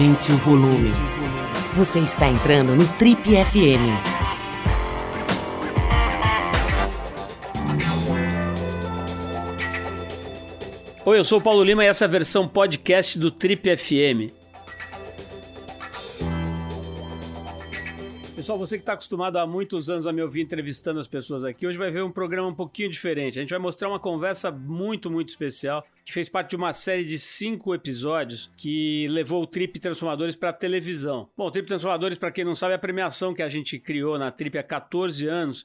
Aumente 0.00 0.32
o 0.32 0.36
volume. 0.38 0.88
Você 1.76 1.98
está 1.98 2.26
entrando 2.26 2.74
no 2.74 2.88
Trip 2.88 3.20
FM. 3.22 3.84
Oi, 11.04 11.18
eu 11.18 11.22
sou 11.22 11.38
o 11.38 11.42
Paulo 11.42 11.62
Lima 11.62 11.84
e 11.84 11.88
essa 11.88 12.06
é 12.06 12.08
a 12.08 12.10
versão 12.10 12.48
podcast 12.48 13.18
do 13.18 13.30
Trip 13.30 13.76
FM. 13.76 14.39
Pessoal, 18.50 18.66
você 18.66 18.76
que 18.78 18.82
está 18.82 18.94
acostumado 18.94 19.36
há 19.36 19.46
muitos 19.46 19.88
anos 19.88 20.08
a 20.08 20.12
me 20.12 20.20
ouvir 20.20 20.40
entrevistando 20.40 20.98
as 20.98 21.06
pessoas 21.06 21.44
aqui, 21.44 21.64
hoje 21.64 21.78
vai 21.78 21.88
ver 21.88 22.02
um 22.02 22.10
programa 22.10 22.48
um 22.48 22.54
pouquinho 22.54 22.90
diferente. 22.90 23.38
A 23.38 23.42
gente 23.42 23.50
vai 23.50 23.60
mostrar 23.60 23.88
uma 23.88 24.00
conversa 24.00 24.50
muito, 24.50 25.08
muito 25.08 25.28
especial, 25.28 25.86
que 26.04 26.12
fez 26.12 26.28
parte 26.28 26.50
de 26.50 26.56
uma 26.56 26.72
série 26.72 27.04
de 27.04 27.16
cinco 27.16 27.72
episódios 27.72 28.50
que 28.56 29.06
levou 29.06 29.40
o 29.40 29.46
Trip 29.46 29.78
Transformadores 29.78 30.34
para 30.34 30.48
a 30.48 30.52
televisão. 30.52 31.30
Bom, 31.36 31.46
o 31.46 31.50
Trip 31.52 31.68
Transformadores, 31.68 32.18
para 32.18 32.32
quem 32.32 32.44
não 32.44 32.56
sabe, 32.56 32.72
é 32.72 32.74
a 32.74 32.80
premiação 32.80 33.32
que 33.32 33.40
a 33.40 33.48
gente 33.48 33.78
criou 33.78 34.18
na 34.18 34.32
Trip 34.32 34.58
há 34.58 34.64
14 34.64 35.28
anos 35.28 35.64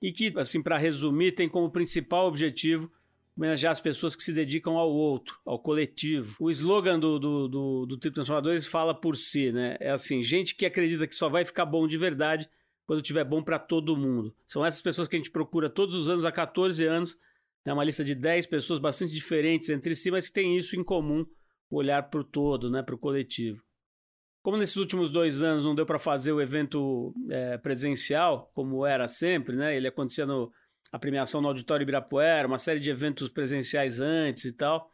e 0.00 0.10
que, 0.10 0.32
assim, 0.38 0.62
para 0.62 0.78
resumir, 0.78 1.32
tem 1.32 1.50
como 1.50 1.70
principal 1.70 2.26
objetivo 2.26 2.90
homenagear 3.36 3.72
as 3.72 3.80
pessoas 3.80 4.14
que 4.14 4.22
se 4.22 4.32
dedicam 4.32 4.76
ao 4.76 4.90
outro, 4.90 5.38
ao 5.44 5.58
coletivo. 5.58 6.36
O 6.38 6.50
slogan 6.50 6.98
do, 6.98 7.18
do, 7.18 7.48
do, 7.48 7.86
do 7.86 7.96
Trip 7.96 8.14
Transformadores 8.14 8.66
fala 8.66 8.94
por 8.94 9.16
si, 9.16 9.50
né? 9.52 9.76
É 9.80 9.90
assim, 9.90 10.22
gente 10.22 10.54
que 10.54 10.66
acredita 10.66 11.06
que 11.06 11.14
só 11.14 11.28
vai 11.28 11.44
ficar 11.44 11.64
bom 11.64 11.86
de 11.86 11.96
verdade 11.96 12.48
quando 12.86 13.02
tiver 13.02 13.24
bom 13.24 13.42
para 13.42 13.58
todo 13.58 13.96
mundo. 13.96 14.34
São 14.46 14.64
essas 14.64 14.82
pessoas 14.82 15.08
que 15.08 15.16
a 15.16 15.18
gente 15.18 15.30
procura 15.30 15.70
todos 15.70 15.94
os 15.94 16.08
anos, 16.08 16.24
há 16.24 16.32
14 16.32 16.84
anos. 16.84 17.16
É 17.64 17.72
uma 17.72 17.84
lista 17.84 18.04
de 18.04 18.14
10 18.14 18.46
pessoas 18.46 18.78
bastante 18.78 19.14
diferentes 19.14 19.68
entre 19.70 19.94
si, 19.94 20.10
mas 20.10 20.26
que 20.26 20.34
tem 20.34 20.56
isso 20.56 20.76
em 20.76 20.84
comum, 20.84 21.24
olhar 21.70 22.02
para 22.10 22.20
o 22.20 22.24
todo, 22.24 22.68
né, 22.68 22.82
para 22.82 22.94
o 22.94 22.98
coletivo. 22.98 23.62
Como 24.42 24.56
nesses 24.56 24.76
últimos 24.76 25.12
dois 25.12 25.42
anos 25.42 25.64
não 25.64 25.74
deu 25.74 25.86
para 25.86 26.00
fazer 26.00 26.32
o 26.32 26.40
evento 26.40 27.14
é, 27.30 27.56
presencial, 27.56 28.50
como 28.52 28.84
era 28.84 29.06
sempre, 29.06 29.54
né? 29.54 29.76
Ele 29.76 29.86
acontecia 29.86 30.26
no, 30.26 30.52
a 30.92 30.98
premiação 30.98 31.40
no 31.40 31.48
Auditório 31.48 31.82
Ibirapuera, 31.82 32.46
uma 32.46 32.58
série 32.58 32.78
de 32.78 32.90
eventos 32.90 33.30
presenciais 33.30 33.98
antes 33.98 34.44
e 34.44 34.52
tal. 34.52 34.92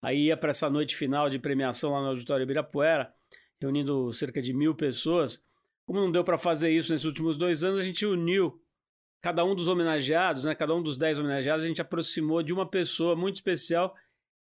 Aí 0.00 0.26
ia 0.26 0.36
para 0.36 0.50
essa 0.50 0.70
noite 0.70 0.96
final 0.96 1.28
de 1.28 1.38
premiação 1.38 1.90
lá 1.90 2.00
no 2.00 2.08
Auditório 2.08 2.44
Ibirapuera, 2.44 3.12
reunindo 3.60 4.12
cerca 4.12 4.40
de 4.40 4.52
mil 4.54 4.74
pessoas. 4.74 5.42
Como 5.84 6.00
não 6.00 6.12
deu 6.12 6.22
para 6.22 6.38
fazer 6.38 6.70
isso 6.70 6.92
nesses 6.92 7.04
últimos 7.04 7.36
dois 7.36 7.64
anos, 7.64 7.80
a 7.80 7.82
gente 7.82 8.06
uniu 8.06 8.62
cada 9.20 9.44
um 9.44 9.54
dos 9.54 9.66
homenageados, 9.66 10.44
né, 10.44 10.54
cada 10.54 10.74
um 10.74 10.82
dos 10.82 10.96
dez 10.96 11.18
homenageados, 11.18 11.64
a 11.64 11.68
gente 11.68 11.82
aproximou 11.82 12.42
de 12.42 12.52
uma 12.52 12.68
pessoa 12.68 13.14
muito 13.14 13.36
especial 13.36 13.94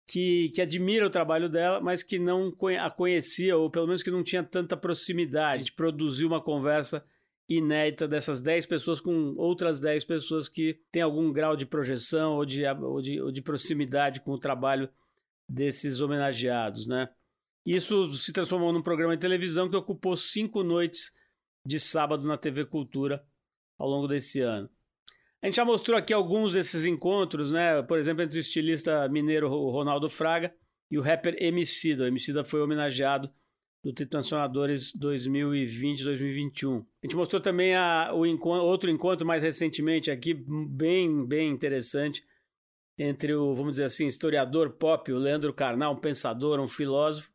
que, 0.06 0.50
que 0.54 0.60
admira 0.60 1.06
o 1.06 1.10
trabalho 1.10 1.48
dela, 1.48 1.80
mas 1.80 2.02
que 2.02 2.18
não 2.18 2.54
a 2.80 2.90
conhecia, 2.90 3.56
ou 3.56 3.70
pelo 3.70 3.86
menos 3.86 4.02
que 4.02 4.10
não 4.10 4.22
tinha 4.22 4.42
tanta 4.42 4.76
proximidade. 4.76 5.54
A 5.54 5.58
gente 5.58 5.72
produziu 5.72 6.26
uma 6.26 6.40
conversa 6.40 7.04
inédita 7.48 8.08
dessas 8.08 8.40
10 8.40 8.66
pessoas 8.66 9.00
com 9.00 9.34
outras 9.36 9.80
10 9.80 10.04
pessoas 10.04 10.48
que 10.48 10.80
têm 10.90 11.02
algum 11.02 11.32
grau 11.32 11.56
de 11.56 11.66
projeção 11.66 12.36
ou 12.36 12.44
de, 12.44 12.66
ou 12.66 13.02
de, 13.02 13.20
ou 13.20 13.32
de 13.32 13.42
proximidade 13.42 14.20
com 14.20 14.32
o 14.32 14.38
trabalho 14.38 14.88
desses 15.48 16.00
homenageados, 16.00 16.86
né? 16.86 17.08
Isso 17.64 18.12
se 18.14 18.32
transformou 18.32 18.72
num 18.72 18.82
programa 18.82 19.16
de 19.16 19.20
televisão 19.20 19.68
que 19.68 19.76
ocupou 19.76 20.16
cinco 20.16 20.62
noites 20.62 21.12
de 21.64 21.78
sábado 21.78 22.26
na 22.26 22.36
TV 22.36 22.64
Cultura 22.64 23.24
ao 23.78 23.88
longo 23.88 24.08
desse 24.08 24.40
ano. 24.40 24.68
A 25.40 25.46
gente 25.46 25.56
já 25.56 25.64
mostrou 25.64 25.96
aqui 25.96 26.12
alguns 26.12 26.52
desses 26.52 26.84
encontros, 26.84 27.50
né? 27.50 27.82
Por 27.82 27.98
exemplo, 27.98 28.22
entre 28.22 28.38
o 28.38 28.40
estilista 28.40 29.08
mineiro 29.08 29.48
Ronaldo 29.48 30.08
Fraga 30.08 30.54
e 30.90 30.98
o 30.98 31.02
rapper 31.02 31.36
Emicida. 31.40 32.04
O 32.04 32.06
Emicida 32.06 32.44
foi 32.44 32.60
homenageado 32.62 33.32
do 33.82 33.92
Transformadores 33.92 34.92
2020-2021. 34.96 36.80
A 37.02 37.06
gente 37.06 37.16
mostrou 37.16 37.40
também 37.40 37.74
a, 37.74 38.12
o 38.14 38.24
encontro, 38.24 38.64
outro 38.64 38.90
encontro 38.90 39.26
mais 39.26 39.42
recentemente 39.42 40.10
aqui, 40.10 40.34
bem, 40.34 41.26
bem 41.26 41.50
interessante, 41.50 42.24
entre 42.96 43.34
o, 43.34 43.52
vamos 43.54 43.72
dizer 43.72 43.84
assim, 43.84 44.06
historiador 44.06 44.70
pop, 44.70 45.10
o 45.12 45.18
Leandro 45.18 45.52
Carnal, 45.52 45.94
um 45.94 46.00
pensador, 46.00 46.60
um 46.60 46.68
filósofo, 46.68 47.32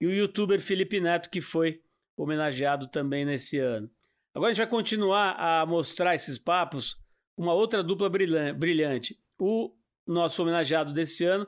e 0.00 0.06
o 0.06 0.12
youtuber 0.12 0.60
Felipe 0.60 1.00
Neto, 1.00 1.28
que 1.28 1.40
foi 1.40 1.82
homenageado 2.16 2.86
também 2.86 3.24
nesse 3.24 3.58
ano. 3.58 3.90
Agora 4.32 4.50
a 4.50 4.54
gente 4.54 4.64
vai 4.64 4.70
continuar 4.70 5.32
a 5.32 5.66
mostrar 5.66 6.14
esses 6.14 6.38
papos 6.38 6.94
com 7.34 7.42
uma 7.42 7.54
outra 7.54 7.82
dupla 7.82 8.08
brilhante. 8.08 9.18
O 9.36 9.74
nosso 10.06 10.42
homenageado 10.42 10.92
desse 10.92 11.24
ano 11.24 11.46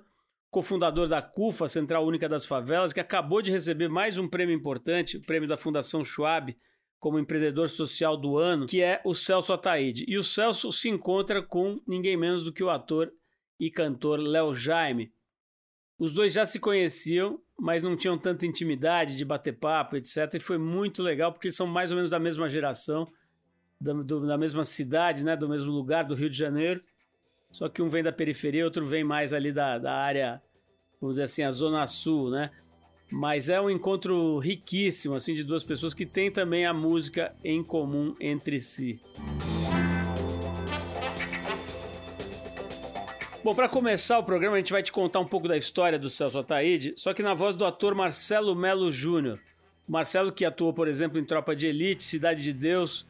cofundador 0.51 1.07
da 1.07 1.23
CUFA, 1.23 1.69
Central 1.69 2.05
Única 2.05 2.29
das 2.29 2.45
Favelas, 2.45 2.93
que 2.93 3.01
acabou 3.01 3.41
de 3.41 3.53
receber 3.53 3.89
mais 3.89 4.19
um 4.19 4.29
prêmio 4.29 4.55
importante, 4.55 5.17
o 5.17 5.23
prêmio 5.23 5.49
da 5.49 5.57
Fundação 5.57 6.05
Schwab, 6.05 6.57
como 6.99 7.19
empreendedor 7.19 7.69
social 7.69 8.17
do 8.17 8.37
ano, 8.37 8.67
que 8.67 8.83
é 8.83 9.01
o 9.05 9.15
Celso 9.15 9.53
Ataíde. 9.53 10.05
E 10.07 10.19
o 10.19 10.23
Celso 10.23 10.71
se 10.73 10.89
encontra 10.89 11.41
com 11.41 11.81
ninguém 11.87 12.17
menos 12.17 12.43
do 12.43 12.53
que 12.53 12.63
o 12.63 12.69
ator 12.69 13.11
e 13.59 13.71
cantor 13.71 14.19
Léo 14.19 14.53
Jaime. 14.53 15.13
Os 15.99 16.13
dois 16.13 16.33
já 16.33 16.45
se 16.45 16.59
conheciam, 16.59 17.41
mas 17.59 17.83
não 17.83 17.97
tinham 17.97 18.19
tanta 18.19 18.45
intimidade 18.45 19.17
de 19.17 19.25
bater 19.25 19.53
papo, 19.53 19.97
etc. 19.97 20.35
E 20.35 20.41
foi 20.41 20.59
muito 20.59 21.03
legal, 21.03 21.33
porque 21.33 21.47
eles 21.47 21.57
são 21.57 21.67
mais 21.67 21.91
ou 21.91 21.97
menos 21.97 22.11
da 22.11 22.19
mesma 22.19 22.49
geração, 22.49 23.07
da, 23.81 23.93
do, 23.93 24.27
da 24.27 24.37
mesma 24.37 24.65
cidade, 24.65 25.25
né, 25.25 25.37
do 25.37 25.49
mesmo 25.49 25.71
lugar, 25.71 26.05
do 26.05 26.15
Rio 26.15 26.29
de 26.29 26.37
Janeiro. 26.37 26.83
Só 27.51 27.69
que 27.69 27.83
um 27.83 27.89
vem 27.89 28.03
da 28.03 28.13
periferia, 28.13 28.65
outro 28.65 28.85
vem 28.87 29.03
mais 29.03 29.33
ali 29.33 29.53
da, 29.53 29.79
da 29.79 29.93
área, 29.93 30.41
vamos 31.01 31.15
dizer 31.15 31.25
assim, 31.25 31.43
a 31.43 31.51
zona 31.51 31.87
sul, 31.87 32.31
né? 32.31 32.51
Mas 33.11 33.49
é 33.49 33.61
um 33.61 33.69
encontro 33.69 34.39
riquíssimo, 34.39 35.17
assim, 35.17 35.35
de 35.35 35.43
duas 35.43 35.65
pessoas 35.65 35.93
que 35.93 36.07
têm 36.07 36.31
também 36.31 36.65
a 36.65 36.73
música 36.73 37.35
em 37.43 37.63
comum 37.63 38.15
entre 38.21 38.61
si. 38.61 39.01
Bom, 43.43 43.55
para 43.55 43.69
começar 43.69 44.19
o 44.19 44.23
programa, 44.23 44.57
a 44.57 44.59
gente 44.59 44.71
vai 44.71 44.83
te 44.83 44.93
contar 44.93 45.19
um 45.19 45.27
pouco 45.27 45.49
da 45.49 45.57
história 45.57 45.99
do 45.99 46.11
Celso 46.11 46.39
Ataíde, 46.39 46.93
só 46.97 47.13
que 47.13 47.23
na 47.23 47.35
voz 47.35 47.57
do 47.57 47.65
ator 47.65 47.95
Marcelo 47.95 48.55
Melo 48.55 48.93
Júnior. 48.93 49.41
Marcelo 49.89 50.31
que 50.31 50.45
atuou, 50.45 50.73
por 50.73 50.87
exemplo, 50.87 51.19
em 51.19 51.25
Tropa 51.25 51.57
de 51.57 51.67
Elite, 51.67 52.03
Cidade 52.05 52.43
de 52.43 52.53
Deus, 52.53 53.09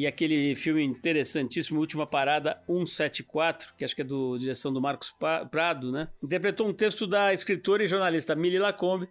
e 0.00 0.06
aquele 0.06 0.56
filme 0.56 0.82
interessantíssimo, 0.82 1.78
Última 1.78 2.06
Parada 2.06 2.58
174, 2.66 3.74
que 3.76 3.84
acho 3.84 3.94
que 3.94 4.00
é 4.00 4.04
do 4.04 4.38
direção 4.38 4.72
do 4.72 4.80
Marcos 4.80 5.14
Prado, 5.50 5.92
né? 5.92 6.08
Interpretou 6.22 6.66
um 6.66 6.72
texto 6.72 7.06
da 7.06 7.34
escritora 7.34 7.84
e 7.84 7.86
jornalista 7.86 8.34
Mili 8.34 8.58
Lacombe 8.58 9.10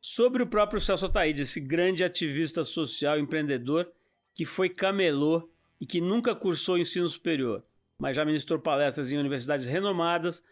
sobre 0.00 0.42
o 0.42 0.46
próprio 0.48 0.80
Celso 0.80 1.06
Ataíde, 1.06 1.42
esse 1.42 1.60
grande 1.60 2.02
ativista 2.02 2.64
social 2.64 3.20
empreendedor 3.20 3.88
que 4.34 4.44
foi 4.44 4.68
camelô 4.68 5.48
e 5.80 5.86
que 5.86 6.00
nunca 6.00 6.34
cursou 6.34 6.76
ensino 6.76 7.06
superior, 7.06 7.62
mas 7.96 8.16
já 8.16 8.24
ministrou 8.24 8.58
palestras 8.58 9.12
em 9.12 9.18
universidades 9.18 9.68
renomadas 9.68 10.42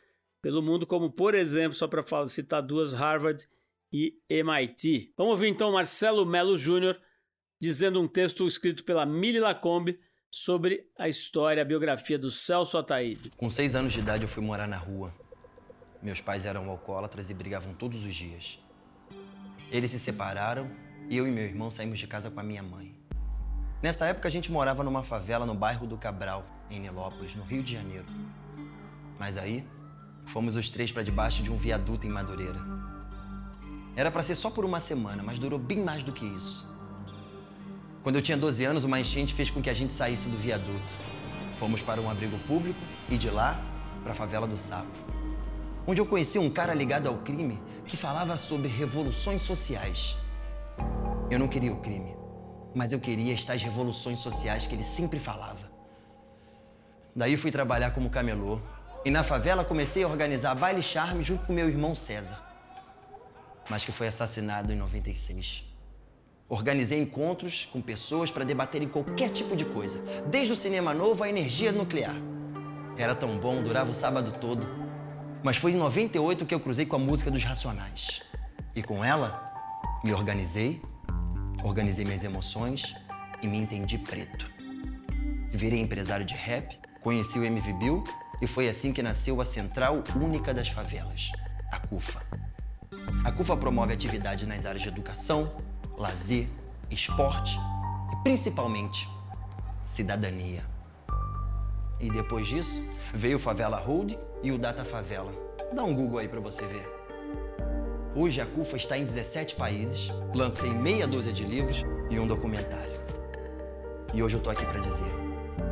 pelo 0.41 0.63
mundo, 0.63 0.87
como 0.87 1.11
por 1.11 1.35
exemplo, 1.35 1.75
só 1.75 1.89
para 1.89 2.05
citar 2.29 2.63
duas, 2.63 2.93
Harvard 2.93 3.45
e 3.93 4.17
MIT. 4.29 5.13
Vamos 5.17 5.33
ouvir 5.33 5.49
então 5.49 5.73
Marcelo 5.73 6.25
Melo 6.25 6.57
Júnior 6.57 6.97
dizendo 7.65 7.99
um 7.99 8.07
texto 8.07 8.47
escrito 8.47 8.85
pela 8.85 9.07
Mili 9.07 9.41
Lacombe 9.41 9.99
sobre 10.31 10.87
a 10.99 11.09
história, 11.09 11.63
a 11.63 11.65
biografia 11.65 12.19
do 12.19 12.31
Celso 12.31 12.77
Ataíde. 12.77 13.31
Com 13.39 13.49
seis 13.49 13.75
anos 13.75 13.95
de 13.95 14.01
idade 14.01 14.25
eu 14.25 14.29
fui 14.29 14.45
morar 14.45 14.69
na 14.69 14.77
rua. 14.77 15.15
Meus 16.03 16.21
pais 16.21 16.45
eram 16.45 16.69
alcoólatras 16.69 17.31
e 17.31 17.35
brigavam 17.35 17.73
todos 17.73 18.05
os 18.05 18.15
dias. 18.15 18.59
Eles 19.71 19.91
se 19.91 19.99
separaram 19.99 20.71
e 21.09 21.17
eu 21.17 21.27
e 21.27 21.31
meu 21.31 21.43
irmão 21.45 21.71
saímos 21.71 21.99
de 21.99 22.07
casa 22.07 22.31
com 22.31 22.39
a 22.39 22.43
minha 22.43 22.63
mãe. 22.63 22.95
Nessa 23.83 24.05
época 24.05 24.29
a 24.29 24.31
gente 24.31 24.53
morava 24.53 24.85
numa 24.85 25.03
favela 25.03 25.47
no 25.47 25.55
bairro 25.55 25.87
do 25.87 25.97
Cabral, 25.97 26.45
em 26.71 26.81
Nilópolis, 26.81 27.35
no 27.35 27.45
Rio 27.45 27.63
de 27.63 27.73
Janeiro. 27.73 28.07
Mas 29.19 29.39
aí, 29.39 29.67
fomos 30.27 30.55
os 30.55 30.71
três 30.71 30.93
para 30.93 31.03
debaixo 31.03 31.43
de 31.43 31.51
um 31.51 31.57
viaduto 31.57 32.07
em 32.07 32.11
Madureira. 32.11 32.61
Era 33.97 34.11
para 34.11 34.23
ser 34.23 34.35
só 34.35 34.51
por 34.51 34.67
uma 34.67 34.81
semana, 34.81 35.23
mas 35.23 35.39
durou 35.39 35.59
bem 35.59 35.83
mais 35.83 36.03
do 36.03 36.13
que 36.13 36.27
isso. 36.27 36.74
Quando 38.05 38.17
eu 38.17 38.23
tinha 38.23 38.37
12 38.37 38.63
anos, 38.67 38.85
uma 38.85 39.01
enchente 39.01 39.33
fez 39.33 39.49
com 39.49 39.63
que 39.63 39.71
a 39.71 39.75
gente 39.75 39.91
saísse 39.91 40.29
do 40.29 40.37
viaduto. 40.37 40.99
Fomos 41.59 41.81
para 41.81 42.03
um 42.03 42.11
abrigo 42.11 42.39
público 42.41 42.79
e 43.09 43.17
de 43.17 43.31
lá 43.31 43.59
para 44.03 44.13
a 44.13 44.15
favela 44.15 44.47
do 44.47 44.59
Sapo, 44.59 44.95
onde 45.87 46.03
eu 46.03 46.05
conheci 46.05 46.39
um 46.39 46.51
cara 46.51 46.75
ligado 46.75 47.07
ao 47.07 47.17
crime 47.17 47.59
que 47.87 47.97
falava 47.97 48.37
sobre 48.37 48.69
revoluções 48.69 49.41
sociais. 49.41 50.15
Eu 51.31 51.39
não 51.39 51.49
queria 51.49 51.73
o 51.73 51.81
crime, 51.81 52.15
mas 52.75 52.93
eu 52.93 53.01
queria 53.01 53.33
estas 53.33 53.63
revoluções 53.63 54.21
sociais 54.21 54.67
que 54.67 54.75
ele 54.75 54.85
sempre 54.85 55.19
falava. 55.19 55.73
Daí 57.17 57.39
fui 57.39 57.51
trabalhar 57.51 57.93
como 57.93 58.11
camelô 58.11 58.61
e 59.03 59.11
na 59.11 59.25
favela 59.25 59.65
comecei 59.65 60.05
a 60.05 60.09
organizar 60.09 60.55
baile 60.55 60.83
charme 60.83 61.25
junto 61.25 61.47
com 61.47 61.55
meu 61.55 61.71
irmão 61.71 61.95
César, 61.95 62.39
mas 63.71 63.83
que 63.83 63.93
foi 63.93 64.09
assassinado 64.09 64.75
em 64.75 64.77
96. 64.77 65.74
Organizei 66.49 67.01
encontros 67.01 67.69
com 67.73 67.81
pessoas 67.81 68.31
para 68.31 68.45
debaterem 68.45 68.87
qualquer 68.87 69.31
tipo 69.31 69.57
de 69.57 69.65
coisa, 69.65 69.99
desde 70.27 70.53
o 70.53 70.57
cinema 70.57 70.93
novo 70.93 71.25
à 71.25 71.29
energia 71.29 71.73
nuclear. 71.73 72.15
Era 72.99 73.15
tão 73.15 73.39
bom, 73.39 73.63
durava 73.63 73.91
o 73.91 73.95
sábado 73.95 74.33
todo. 74.39 74.67
Mas 75.43 75.57
foi 75.57 75.73
em 75.73 75.77
98 75.77 76.45
que 76.45 76.55
eu 76.55 76.61
cruzei 76.61 76.85
com 76.85 76.97
a 76.97 76.99
música 76.99 77.31
dos 77.31 77.43
Racionais. 77.43 78.23
E 78.77 78.83
com 78.83 79.03
ela, 79.05 79.53
Me 80.05 80.13
organizei, 80.13 80.83
organizei 81.63 82.05
minhas 82.05 82.25
emoções 82.25 82.95
e 83.41 83.49
me 83.49 83.57
entendi 83.57 83.97
preto. 83.97 84.47
Virei 85.51 85.81
empresário 85.81 86.27
de 86.27 86.35
rap, 86.35 86.79
conheci 87.01 87.39
o 87.39 87.45
MV 87.45 87.73
Bill 87.75 88.05
e 88.43 88.47
foi 88.47 88.69
assim 88.69 88.93
que 88.93 89.03
nasceu 89.03 89.41
a 89.41 89.45
Central 89.47 90.05
Única 90.21 90.53
das 90.53 90.69
Favelas, 90.69 91.33
a 91.73 91.79
CUFA. 91.79 92.21
A 93.25 93.33
CUFA 93.33 93.57
promove 93.57 93.95
atividade 93.95 94.47
nas 94.47 94.67
áreas 94.67 94.83
de 94.83 94.89
educação, 94.89 95.57
lazer, 95.97 96.49
esporte 96.91 97.59
e 98.13 98.17
principalmente 98.23 99.09
cidadania. 99.83 100.65
E 102.01 102.11
depois 102.11 102.47
disso, 102.47 102.89
veio 103.15 103.37
o 103.37 103.41
Favela 103.41 103.79
Hold 103.79 104.15
e 104.43 104.51
o 104.51 104.59
Data 104.59 104.85
Favela. 104.85 105.33
Dá 105.73 105.83
um 105.83 105.95
Google 105.95 106.19
aí 106.19 106.29
para 106.29 106.41
você 106.41 106.67
ver. 106.67 106.87
Hoje 108.15 108.41
a 108.41 108.47
CUFA 108.47 108.77
está 108.77 108.97
em 108.97 109.05
17 109.05 109.57
países, 109.57 110.09
lancei 110.35 110.73
meia 110.73 111.07
dúzia 111.07 111.33
de 111.33 111.45
livros 111.45 111.85
e 112.11 112.19
um 112.19 112.27
documentário. 112.27 112.95
E 114.13 114.23
hoje 114.23 114.37
eu 114.37 114.41
tô 114.41 114.51
aqui 114.51 114.65
para 114.65 114.79
dizer 114.79 115.13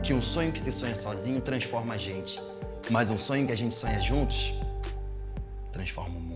que 0.02 0.12
um 0.12 0.20
sonho 0.20 0.52
que 0.52 0.58
se 0.58 0.72
sonha 0.72 0.96
sozinho 0.96 1.40
transforma 1.40 1.94
a 1.94 1.96
gente, 1.96 2.40
mas 2.90 3.10
um 3.10 3.18
sonho 3.18 3.46
que 3.46 3.52
a 3.52 3.56
gente 3.56 3.74
sonha 3.74 4.00
juntos 4.00 4.54
transforma 5.70 6.18
o 6.18 6.20
mundo. 6.20 6.31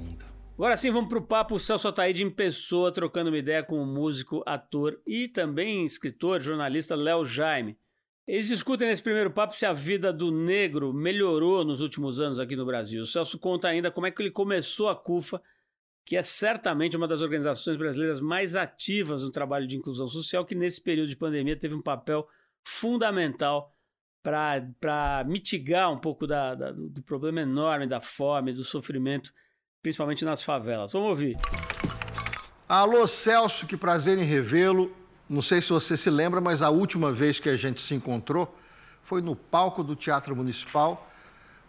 Agora 0.57 0.75
sim, 0.75 0.91
vamos 0.91 1.11
pro 1.11 1.21
papo 1.21 1.59
Celso 1.59 1.87
Ataíde 1.87 2.25
em 2.25 2.31
pessoa, 2.31 2.91
trocando 2.91 3.29
uma 3.29 3.37
ideia 3.37 3.63
com 3.63 3.79
o 3.79 3.85
músico, 3.85 4.43
ator 4.47 4.99
e 5.07 5.29
também 5.29 5.85
escritor, 5.85 6.41
jornalista 6.41 6.97
Léo 6.97 7.27
Jaime. 7.27 7.79
Eles 8.27 8.49
discutem 8.49 8.89
nesse 8.89 9.03
primeiro 9.03 9.31
papo 9.31 9.55
se 9.55 9.67
a 9.67 9.75
vida 9.75 10.11
do 10.11 10.33
negro 10.33 10.95
melhorou 10.95 11.63
nos 11.63 11.83
últimos 11.83 12.21
anos 12.21 12.41
aqui 12.41 12.57
no 12.57 12.65
Brasil. 12.65 13.03
O 13.03 13.07
Celso 13.07 13.39
conta 13.39 13.69
ainda 13.69 13.91
como 13.91 14.07
é 14.07 14.11
que 14.11 14.23
ele 14.23 14.31
começou 14.31 14.89
a 14.89 14.97
CUFA, 14.97 15.43
que 16.07 16.17
é 16.17 16.23
certamente 16.23 16.97
uma 16.97 17.07
das 17.07 17.21
organizações 17.21 17.77
brasileiras 17.77 18.19
mais 18.19 18.57
ativas 18.57 19.23
no 19.23 19.31
trabalho 19.31 19.67
de 19.67 19.77
inclusão 19.77 20.09
social, 20.09 20.47
que 20.47 20.55
nesse 20.55 20.81
período 20.81 21.11
de 21.11 21.17
pandemia 21.17 21.55
teve 21.55 21.75
um 21.75 21.83
papel 21.83 22.27
fundamental 22.65 23.77
para 24.23 25.23
mitigar 25.27 25.93
um 25.93 25.99
pouco 25.99 26.27
da, 26.27 26.55
da, 26.55 26.73
do 26.73 27.03
problema 27.03 27.43
enorme 27.43 27.87
da 27.87 28.01
fome, 28.01 28.55
do 28.55 28.65
sofrimento, 28.65 29.35
principalmente 29.87 30.25
nas 30.25 30.43
favelas. 30.43 30.93
Vamos 30.93 31.11
ouvir. 31.11 31.39
Alô, 32.69 33.07
Celso, 33.07 33.69
que 33.69 33.77
prazer 33.77 34.19
em 34.19 34.25
revê-lo. 34.25 34.91
Não 35.31 35.41
sei 35.41 35.63
se 35.63 35.69
você 35.69 35.97
se 35.97 36.11
lembra, 36.11 36.41
mas 36.41 36.61
a 36.61 36.71
última 36.71 37.13
vez 37.13 37.39
que 37.39 37.49
a 37.49 37.57
gente 37.57 37.81
se 37.81 37.95
encontrou 37.95 38.53
foi 39.05 39.23
no 39.23 39.37
palco 39.37 39.85
do 39.85 39.95
Teatro 39.95 40.35
Municipal 40.35 41.09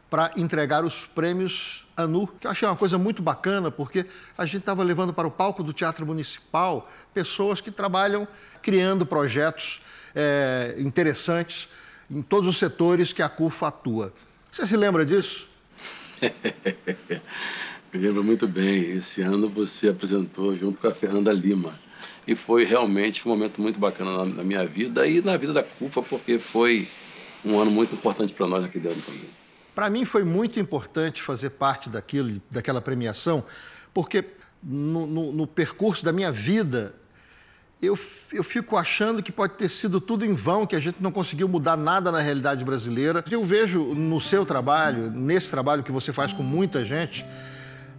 para 0.10 0.32
entregar 0.36 0.84
os 0.84 1.06
prêmios 1.06 1.86
ANU, 1.96 2.26
que 2.26 2.48
eu 2.48 2.52
achei 2.52 2.68
uma 2.68 2.76
coisa 2.76 2.98
muito 2.98 3.22
bacana, 3.22 3.70
porque 3.70 4.08
a 4.36 4.46
gente 4.46 4.62
estava 4.62 4.82
levando 4.82 5.14
para 5.14 5.28
o 5.28 5.32
palco 5.32 5.62
do 5.62 5.72
Teatro 5.72 6.04
Municipal 6.04 6.90
pessoas 7.14 7.62
que 7.62 7.70
trabalham 7.70 8.28
criando 8.64 9.06
projetos 9.06 9.80
é, 10.16 10.74
interessantes 10.80 11.70
em 12.10 12.24
todos 12.24 12.50
os 12.50 12.58
setores 12.58 13.14
que 13.14 13.22
a 13.22 13.30
CUFA 13.30 13.68
atua. 13.68 14.12
Você 14.52 14.66
se 14.66 14.76
lembra 14.76 15.06
disso? 15.06 15.48
Me 17.94 18.02
lembro 18.02 18.24
muito 18.24 18.48
bem. 18.48 18.92
Esse 18.92 19.22
ano 19.22 19.50
você 19.50 19.90
apresentou 19.90 20.56
junto 20.56 20.78
com 20.80 20.88
a 20.88 20.94
Fernanda 20.94 21.32
Lima 21.32 21.74
e 22.28 22.36
foi 22.36 22.66
realmente 22.66 23.26
um 23.26 23.32
momento 23.32 23.62
muito 23.62 23.80
bacana 23.80 24.18
na, 24.18 24.26
na 24.26 24.44
minha 24.44 24.66
vida 24.66 25.08
e 25.08 25.22
na 25.22 25.38
vida 25.38 25.54
da 25.54 25.64
CUFA, 25.64 26.02
porque 26.02 26.38
foi 26.38 26.90
um 27.46 27.58
ano 27.58 27.72
muito 27.72 27.96
importante 27.96 28.34
para 28.34 28.46
nós 28.46 28.66
aqui 28.66 28.78
dentro 28.78 29.02
também. 29.02 29.30
Para 29.74 29.90
mim 29.90 30.04
foi 30.04 30.24
muito 30.24 30.60
importante 30.60 31.22
fazer 31.22 31.52
parte 31.52 31.90
daquilo, 31.90 32.42
daquela 32.52 32.82
premiação, 32.82 33.46
porque 33.94 34.26
no, 34.62 35.08
no, 35.08 35.32
no 35.32 35.48
percurso 35.48 36.04
da 36.04 36.12
minha 36.12 36.32
vida 36.32 36.94
eu, 37.82 37.98
eu 38.34 38.44
fico 38.44 38.76
achando 38.76 39.24
que 39.24 39.32
pode 39.32 39.54
ter 39.54 39.70
sido 39.70 40.02
tudo 40.02 40.26
em 40.26 40.34
vão, 40.34 40.66
que 40.66 40.76
a 40.76 40.80
gente 40.80 41.02
não 41.02 41.12
conseguiu 41.12 41.48
mudar 41.48 41.78
nada 41.78 42.12
na 42.12 42.20
realidade 42.20 42.66
brasileira. 42.66 43.24
Eu 43.30 43.46
vejo 43.46 43.94
no 43.94 44.20
seu 44.20 44.46
trabalho, 44.46 45.10
nesse 45.12 45.50
trabalho 45.52 45.84
que 45.84 45.92
você 45.92 46.12
faz 46.12 46.34
com 46.34 46.44
muita 46.44 46.84
gente, 46.84 47.24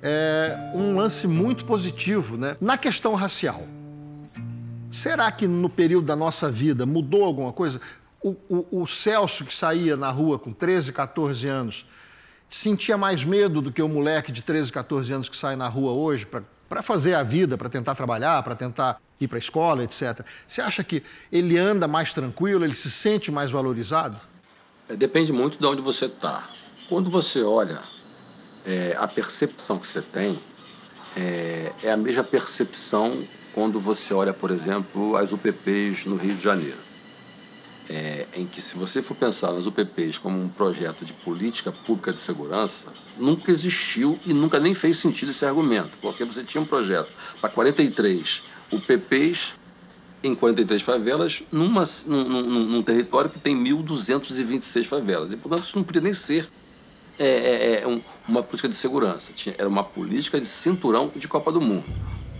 é, 0.02 0.72
um 0.74 0.96
lance 0.96 1.26
muito 1.26 1.64
positivo 1.64 2.36
né? 2.36 2.56
na 2.60 2.76
questão 2.76 3.14
racial. 3.14 3.62
Será 4.90 5.30
que 5.30 5.46
no 5.46 5.68
período 5.68 6.06
da 6.06 6.16
nossa 6.16 6.50
vida 6.50 6.86
mudou 6.86 7.24
alguma 7.24 7.52
coisa? 7.52 7.80
O, 8.22 8.30
o, 8.48 8.82
o, 8.82 8.86
Celso, 8.86 9.44
que 9.44 9.54
saía 9.54 9.96
na 9.96 10.10
rua 10.10 10.38
com 10.38 10.52
13, 10.52 10.92
14 10.92 11.46
anos, 11.46 11.86
sentia 12.48 12.96
mais 12.96 13.22
medo 13.22 13.60
do 13.60 13.70
que 13.70 13.82
o 13.82 13.88
moleque 13.88 14.32
de 14.32 14.42
13, 14.42 14.72
14 14.72 15.12
anos 15.12 15.28
que 15.28 15.36
sai 15.36 15.56
na 15.56 15.68
rua 15.68 15.92
hoje 15.92 16.26
para 16.26 16.82
fazer 16.82 17.14
a 17.14 17.22
vida, 17.22 17.56
para 17.58 17.68
tentar 17.68 17.94
trabalhar, 17.94 18.42
para 18.42 18.54
tentar 18.54 19.00
ir 19.20 19.28
para 19.28 19.36
a 19.36 19.40
escola, 19.40 19.84
etc. 19.84 20.24
Você 20.46 20.60
acha 20.60 20.82
que 20.82 21.02
ele 21.30 21.58
anda 21.58 21.86
mais 21.86 22.12
tranquilo, 22.12 22.64
ele 22.64 22.74
se 22.74 22.90
sente 22.90 23.30
mais 23.30 23.50
valorizado? 23.50 24.16
É, 24.88 24.96
depende 24.96 25.32
muito 25.32 25.58
de 25.58 25.66
onde 25.66 25.82
você 25.82 26.06
está. 26.06 26.48
Quando 26.88 27.10
você 27.10 27.42
olha, 27.42 27.82
é, 28.68 28.94
a 28.98 29.08
percepção 29.08 29.78
que 29.78 29.86
você 29.86 30.02
tem 30.02 30.38
é, 31.16 31.72
é 31.82 31.90
a 31.90 31.96
mesma 31.96 32.22
percepção 32.22 33.24
quando 33.54 33.80
você 33.80 34.12
olha, 34.12 34.34
por 34.34 34.50
exemplo, 34.50 35.16
as 35.16 35.32
UPPs 35.32 36.04
no 36.04 36.16
Rio 36.16 36.34
de 36.34 36.42
Janeiro. 36.42 36.76
É, 37.88 38.26
em 38.36 38.44
que, 38.44 38.60
se 38.60 38.76
você 38.76 39.00
for 39.00 39.14
pensar 39.14 39.50
nas 39.52 39.64
UPPs 39.64 40.18
como 40.18 40.38
um 40.38 40.48
projeto 40.50 41.06
de 41.06 41.14
política 41.14 41.72
pública 41.72 42.12
de 42.12 42.20
segurança, 42.20 42.92
nunca 43.16 43.50
existiu 43.50 44.20
e 44.26 44.34
nunca 44.34 44.60
nem 44.60 44.74
fez 44.74 44.98
sentido 44.98 45.30
esse 45.30 45.46
argumento, 45.46 45.96
porque 46.02 46.22
você 46.22 46.44
tinha 46.44 46.60
um 46.60 46.66
projeto 46.66 47.10
para 47.40 47.48
43 47.48 48.42
UPPs 48.70 49.54
em 50.22 50.34
43 50.34 50.82
favelas 50.82 51.42
numa, 51.50 51.84
num, 52.06 52.24
num, 52.28 52.64
num 52.66 52.82
território 52.82 53.30
que 53.30 53.38
tem 53.38 53.56
1.226 53.56 54.84
favelas. 54.84 55.32
E, 55.32 55.38
portanto, 55.38 55.64
isso 55.64 55.78
não 55.78 55.84
podia 55.84 56.02
nem 56.02 56.12
ser 56.12 56.50
é, 57.18 57.26
é, 57.26 57.80
é, 57.82 57.86
um, 57.86 58.00
uma 58.28 58.42
política 58.42 58.68
de 58.68 58.74
segurança. 58.74 59.32
Tinha, 59.32 59.54
era 59.58 59.68
uma 59.68 59.84
política 59.84 60.38
de 60.38 60.46
cinturão 60.46 61.10
de 61.14 61.26
Copa 61.26 61.50
do 61.50 61.60
Mundo. 61.60 61.84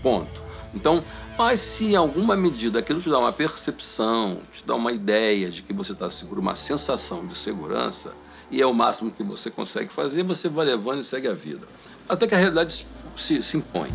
Ponto. 0.01 0.41
Então, 0.73 1.03
mas 1.37 1.59
se 1.59 1.85
em 1.85 1.95
alguma 1.95 2.35
medida 2.35 2.79
aquilo 2.79 3.01
te 3.01 3.09
dá 3.09 3.17
uma 3.17 3.31
percepção, 3.31 4.39
te 4.51 4.63
dá 4.65 4.75
uma 4.75 4.91
ideia 4.91 5.49
de 5.49 5.61
que 5.61 5.73
você 5.73 5.93
está 5.93 6.09
seguro, 6.09 6.41
uma 6.41 6.55
sensação 6.55 7.25
de 7.25 7.35
segurança, 7.35 8.13
e 8.51 8.61
é 8.61 8.65
o 8.65 8.73
máximo 8.73 9.11
que 9.11 9.23
você 9.23 9.49
consegue 9.49 9.91
fazer, 9.91 10.23
você 10.23 10.47
vai 10.47 10.65
levando 10.65 10.99
e 10.99 11.03
segue 11.03 11.27
a 11.27 11.33
vida. 11.33 11.67
Até 12.07 12.27
que 12.27 12.35
a 12.35 12.37
realidade 12.37 12.85
se, 13.15 13.41
se 13.43 13.57
impõe. 13.57 13.91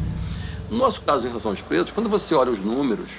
No 0.70 0.78
nosso 0.78 1.02
caso, 1.02 1.26
em 1.26 1.28
relação 1.28 1.50
aos 1.50 1.60
pretos, 1.60 1.92
quando 1.92 2.08
você 2.08 2.34
olha 2.34 2.50
os 2.50 2.58
números, 2.58 3.10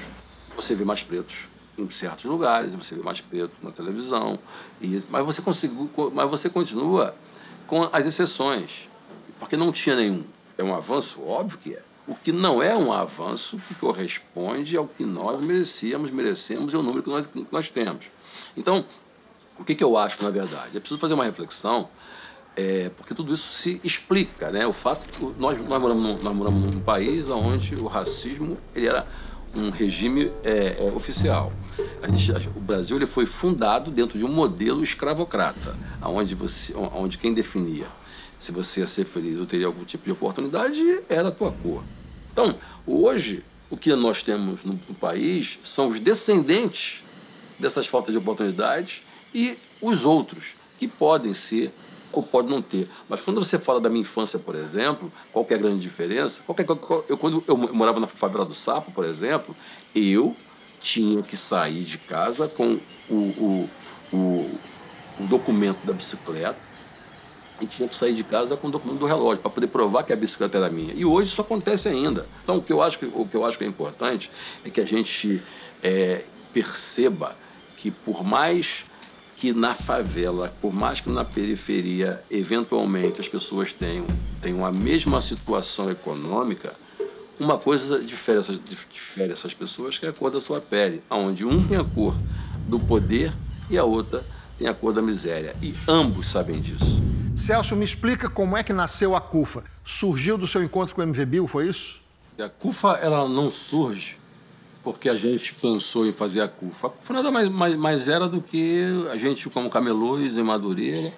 você 0.55 0.73
vê 0.75 0.83
mais 0.83 1.03
pretos 1.03 1.49
em 1.77 1.89
certos 1.89 2.25
lugares, 2.25 2.73
você 2.73 2.95
vê 2.95 3.01
mais 3.01 3.21
preto 3.21 3.53
na 3.61 3.71
televisão, 3.71 4.39
e, 4.81 5.03
mas, 5.09 5.25
você 5.25 5.41
mas 6.13 6.29
você 6.29 6.49
continua 6.49 7.13
com 7.67 7.89
as 7.91 8.05
exceções, 8.05 8.89
porque 9.39 9.57
não 9.57 9.71
tinha 9.71 9.95
nenhum. 9.95 10.23
É 10.57 10.63
um 10.63 10.73
avanço? 10.73 11.21
Óbvio 11.25 11.57
que 11.57 11.73
é 11.73 11.81
o 12.07 12.13
que 12.13 12.31
não 12.31 12.61
é 12.61 12.75
um 12.75 12.93
avanço 12.93 13.59
que 13.67 13.73
corresponde 13.75 14.77
ao 14.77 14.87
que 14.87 15.03
nós 15.03 15.41
merecíamos, 15.41 16.11
merecemos 16.11 16.73
e 16.73 16.75
ao 16.75 16.83
número 16.83 17.01
que 17.01 17.09
nós, 17.09 17.25
que 17.25 17.47
nós 17.51 17.71
temos. 17.71 18.11
Então, 18.55 18.85
o 19.57 19.63
que, 19.63 19.73
que 19.73 19.83
eu 19.83 19.97
acho, 19.97 20.21
na 20.23 20.29
verdade? 20.29 20.77
É 20.77 20.79
preciso 20.79 20.99
fazer 20.99 21.13
uma 21.13 21.23
reflexão, 21.23 21.89
é, 22.55 22.89
porque 22.95 23.13
tudo 23.13 23.33
isso 23.33 23.47
se 23.47 23.81
explica, 23.83 24.51
né? 24.51 24.67
O 24.67 24.73
fato 24.73 25.35
nós, 25.39 25.57
nós, 25.67 25.81
moramos, 25.81 26.23
nós 26.23 26.35
moramos 26.35 26.75
num 26.75 26.81
país 26.81 27.29
onde 27.29 27.75
o 27.75 27.87
racismo 27.87 28.57
ele 28.75 28.87
era 28.87 29.07
um 29.55 29.69
regime 29.69 30.31
é, 30.43 30.77
é, 30.79 30.91
oficial. 30.91 31.51
Gente, 32.13 32.47
o 32.55 32.59
Brasil 32.59 32.97
ele 32.97 33.05
foi 33.05 33.25
fundado 33.25 33.91
dentro 33.91 34.17
de 34.17 34.25
um 34.25 34.31
modelo 34.31 34.83
escravocrata, 34.83 35.77
onde, 36.01 36.35
você, 36.35 36.73
onde 36.75 37.17
quem 37.17 37.33
definia 37.33 37.87
se 38.37 38.51
você 38.51 38.81
ia 38.81 38.87
ser 38.87 39.05
feliz 39.05 39.39
ou 39.39 39.45
teria 39.45 39.65
algum 39.65 39.83
tipo 39.83 40.05
de 40.05 40.11
oportunidade, 40.11 40.81
era 41.09 41.29
a 41.29 41.31
tua 41.31 41.51
cor. 41.51 41.83
Então, 42.31 42.57
hoje, 42.85 43.43
o 43.69 43.77
que 43.77 43.93
nós 43.95 44.21
temos 44.21 44.63
no, 44.63 44.73
no 44.73 44.95
país 44.95 45.57
são 45.63 45.87
os 45.87 45.99
descendentes 45.99 47.03
dessas 47.57 47.87
faltas 47.87 48.11
de 48.11 48.17
oportunidades 48.17 49.03
e 49.33 49.57
os 49.81 50.05
outros, 50.05 50.55
que 50.77 50.87
podem 50.87 51.33
ser 51.33 51.73
ou 52.11 52.21
podem 52.23 52.51
não 52.51 52.61
ter. 52.61 52.89
Mas 53.09 53.21
quando 53.21 53.43
você 53.43 53.57
fala 53.57 53.79
da 53.79 53.89
minha 53.89 54.01
infância, 54.01 54.39
por 54.39 54.55
exemplo, 54.55 55.11
qual 55.31 55.45
é 55.49 55.53
a 55.53 55.57
grande 55.57 55.79
diferença? 55.79 56.43
Qual 56.45 56.55
é, 56.57 56.63
qual, 56.63 57.05
eu, 57.09 57.17
quando 57.17 57.43
eu 57.47 57.57
morava 57.57 57.99
na 57.99 58.07
favela 58.07 58.45
do 58.45 58.53
Sapo, 58.53 58.91
por 58.91 59.05
exemplo, 59.05 59.55
eu 59.93 60.35
tinha 60.85 61.23
que 61.23 61.35
sair 61.35 61.83
de 61.83 61.97
casa 61.97 62.47
com 62.47 62.79
o, 63.09 63.15
o, 63.15 63.69
o, 64.13 64.17
o 65.19 65.23
documento 65.27 65.83
da 65.83 65.93
bicicleta, 65.93 66.59
e 67.59 67.65
tinha 67.65 67.87
que 67.87 67.95
sair 67.95 68.13
de 68.13 68.23
casa 68.23 68.55
com 68.55 68.67
o 68.67 68.71
documento 68.71 68.99
do 68.99 69.05
relógio 69.07 69.41
para 69.41 69.49
poder 69.49 69.67
provar 69.67 70.03
que 70.03 70.13
a 70.13 70.15
bicicleta 70.15 70.57
era 70.57 70.69
minha. 70.69 70.93
E 70.93 71.03
hoje 71.03 71.31
isso 71.31 71.41
acontece 71.41 71.87
ainda. 71.87 72.27
Então 72.43 72.57
o 72.57 72.61
que 72.61 72.71
eu 72.71 72.83
acho 72.83 72.99
que, 72.99 73.05
o 73.05 73.25
que, 73.25 73.35
eu 73.35 73.43
acho 73.43 73.57
que 73.57 73.63
é 73.63 73.67
importante 73.67 74.29
é 74.63 74.69
que 74.69 74.79
a 74.79 74.85
gente 74.85 75.41
é, 75.81 76.23
perceba 76.53 77.35
que 77.77 77.89
por 77.89 78.23
mais 78.23 78.85
que 79.37 79.53
na 79.53 79.73
favela, 79.73 80.53
por 80.61 80.73
mais 80.73 81.01
que 81.01 81.09
na 81.09 81.25
periferia, 81.25 82.23
eventualmente 82.29 83.21
as 83.21 83.27
pessoas 83.27 83.73
tenham, 83.73 84.05
tenham 84.41 84.65
a 84.65 84.71
mesma 84.71 85.19
situação 85.19 85.89
econômica, 85.89 86.73
uma 87.39 87.57
coisa 87.57 87.99
difere, 87.99 88.41
difere 88.91 89.31
essas 89.31 89.53
pessoas, 89.53 89.97
que 89.97 90.05
é 90.05 90.09
a 90.09 90.13
cor 90.13 90.31
da 90.31 90.39
sua 90.39 90.61
pele, 90.61 91.01
onde 91.09 91.45
um 91.45 91.65
tem 91.67 91.77
a 91.77 91.83
cor 91.83 92.15
do 92.67 92.79
poder 92.79 93.33
e 93.69 93.77
a 93.77 93.83
outra 93.83 94.25
tem 94.57 94.67
a 94.67 94.73
cor 94.73 94.93
da 94.93 95.01
miséria. 95.01 95.55
E 95.61 95.75
ambos 95.87 96.27
sabem 96.27 96.61
disso. 96.61 97.01
Celso, 97.35 97.75
me 97.75 97.83
explica 97.83 98.29
como 98.29 98.55
é 98.55 98.63
que 98.63 98.71
nasceu 98.71 99.15
a 99.15 99.21
CUFA. 99.21 99.63
Surgiu 99.83 100.37
do 100.37 100.47
seu 100.47 100.63
encontro 100.63 100.95
com 100.95 101.01
o 101.01 101.03
MV 101.03 101.25
Bill, 101.25 101.47
foi 101.47 101.67
isso? 101.67 102.01
A 102.39 102.49
CUFA 102.49 102.93
ela 102.93 103.27
não 103.27 103.51
surge 103.51 104.17
porque 104.83 105.09
a 105.09 105.15
gente 105.15 105.53
pensou 105.55 106.05
em 106.05 106.11
fazer 106.11 106.41
a 106.41 106.47
CUFA. 106.47 106.87
A 106.87 106.89
CUFA 106.91 107.13
nada 107.13 107.31
mais, 107.31 107.49
mais, 107.49 107.75
mais 107.75 108.07
era 108.07 108.29
do 108.29 108.39
que 108.39 108.83
a 109.11 109.17
gente, 109.17 109.49
como 109.49 109.69
Camelôs, 109.69 110.37
em 110.37 110.43
Madureira, 110.43 111.11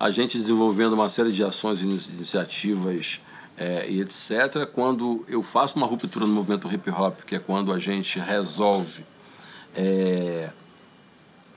a 0.00 0.10
gente 0.10 0.36
desenvolvendo 0.36 0.94
uma 0.94 1.08
série 1.08 1.30
de 1.30 1.44
ações 1.44 1.78
e 1.78 1.82
iniciativas 1.82 3.20
é, 3.62 3.88
e 3.88 4.00
etc. 4.00 4.66
Quando 4.74 5.24
eu 5.28 5.40
faço 5.40 5.76
uma 5.76 5.86
ruptura 5.86 6.26
no 6.26 6.32
movimento 6.32 6.68
hip 6.72 6.90
hop, 6.90 7.20
que 7.24 7.36
é 7.36 7.38
quando 7.38 7.72
a 7.72 7.78
gente 7.78 8.18
resolve 8.18 9.04
é, 9.72 10.50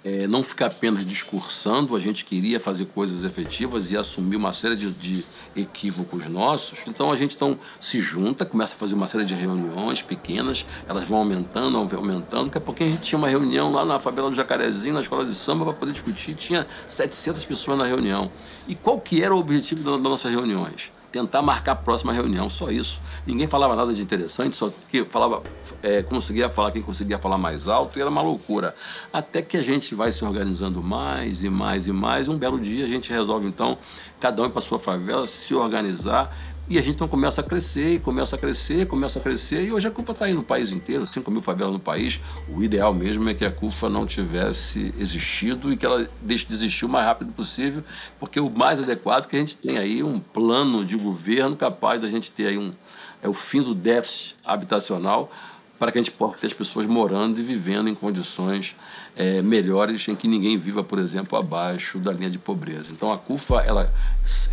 é, 0.04 0.28
não 0.28 0.44
ficar 0.44 0.68
apenas 0.68 1.04
discursando, 1.04 1.96
a 1.96 2.00
gente 2.00 2.24
queria 2.24 2.60
fazer 2.60 2.86
coisas 2.86 3.24
efetivas 3.24 3.92
e 3.92 3.98
assumir 3.98 4.36
uma 4.36 4.54
série 4.54 4.76
de, 4.76 4.92
de, 4.92 5.26
equívocos 5.56 6.28
nossos. 6.28 6.80
Então 6.86 7.12
a 7.12 7.16
gente 7.16 7.36
então 7.36 7.58
se 7.80 8.00
junta, 8.00 8.46
começa 8.46 8.76
a 8.76 8.78
fazer 8.78 8.94
uma 8.94 9.08
série 9.08 9.26
de 9.26 9.34
reuniões 9.34 10.04
pequenas, 10.04 10.64
elas 10.88 11.06
vão 11.06 11.18
aumentando, 11.18 11.76
aumentando. 11.76 12.46
Daqui 12.46 12.60
a 12.60 12.62
pouquinho 12.62 12.90
a 12.92 12.94
gente 12.94 13.04
tinha 13.04 13.18
uma 13.18 13.30
reunião 13.30 13.72
lá 13.72 13.84
na 13.84 14.00
favela 14.00 14.30
do 14.30 14.36
Jacarezinho, 14.36 14.94
na 14.94 15.02
escola 15.02 15.26
de 15.26 15.34
samba, 15.34 15.66
para 15.66 15.74
poder 15.74 15.94
discutir. 15.94 16.36
Tinha 16.36 16.68
700 16.88 17.44
pessoas 17.46 17.80
na 17.80 17.88
reunião. 17.88 18.32
E 18.68 18.76
qual 18.76 19.02
que 19.02 19.24
era 19.24 19.34
o 19.34 19.40
objetivo 19.40 19.84
das 19.84 20.00
nossas 20.00 20.32
reuniões? 20.32 20.92
Tentar 21.16 21.42
marcar 21.42 21.72
a 21.72 21.76
próxima 21.76 22.12
reunião, 22.12 22.50
só 22.50 22.70
isso. 22.70 23.02
Ninguém 23.26 23.48
falava 23.48 23.74
nada 23.74 23.94
de 23.94 24.02
interessante, 24.02 24.54
só 24.54 24.70
que 24.90 25.06
falava, 25.06 25.42
é, 25.82 26.04
conseguia 26.04 26.50
falar 26.50 26.72
quem 26.72 26.82
conseguia 26.82 27.18
falar 27.18 27.38
mais 27.38 27.70
alto, 27.70 27.98
e 27.98 28.02
era 28.02 28.10
uma 28.10 28.22
loucura. 28.22 28.76
Até 29.14 29.42
que 29.42 29.56
a 29.56 29.62
gente 29.62 29.96
vai 29.96 30.12
se 30.12 30.26
organizando 30.26 30.84
mais 30.84 31.42
e 31.42 31.50
mais 31.50 31.88
e 31.88 31.94
mais, 31.94 32.28
um 32.28 32.38
belo 32.38 32.60
dia 32.60 32.84
a 32.84 32.88
gente 32.88 33.14
resolve 33.14 33.48
então, 33.48 33.78
cada 34.20 34.44
um 34.44 34.50
para 34.50 34.60
sua 34.60 34.78
favela, 34.78 35.26
se 35.26 35.56
organizar 35.56 36.36
e 36.68 36.80
a 36.80 36.82
gente 36.82 36.96
então 36.96 37.08
começa 37.08 37.42
a 37.42 37.44
crescer, 37.44 38.02
começa 38.02 38.36
a 38.36 38.40
crescer, 38.40 38.88
começa 38.88 39.20
a 39.20 39.22
crescer, 39.22 39.66
e 39.66 39.72
hoje 39.72 39.88
a 39.88 39.92
CUFA 39.92 40.14
está 40.14 40.26
aí 40.26 40.34
no 40.34 40.42
país 40.42 40.72
inteiro, 40.72 41.06
5 41.06 41.30
mil 41.30 41.42
favelas 41.42 41.74
no 41.74 41.80
país. 41.80 42.20
O 42.50 42.64
ideal 42.64 42.92
mesmo 42.92 43.30
é 43.30 43.36
que 43.36 43.46
a 43.46 43.52
CUFA 43.52 43.88
não 43.88 44.06
tivesse 44.06 44.92
existido 44.98 45.72
e 45.72 45.78
que 45.78 45.86
ela 45.86 46.08
deixe 46.22 46.46
de 46.46 46.54
existir 46.54 46.86
o 46.86 46.90
mais 46.90 47.06
rápido 47.06 47.32
possível, 47.34 47.84
porque 48.20 48.40
o 48.40 48.50
mais 48.50 48.80
adequado 48.80 49.26
é 49.26 49.28
que 49.28 49.36
a 49.36 49.40
gente 49.40 49.56
tem 49.58 49.78
aí 49.78 50.02
um 50.02 50.20
plano 50.20 50.84
de 50.84 50.98
governo 50.98 51.56
capaz 51.56 52.02
da 52.02 52.10
gente 52.10 52.32
ter 52.32 52.48
aí 52.48 52.58
um. 52.58 52.74
É 53.22 53.30
o 53.30 53.34
fim 53.34 53.62
do 53.62 53.76
déficit 53.76 54.36
habitacional 54.44 55.32
para 55.78 55.92
que 55.92 56.00
a 56.00 56.02
gente 56.02 56.12
possa 56.12 56.38
ter 56.40 56.48
as 56.48 56.54
pessoas 56.54 56.86
morando 56.86 57.40
e 57.40 57.44
vivendo 57.44 57.90
em 57.90 57.96
condições 57.96 58.76
é, 59.16 59.42
melhores 59.42 60.08
em 60.08 60.16
que 60.16 60.28
ninguém 60.28 60.58
viva, 60.58 60.84
por 60.84 61.00
exemplo, 61.00 61.38
abaixo 61.38 62.00
da 62.00 62.12
linha 62.12 62.30
de 62.30 62.38
pobreza. 62.38 62.88
Então 62.92 63.12
a 63.12 63.18
CUFA 63.18 63.62
ela, 63.62 63.94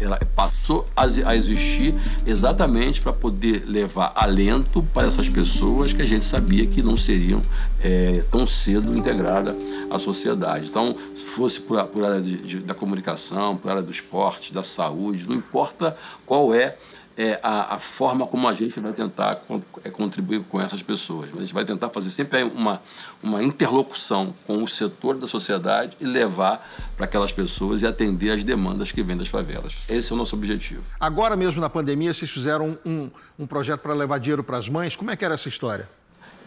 ela 0.01 0.19
passou 0.37 0.87
a, 0.97 1.03
a 1.27 1.37
existir 1.37 1.95
exatamente 2.27 3.01
para 3.01 3.13
poder 3.13 3.65
levar 3.67 4.13
alento 4.15 4.83
para 4.95 5.09
essas 5.09 5.29
pessoas 5.29 5.93
que 5.93 6.03
a 6.03 6.07
gente 6.07 6.25
sabia 6.25 6.67
que 6.67 6.83
não 6.83 6.97
seriam 6.97 7.43
é, 7.81 8.25
tão 8.31 8.47
cedo 8.47 8.97
integradas 8.97 9.55
à 9.91 9.99
sociedade. 9.99 10.69
Então, 10.69 10.93
se 10.93 11.25
fosse 11.25 11.61
por, 11.61 11.83
por 11.87 12.05
área 12.05 12.21
de, 12.21 12.37
de, 12.37 12.59
da 12.61 12.75
comunicação, 12.75 13.57
por 13.57 13.71
área 13.71 13.83
do 13.83 13.91
esporte, 13.91 14.55
da 14.55 14.63
saúde, 14.63 15.27
não 15.29 15.35
importa 15.35 15.97
qual 16.25 16.55
é 16.55 16.77
é, 17.17 17.39
a, 17.43 17.75
a, 17.75 17.79
forma 17.79 18.27
como 18.27 18.49
a 18.49 18.55
gente 18.55 18.79
vai 18.81 18.93
tentar 18.93 19.43
é, 19.85 19.91
contribuir 19.91 20.43
com 20.45 20.61
essas 20.61 20.83
pessoas. 20.83 21.29
A 21.35 21.41
gente 21.41 21.53
vai 21.53 21.65
tentar 21.65 21.91
fazer 21.91 22.11
sempre 22.11 22.43
uma, 22.43 22.81
uma 23.23 23.43
interlocução 23.43 24.35
com 24.47 24.52
o 24.61 24.67
setor 24.67 25.17
da 25.17 25.27
sociedade 25.27 25.97
e 26.01 26.05
levar 26.05 26.69
para 26.97 27.05
aquelas 27.05 27.33
pessoas 27.33 27.83
e 27.83 27.87
atender 27.87 28.33
as 28.33 28.43
demandas 28.43 28.91
que 28.91 29.03
vêm 29.03 29.17
das 29.17 29.29
favelas. 29.29 29.77
Esse 29.89 30.11
é 30.11 30.15
o 30.15 30.19
nosso 30.19 30.35
objetivo. 30.35 30.83
Agora 30.99 31.37
mesmo 31.37 31.61
na 31.61 31.71
pandemia, 31.71 32.13
vocês 32.13 32.31
fizeram 32.31 32.77
um, 32.85 33.09
um 33.39 33.47
projeto 33.47 33.81
para 33.81 33.95
levar 33.95 34.19
dinheiro 34.19 34.43
para 34.43 34.59
as 34.59 34.69
mães. 34.69 34.97
Como 34.97 35.11
é 35.11 35.17
que 35.17 35.25
era 35.25 35.35
essa 35.35 35.49
história? 35.49 35.89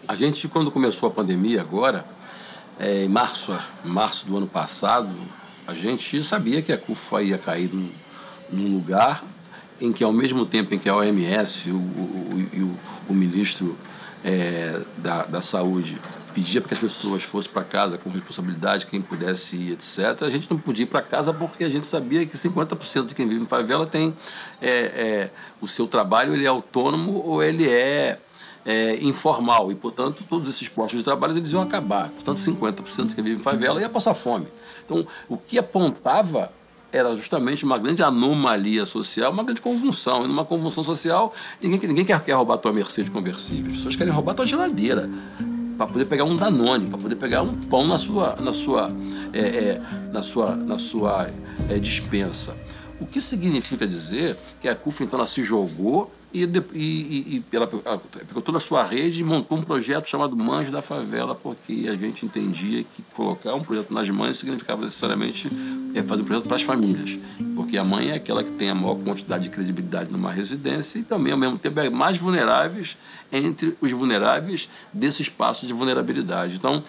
A 0.07 0.15
gente, 0.15 0.47
quando 0.47 0.69
começou 0.69 1.07
a 1.07 1.11
pandemia 1.11 1.61
agora, 1.61 2.05
é, 2.77 3.05
em 3.05 3.09
março, 3.09 3.57
março 3.83 4.27
do 4.27 4.37
ano 4.37 4.47
passado, 4.47 5.09
a 5.65 5.73
gente 5.73 6.21
sabia 6.21 6.61
que 6.61 6.71
a 6.71 6.77
CUFA 6.77 7.23
ia 7.23 7.37
cair 7.37 7.73
num, 7.73 7.89
num 8.51 8.73
lugar 8.75 9.23
em 9.79 9.91
que, 9.91 10.03
ao 10.03 10.13
mesmo 10.13 10.45
tempo 10.45 10.73
em 10.73 10.79
que 10.79 10.87
a 10.87 10.95
OMS 10.95 11.71
o, 11.71 11.75
o, 11.75 12.49
o, 12.53 13.11
o 13.11 13.13
ministro 13.13 13.77
é, 14.23 14.81
da, 14.97 15.23
da 15.23 15.41
Saúde 15.41 15.97
pedia 16.35 16.59
para 16.59 16.67
que 16.67 16.73
as 16.73 16.79
pessoas 16.81 17.23
fossem 17.23 17.49
para 17.49 17.63
casa 17.63 17.97
com 17.97 18.09
responsabilidade, 18.09 18.85
quem 18.85 19.01
pudesse 19.01 19.55
ir, 19.55 19.71
etc., 19.71 20.21
a 20.21 20.29
gente 20.29 20.51
não 20.51 20.57
podia 20.57 20.83
ir 20.83 20.87
para 20.87 21.01
casa 21.01 21.33
porque 21.33 21.63
a 21.63 21.69
gente 21.69 21.87
sabia 21.87 22.25
que 22.25 22.35
50% 22.35 23.05
de 23.05 23.15
quem 23.15 23.25
vive 23.25 23.41
em 23.41 23.47
favela 23.47 23.87
tem 23.87 24.13
é, 24.61 24.69
é, 24.69 25.31
o 25.61 25.67
seu 25.67 25.87
trabalho, 25.87 26.33
ele 26.33 26.43
é 26.43 26.47
autônomo 26.47 27.23
ou 27.25 27.41
ele 27.41 27.69
é, 27.69 28.19
é, 28.65 28.97
informal 29.01 29.71
e, 29.71 29.75
portanto, 29.75 30.25
todos 30.29 30.49
esses 30.49 30.67
postos 30.67 30.99
de 30.99 31.05
trabalho 31.05 31.37
eles 31.37 31.53
iam 31.53 31.61
acabar. 31.61 32.09
Portanto, 32.09 32.37
50% 32.37 33.05
de 33.07 33.15
quem 33.15 33.23
vive 33.23 33.39
em 33.39 33.43
favela 33.43 33.79
ia 33.79 33.87
passar 33.87 34.13
fome. 34.13 34.47
Então, 34.83 35.07
o 35.29 35.37
que 35.37 35.57
apontava 35.57 36.51
era 36.91 37.15
justamente 37.15 37.63
uma 37.63 37.77
grande 37.77 38.03
anomalia 38.03 38.85
social, 38.85 39.31
uma 39.31 39.43
grande 39.43 39.61
convulsão. 39.61 40.25
E 40.25 40.27
numa 40.27 40.43
convulsão 40.43 40.83
social, 40.83 41.33
ninguém, 41.61 41.79
ninguém 41.87 42.05
quer, 42.05 42.21
quer 42.21 42.33
roubar 42.33 42.55
a 42.55 42.57
tua 42.57 42.73
Mercedes 42.73 43.09
conversível. 43.09 43.71
As 43.71 43.77
pessoas 43.77 43.95
querem 43.95 44.11
roubar 44.11 44.33
a 44.33 44.35
tua 44.35 44.47
geladeira 44.47 45.09
para 45.77 45.87
poder 45.87 46.05
pegar 46.05 46.23
um 46.23 46.35
Danone, 46.35 46.87
para 46.87 46.97
poder 46.97 47.15
pegar 47.15 47.41
um 47.41 47.55
pão 47.55 47.87
na 47.87 47.97
sua, 47.97 48.35
na 48.37 48.53
sua, 48.53 48.91
é, 49.33 49.39
é, 49.39 49.81
na 50.11 50.21
sua, 50.21 50.55
na 50.55 50.77
sua 50.77 51.29
é, 51.69 51.77
dispensa. 51.77 52.55
O 52.99 53.05
que 53.05 53.19
significa 53.19 53.85
dizer 53.85 54.37
que 54.61 54.67
a 54.69 54.75
CUF 54.75 55.03
então 55.03 55.23
se 55.25 55.43
jogou 55.43 56.11
e, 56.43 56.61
e, 56.73 57.37
e 57.37 57.55
ela 57.55 57.65
pegou 57.65 58.41
toda 58.41 58.57
a 58.57 58.61
sua 58.61 58.83
rede 58.83 59.21
e 59.21 59.23
montou 59.23 59.57
um 59.57 59.61
projeto 59.61 60.09
chamado 60.09 60.35
Mães 60.35 60.69
da 60.69 60.81
Favela, 60.81 61.33
porque 61.33 61.87
a 61.89 61.95
gente 61.95 62.25
entendia 62.25 62.83
que 62.83 63.01
colocar 63.13 63.53
um 63.53 63.61
projeto 63.61 63.93
nas 63.93 64.09
mães 64.09 64.37
significava 64.37 64.81
necessariamente 64.81 65.49
é, 65.93 66.03
fazer 66.03 66.23
um 66.23 66.25
projeto 66.25 66.45
para 66.45 66.57
as 66.57 66.61
famílias, 66.61 67.17
porque 67.55 67.77
a 67.77 67.85
mãe 67.85 68.09
é 68.09 68.15
aquela 68.15 68.43
que 68.43 68.51
tem 68.51 68.69
a 68.69 68.75
maior 68.75 68.95
quantidade 68.95 69.45
de 69.45 69.49
credibilidade 69.49 70.11
numa 70.11 70.29
residência 70.29 70.99
e 70.99 71.03
também, 71.03 71.31
ao 71.31 71.39
mesmo 71.39 71.57
tempo, 71.57 71.79
é 71.79 71.89
mais 71.89 72.17
vulneráveis 72.17 72.97
entre 73.31 73.77
os 73.79 73.91
vulneráveis 73.91 74.67
desse 74.91 75.21
espaço 75.21 75.65
de 75.65 75.73
vulnerabilidade. 75.73 76.55
Então, 76.55 76.83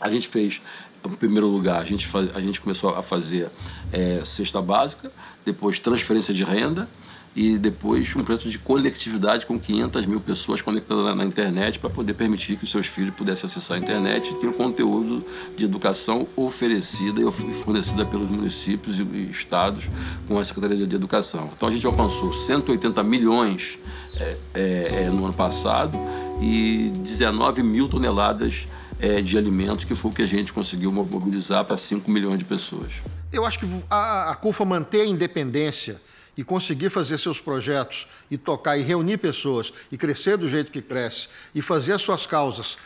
a 0.00 0.10
gente 0.10 0.26
fez 0.26 0.60
em 1.06 1.16
primeiro 1.16 1.46
lugar, 1.46 1.80
a 1.80 1.84
gente, 1.84 2.06
faz, 2.06 2.34
a 2.34 2.40
gente 2.40 2.60
começou 2.60 2.90
a 2.96 3.02
fazer 3.02 3.50
é, 3.92 4.22
cesta 4.24 4.60
básica, 4.60 5.12
depois 5.44 5.78
transferência 5.78 6.32
de 6.32 6.42
renda, 6.42 6.88
e 7.36 7.58
depois 7.58 8.14
um 8.14 8.22
projeto 8.22 8.48
de 8.48 8.58
conectividade 8.58 9.44
com 9.44 9.58
500 9.58 10.06
mil 10.06 10.20
pessoas 10.20 10.62
conectadas 10.62 11.04
na, 11.04 11.14
na 11.14 11.24
internet 11.24 11.78
para 11.78 11.90
poder 11.90 12.14
permitir 12.14 12.56
que 12.56 12.64
os 12.64 12.70
seus 12.70 12.86
filhos 12.86 13.14
pudessem 13.14 13.46
acessar 13.46 13.76
a 13.76 13.80
internet 13.80 14.30
e 14.30 14.34
ter 14.36 14.46
o 14.46 14.52
conteúdo 14.52 15.24
de 15.56 15.64
educação 15.64 16.28
oferecida 16.36 17.20
e 17.20 17.52
fornecida 17.52 18.04
pelos 18.04 18.30
municípios 18.30 19.00
e, 19.00 19.02
estados 19.30 19.88
com 20.28 20.38
a 20.38 20.44
Secretaria 20.44 20.86
de 20.86 20.94
Educação. 20.94 21.50
Então 21.56 21.68
a 21.68 21.72
gente 21.72 21.84
alcançou 21.86 22.32
180 22.32 23.02
milhões 23.02 23.78
é, 24.16 24.36
é, 24.54 25.04
é, 25.04 25.10
no 25.10 25.24
ano 25.24 25.34
passado 25.34 25.98
e 26.40 26.92
19 26.98 27.64
mil 27.64 27.88
toneladas 27.88 28.68
é, 29.00 29.20
de 29.20 29.36
alimentos, 29.36 29.84
que 29.84 29.94
foi 29.94 30.10
o 30.12 30.14
que 30.14 30.22
a 30.22 30.26
gente 30.26 30.52
conseguiu 30.52 30.92
mobilizar 30.92 31.64
para 31.64 31.76
5 31.76 32.08
milhões 32.08 32.38
de 32.38 32.44
pessoas. 32.44 32.92
Eu 33.32 33.44
acho 33.44 33.58
que 33.58 33.66
a, 33.90 34.30
a 34.30 34.34
CUFA 34.36 34.64
manter 34.64 35.00
a 35.00 35.06
independência 35.06 36.00
e 36.36 36.44
conseguir 36.44 36.90
fazer 36.90 37.18
seus 37.18 37.40
projetos 37.40 38.06
e 38.30 38.36
tocar 38.36 38.76
e 38.76 38.82
reunir 38.82 39.18
pessoas 39.18 39.72
e 39.90 39.96
crescer 39.96 40.36
do 40.36 40.48
jeito 40.48 40.70
que 40.70 40.82
cresce 40.82 41.28
e 41.54 41.62
fazer 41.62 41.92
as 41.92 42.02
suas 42.02 42.26
causas 42.26 42.76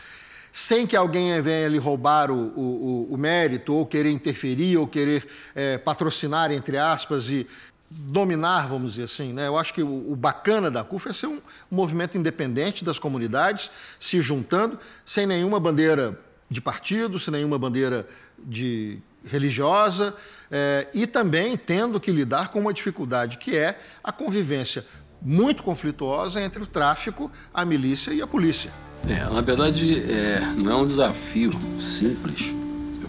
sem 0.51 0.87
que 0.87 0.95
alguém 0.95 1.41
venha 1.41 1.67
lhe 1.67 1.77
roubar 1.77 2.31
o, 2.31 2.47
o, 2.55 3.07
o 3.13 3.17
mérito 3.17 3.73
ou 3.73 3.85
querer 3.85 4.11
interferir 4.11 4.77
ou 4.77 4.87
querer 4.87 5.27
é, 5.55 5.77
patrocinar, 5.77 6.51
entre 6.51 6.77
aspas, 6.77 7.29
e 7.29 7.47
dominar, 7.89 8.67
vamos 8.67 8.93
dizer 8.93 9.03
assim. 9.03 9.33
Né? 9.33 9.47
Eu 9.47 9.57
acho 9.57 9.73
que 9.73 9.81
o, 9.81 10.11
o 10.11 10.15
bacana 10.15 10.69
da 10.69 10.83
CUF 10.83 11.09
é 11.09 11.13
ser 11.13 11.27
um, 11.27 11.37
um 11.71 11.75
movimento 11.75 12.17
independente 12.17 12.83
das 12.83 12.99
comunidades, 12.99 13.69
se 13.99 14.21
juntando, 14.21 14.79
sem 15.05 15.25
nenhuma 15.25 15.59
bandeira 15.59 16.19
de 16.49 16.61
partido, 16.61 17.19
sem 17.19 17.31
nenhuma 17.31 17.59
bandeira 17.59 18.07
de 18.37 18.99
religiosa, 19.25 20.15
é, 20.51 20.87
e 20.93 21.05
também 21.05 21.55
tendo 21.57 21.99
que 21.99 22.11
lidar 22.11 22.49
com 22.49 22.59
uma 22.59 22.73
dificuldade 22.73 23.37
que 23.37 23.55
é 23.55 23.79
a 24.03 24.11
convivência 24.11 24.85
muito 25.21 25.63
conflituosa 25.63 26.41
entre 26.41 26.63
o 26.63 26.65
tráfico, 26.65 27.31
a 27.53 27.65
milícia 27.65 28.11
e 28.11 28.21
a 28.21 28.27
polícia. 28.27 28.71
É, 29.07 29.23
na 29.31 29.41
verdade, 29.41 30.01
é, 30.01 30.39
não 30.61 30.71
é 30.71 30.75
um 30.75 30.87
desafio 30.87 31.51
simples 31.79 32.53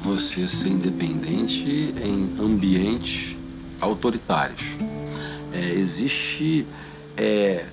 você 0.00 0.48
ser 0.48 0.68
independente 0.68 1.94
em 2.02 2.34
ambientes 2.40 3.36
autoritários. 3.80 4.76
É, 5.52 5.72
existe 5.72 6.66
é, 7.16 7.66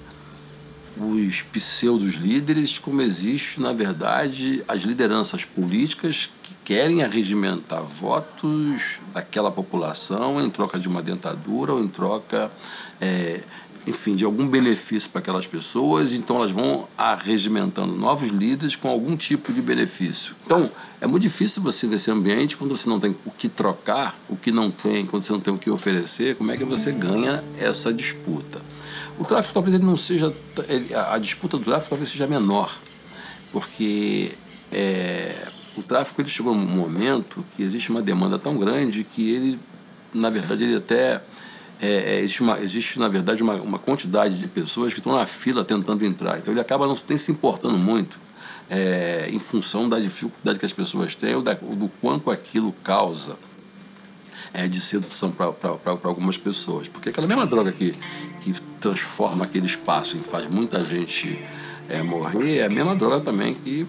os 0.97 1.41
pseudos 1.41 2.15
líderes, 2.15 2.77
como 2.79 3.01
existe, 3.01 3.61
na 3.61 3.71
verdade, 3.71 4.63
as 4.67 4.81
lideranças 4.81 5.45
políticas 5.45 6.29
querem 6.67 7.01
arregimentar 7.01 7.81
votos 7.81 8.99
daquela 9.13 9.49
população 9.49 10.43
em 10.43 10.49
troca 10.49 10.77
de 10.77 10.85
uma 10.85 11.01
dentadura 11.01 11.71
ou 11.71 11.81
em 11.81 11.87
troca, 11.87 12.51
é, 12.99 13.39
enfim, 13.87 14.17
de 14.17 14.25
algum 14.25 14.45
benefício 14.45 15.09
para 15.09 15.19
aquelas 15.19 15.47
pessoas. 15.47 16.11
Então, 16.11 16.35
elas 16.35 16.51
vão 16.51 16.85
arregimentando 16.97 17.95
novos 17.95 18.31
líderes 18.31 18.75
com 18.75 18.89
algum 18.89 19.15
tipo 19.15 19.53
de 19.53 19.61
benefício. 19.61 20.35
Então, 20.45 20.69
é 20.99 21.07
muito 21.07 21.23
difícil 21.23 21.63
você, 21.63 21.87
nesse 21.87 22.11
ambiente, 22.11 22.57
quando 22.57 22.75
você 22.75 22.89
não 22.89 22.99
tem 22.99 23.15
o 23.25 23.31
que 23.31 23.47
trocar, 23.47 24.19
o 24.27 24.35
que 24.35 24.51
não 24.51 24.69
tem, 24.69 25.05
quando 25.05 25.23
você 25.23 25.31
não 25.31 25.39
tem 25.39 25.53
o 25.53 25.57
que 25.57 25.69
oferecer, 25.69 26.35
como 26.35 26.51
é 26.51 26.57
que 26.57 26.65
você 26.65 26.91
ganha 26.91 27.45
essa 27.57 27.93
disputa? 27.93 28.61
O 29.17 29.23
tráfico 29.23 29.53
talvez 29.53 29.73
ele 29.73 29.85
não 29.85 29.95
seja. 29.95 30.35
Ele, 30.67 30.93
a 30.93 31.17
disputa 31.17 31.57
do 31.57 31.63
tráfico 31.63 31.91
talvez 31.91 32.09
seja 32.09 32.27
menor, 32.27 32.77
porque 33.53 34.33
é, 34.69 35.06
o 35.77 35.83
tráfico 35.83 36.21
ele 36.21 36.29
chegou 36.29 36.53
a 36.53 36.55
um 36.55 36.59
momento 36.59 37.45
que 37.55 37.63
existe 37.63 37.89
uma 37.89 38.01
demanda 38.01 38.39
tão 38.39 38.57
grande 38.57 39.03
que 39.03 39.29
ele, 39.31 39.59
na 40.13 40.29
verdade, 40.29 40.63
ele 40.63 40.75
até. 40.75 41.21
É, 41.79 41.87
é, 42.15 42.19
existe, 42.19 42.41
uma, 42.41 42.59
existe, 42.59 42.99
na 42.99 43.07
verdade, 43.07 43.43
uma, 43.43 43.53
uma 43.53 43.77
quantidade 43.77 44.39
de 44.39 44.47
pessoas 44.47 44.93
que 44.93 44.99
estão 44.99 45.15
na 45.15 45.27
fila 45.27 45.63
tentando 45.63 46.03
entrar. 46.03 46.39
Então 46.39 46.51
ele 46.51 46.59
acaba 46.59 46.87
não 46.87 46.95
nem 47.07 47.17
se 47.17 47.31
importando 47.31 47.77
muito 47.77 48.17
é, 48.69 49.29
em 49.31 49.39
função 49.39 49.87
da 49.87 49.99
dificuldade 49.99 50.57
que 50.57 50.65
as 50.65 50.73
pessoas 50.73 51.13
têm 51.13 51.35
ou 51.35 51.41
da, 51.41 51.53
do 51.53 51.87
quanto 52.01 52.31
aquilo 52.31 52.73
causa 52.83 53.37
é, 54.53 54.67
de 54.67 54.81
sedução 54.81 55.31
para 55.31 55.53
algumas 56.03 56.37
pessoas. 56.37 56.87
Porque 56.87 57.09
aquela 57.09 57.27
mesma 57.27 57.45
droga 57.45 57.71
que, 57.71 57.91
que 58.41 58.53
transforma 58.79 59.45
aquele 59.45 59.67
espaço 59.67 60.17
e 60.17 60.19
faz 60.19 60.47
muita 60.47 60.83
gente 60.83 61.39
é, 61.89 62.01
morrer 62.01 62.57
é 62.57 62.65
a 62.65 62.69
mesma 62.69 62.95
droga 62.95 63.19
também 63.21 63.53
que 63.53 63.87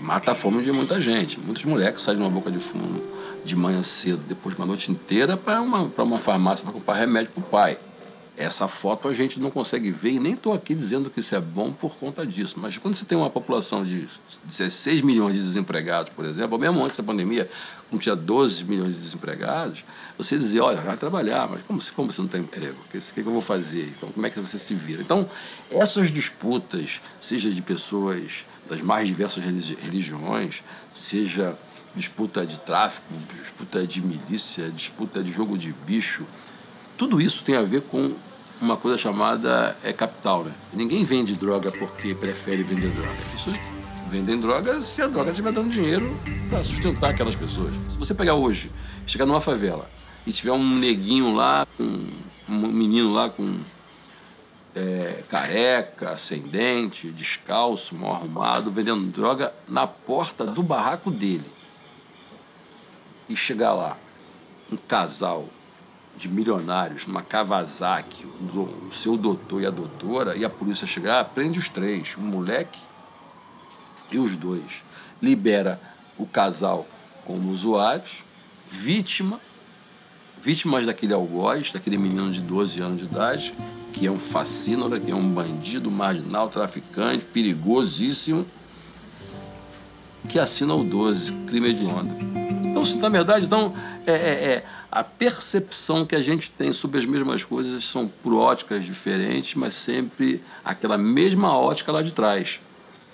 mata 0.00 0.32
a 0.32 0.34
fome 0.34 0.62
de 0.62 0.72
muita 0.72 1.00
gente. 1.00 1.38
Muitos 1.40 1.64
moleques 1.64 2.02
saem 2.02 2.18
de 2.18 2.22
uma 2.22 2.30
boca 2.30 2.50
de 2.50 2.58
fumo 2.58 3.02
de 3.44 3.54
manhã 3.54 3.82
cedo, 3.82 4.22
depois 4.26 4.54
de 4.54 4.60
uma 4.60 4.66
noite 4.66 4.90
inteira, 4.90 5.36
para 5.36 5.60
uma, 5.60 5.82
uma 5.82 6.18
farmácia 6.18 6.64
para 6.64 6.72
comprar 6.72 6.94
remédio 6.94 7.30
para 7.32 7.40
o 7.40 7.46
pai. 7.46 7.78
Essa 8.36 8.66
foto 8.66 9.06
a 9.06 9.12
gente 9.12 9.38
não 9.38 9.48
consegue 9.48 9.92
ver 9.92 10.10
e 10.10 10.18
nem 10.18 10.34
estou 10.34 10.52
aqui 10.52 10.74
dizendo 10.74 11.08
que 11.08 11.20
isso 11.20 11.36
é 11.36 11.40
bom 11.40 11.72
por 11.72 11.96
conta 11.96 12.26
disso. 12.26 12.56
Mas 12.58 12.76
quando 12.76 12.96
você 12.96 13.04
tem 13.04 13.16
uma 13.16 13.30
população 13.30 13.84
de 13.84 14.08
16 14.44 15.02
milhões 15.02 15.34
de 15.34 15.40
desempregados, 15.40 16.12
por 16.12 16.24
exemplo, 16.24 16.58
mesmo 16.58 16.84
antes 16.84 16.96
da 16.96 17.04
pandemia, 17.04 17.48
quando 17.88 18.02
tinha 18.02 18.16
12 18.16 18.64
milhões 18.64 18.94
de 18.94 19.00
desempregados, 19.00 19.84
você 20.18 20.36
dizia, 20.36 20.64
olha, 20.64 20.80
vai 20.80 20.96
trabalhar, 20.96 21.48
mas 21.48 21.62
como, 21.62 21.80
como 21.94 22.12
você 22.12 22.22
não 22.22 22.28
tem 22.28 22.40
emprego? 22.40 22.76
O 22.86 22.88
que, 22.90 22.98
que, 22.98 23.20
eu 23.20 23.24
vou 23.24 23.40
fazer? 23.40 23.92
Então, 23.96 24.10
como 24.10 24.26
é 24.26 24.30
que 24.30 24.40
você 24.40 24.58
se 24.58 24.74
vira? 24.74 25.00
Então, 25.00 25.30
essas 25.70 26.10
disputas, 26.10 27.00
seja 27.20 27.50
de 27.50 27.62
pessoas 27.62 28.46
das 28.68 28.80
mais 28.80 29.06
diversas 29.06 29.44
religiões, 29.44 30.64
seja 30.92 31.56
disputa 31.94 32.44
de 32.44 32.58
tráfico, 32.58 33.06
disputa 33.40 33.86
de 33.86 34.02
milícia, 34.02 34.68
disputa 34.70 35.22
de 35.22 35.30
jogo 35.30 35.56
de 35.56 35.72
bicho, 35.72 36.26
tudo 36.96 37.20
isso 37.20 37.44
tem 37.44 37.56
a 37.56 37.62
ver 37.62 37.82
com 37.82 38.14
uma 38.60 38.76
coisa 38.76 38.96
chamada 38.96 39.76
é, 39.82 39.92
capital. 39.92 40.44
Né? 40.44 40.52
Ninguém 40.72 41.04
vende 41.04 41.36
droga 41.36 41.70
porque 41.72 42.14
prefere 42.14 42.62
vender 42.62 42.90
droga. 42.90 43.18
As 43.26 43.32
pessoas 43.32 43.56
vendem 44.08 44.38
droga 44.38 44.80
se 44.80 45.02
a 45.02 45.06
droga 45.06 45.30
estiver 45.30 45.52
dando 45.52 45.70
dinheiro 45.70 46.16
para 46.48 46.62
sustentar 46.62 47.10
aquelas 47.10 47.34
pessoas. 47.34 47.72
Se 47.88 47.98
você 47.98 48.14
pegar 48.14 48.34
hoje, 48.34 48.70
chegar 49.06 49.26
numa 49.26 49.40
favela 49.40 49.90
e 50.26 50.32
tiver 50.32 50.52
um 50.52 50.78
neguinho 50.78 51.34
lá, 51.34 51.66
um, 51.78 52.08
um 52.48 52.68
menino 52.68 53.12
lá 53.12 53.28
com 53.28 53.58
é, 54.74 55.22
careca, 55.28 56.10
ascendente, 56.10 57.10
descalço, 57.10 57.94
mal 57.94 58.14
arrumado, 58.14 58.70
vendendo 58.70 59.04
droga 59.06 59.52
na 59.68 59.86
porta 59.86 60.44
do 60.44 60.62
barraco 60.62 61.10
dele. 61.10 61.50
E 63.28 63.36
chegar 63.36 63.72
lá, 63.72 63.96
um 64.70 64.76
casal 64.76 65.48
de 66.16 66.28
milionários 66.28 67.06
numa 67.06 67.22
Kawasaki, 67.22 68.24
o 68.24 68.92
seu 68.92 69.16
doutor 69.16 69.62
e 69.62 69.66
a 69.66 69.70
doutora, 69.70 70.36
e 70.36 70.44
a 70.44 70.50
polícia 70.50 70.86
chegar, 70.86 71.24
prende 71.26 71.58
os 71.58 71.68
três, 71.68 72.16
o 72.16 72.20
moleque 72.20 72.80
e 74.10 74.18
os 74.18 74.36
dois. 74.36 74.84
Libera 75.20 75.80
o 76.16 76.26
casal 76.26 76.86
como 77.24 77.50
usuários, 77.50 78.24
vítima, 78.68 79.40
vítimas 80.40 80.86
daquele 80.86 81.14
algoz, 81.14 81.72
daquele 81.72 81.96
menino 81.96 82.30
de 82.30 82.40
12 82.40 82.80
anos 82.80 82.98
de 82.98 83.04
idade, 83.04 83.54
que 83.92 84.06
é 84.06 84.10
um 84.10 84.18
fascínora, 84.18 85.00
que 85.00 85.10
é 85.10 85.14
um 85.14 85.32
bandido 85.32 85.90
marginal, 85.90 86.48
traficante, 86.48 87.24
perigosíssimo, 87.24 88.46
que 90.28 90.38
assina 90.38 90.74
o 90.74 90.84
12, 90.84 91.32
crime 91.46 91.70
hediondo. 91.70 92.43
Então, 92.74 93.00
na 93.00 93.08
verdade, 93.08 93.46
então, 93.46 93.72
é, 94.04 94.12
é, 94.12 94.14
é 94.16 94.64
a 94.90 95.04
percepção 95.04 96.04
que 96.04 96.16
a 96.16 96.22
gente 96.22 96.50
tem 96.50 96.72
sobre 96.72 96.98
as 96.98 97.06
mesmas 97.06 97.44
coisas 97.44 97.84
são 97.84 98.08
por 98.08 98.34
óticas 98.34 98.84
diferentes, 98.84 99.54
mas 99.54 99.74
sempre 99.74 100.42
aquela 100.64 100.98
mesma 100.98 101.56
ótica 101.56 101.92
lá 101.92 102.02
de 102.02 102.12
trás. 102.12 102.60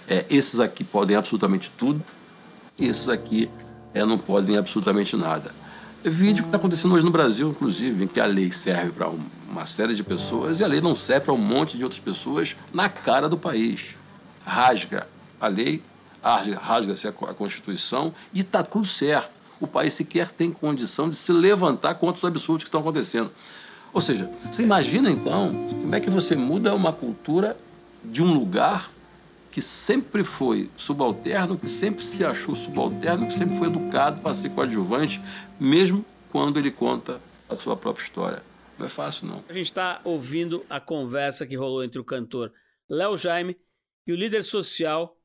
É, 0.09 0.25
esses 0.31 0.61
aqui 0.61 0.83
podem 0.83 1.14
absolutamente 1.14 1.70
tudo, 1.70 2.03
e 2.79 2.87
esses 2.87 3.09
aqui 3.09 3.51
é, 3.92 4.05
não 4.05 4.16
podem 4.16 4.57
absolutamente 4.57 5.14
nada. 5.14 5.55
Vídeo 6.03 6.44
que 6.44 6.49
está 6.49 6.57
acontecendo 6.57 6.94
hoje 6.94 7.05
no 7.05 7.11
Brasil, 7.11 7.51
inclusive, 7.51 8.05
em 8.05 8.07
que 8.07 8.18
a 8.18 8.25
lei 8.25 8.51
serve 8.51 8.90
para 8.92 9.11
um, 9.11 9.20
uma 9.51 9.66
série 9.66 9.94
de 9.94 10.03
pessoas 10.03 10.59
e 10.59 10.64
a 10.64 10.66
lei 10.66 10.81
não 10.81 10.94
serve 10.94 11.27
para 11.27 11.35
um 11.35 11.38
monte 11.38 11.77
de 11.77 11.85
outras 11.85 12.01
pessoas 12.01 12.57
na 12.73 12.88
cara 12.88 13.29
do 13.29 13.37
país. 13.37 13.94
Rasga 14.42 15.07
a 15.38 15.46
lei, 15.49 15.83
rasga-se 16.23 17.07
a 17.07 17.12
Constituição 17.12 18.14
e 18.33 18.40
está 18.40 18.62
tudo 18.62 18.87
certo 18.87 19.39
o 19.61 19.66
país 19.66 19.92
sequer 19.92 20.31
tem 20.31 20.51
condição 20.51 21.09
de 21.09 21.16
se 21.16 21.33
levantar 21.33 21.94
contra 21.94 22.18
os 22.18 22.25
absurdos 22.25 22.64
que 22.64 22.68
estão 22.68 22.81
acontecendo. 22.81 23.31
Ou 23.92 24.01
seja, 24.01 24.31
você 24.51 24.62
imagina 24.62 25.11
então 25.11 25.53
como 25.83 25.94
é 25.94 26.01
que 26.01 26.11
você 26.11 26.35
muda 26.35 26.75
uma 26.75 26.92
cultura 26.92 27.57
de 28.05 28.23
um 28.23 28.33
lugar 28.33 28.90
que 29.51 29.61
sempre 29.61 30.23
foi 30.23 30.70
subalterno, 30.77 31.59
que 31.59 31.68
sempre 31.68 32.05
se 32.05 32.25
achou 32.25 32.55
subalterno, 32.55 33.27
que 33.27 33.35
sempre 33.35 33.57
foi 33.57 33.66
educado 33.66 34.20
para 34.20 34.35
ser 34.35 34.51
coadjuvante, 34.51 35.20
mesmo 35.59 36.05
quando 36.31 36.59
ele 36.59 36.70
conta 36.70 37.20
a 37.49 37.57
sua 37.57 37.77
própria 37.77 38.05
história. 38.05 38.42
Não 38.79 38.87
é 38.87 38.88
fácil, 38.88 39.27
não. 39.27 39.44
A 39.49 39.53
gente 39.53 39.66
está 39.66 40.01
ouvindo 40.05 40.64
a 40.70 40.81
conversa 40.81 41.46
que 41.46 41.57
rolou 41.57 41.83
entre 41.83 41.99
o 41.99 42.05
cantor 42.05 42.53
Léo 42.88 43.16
Jaime 43.16 43.57
e 44.07 44.12
o 44.12 44.16
líder 44.16 44.44
social 44.44 45.19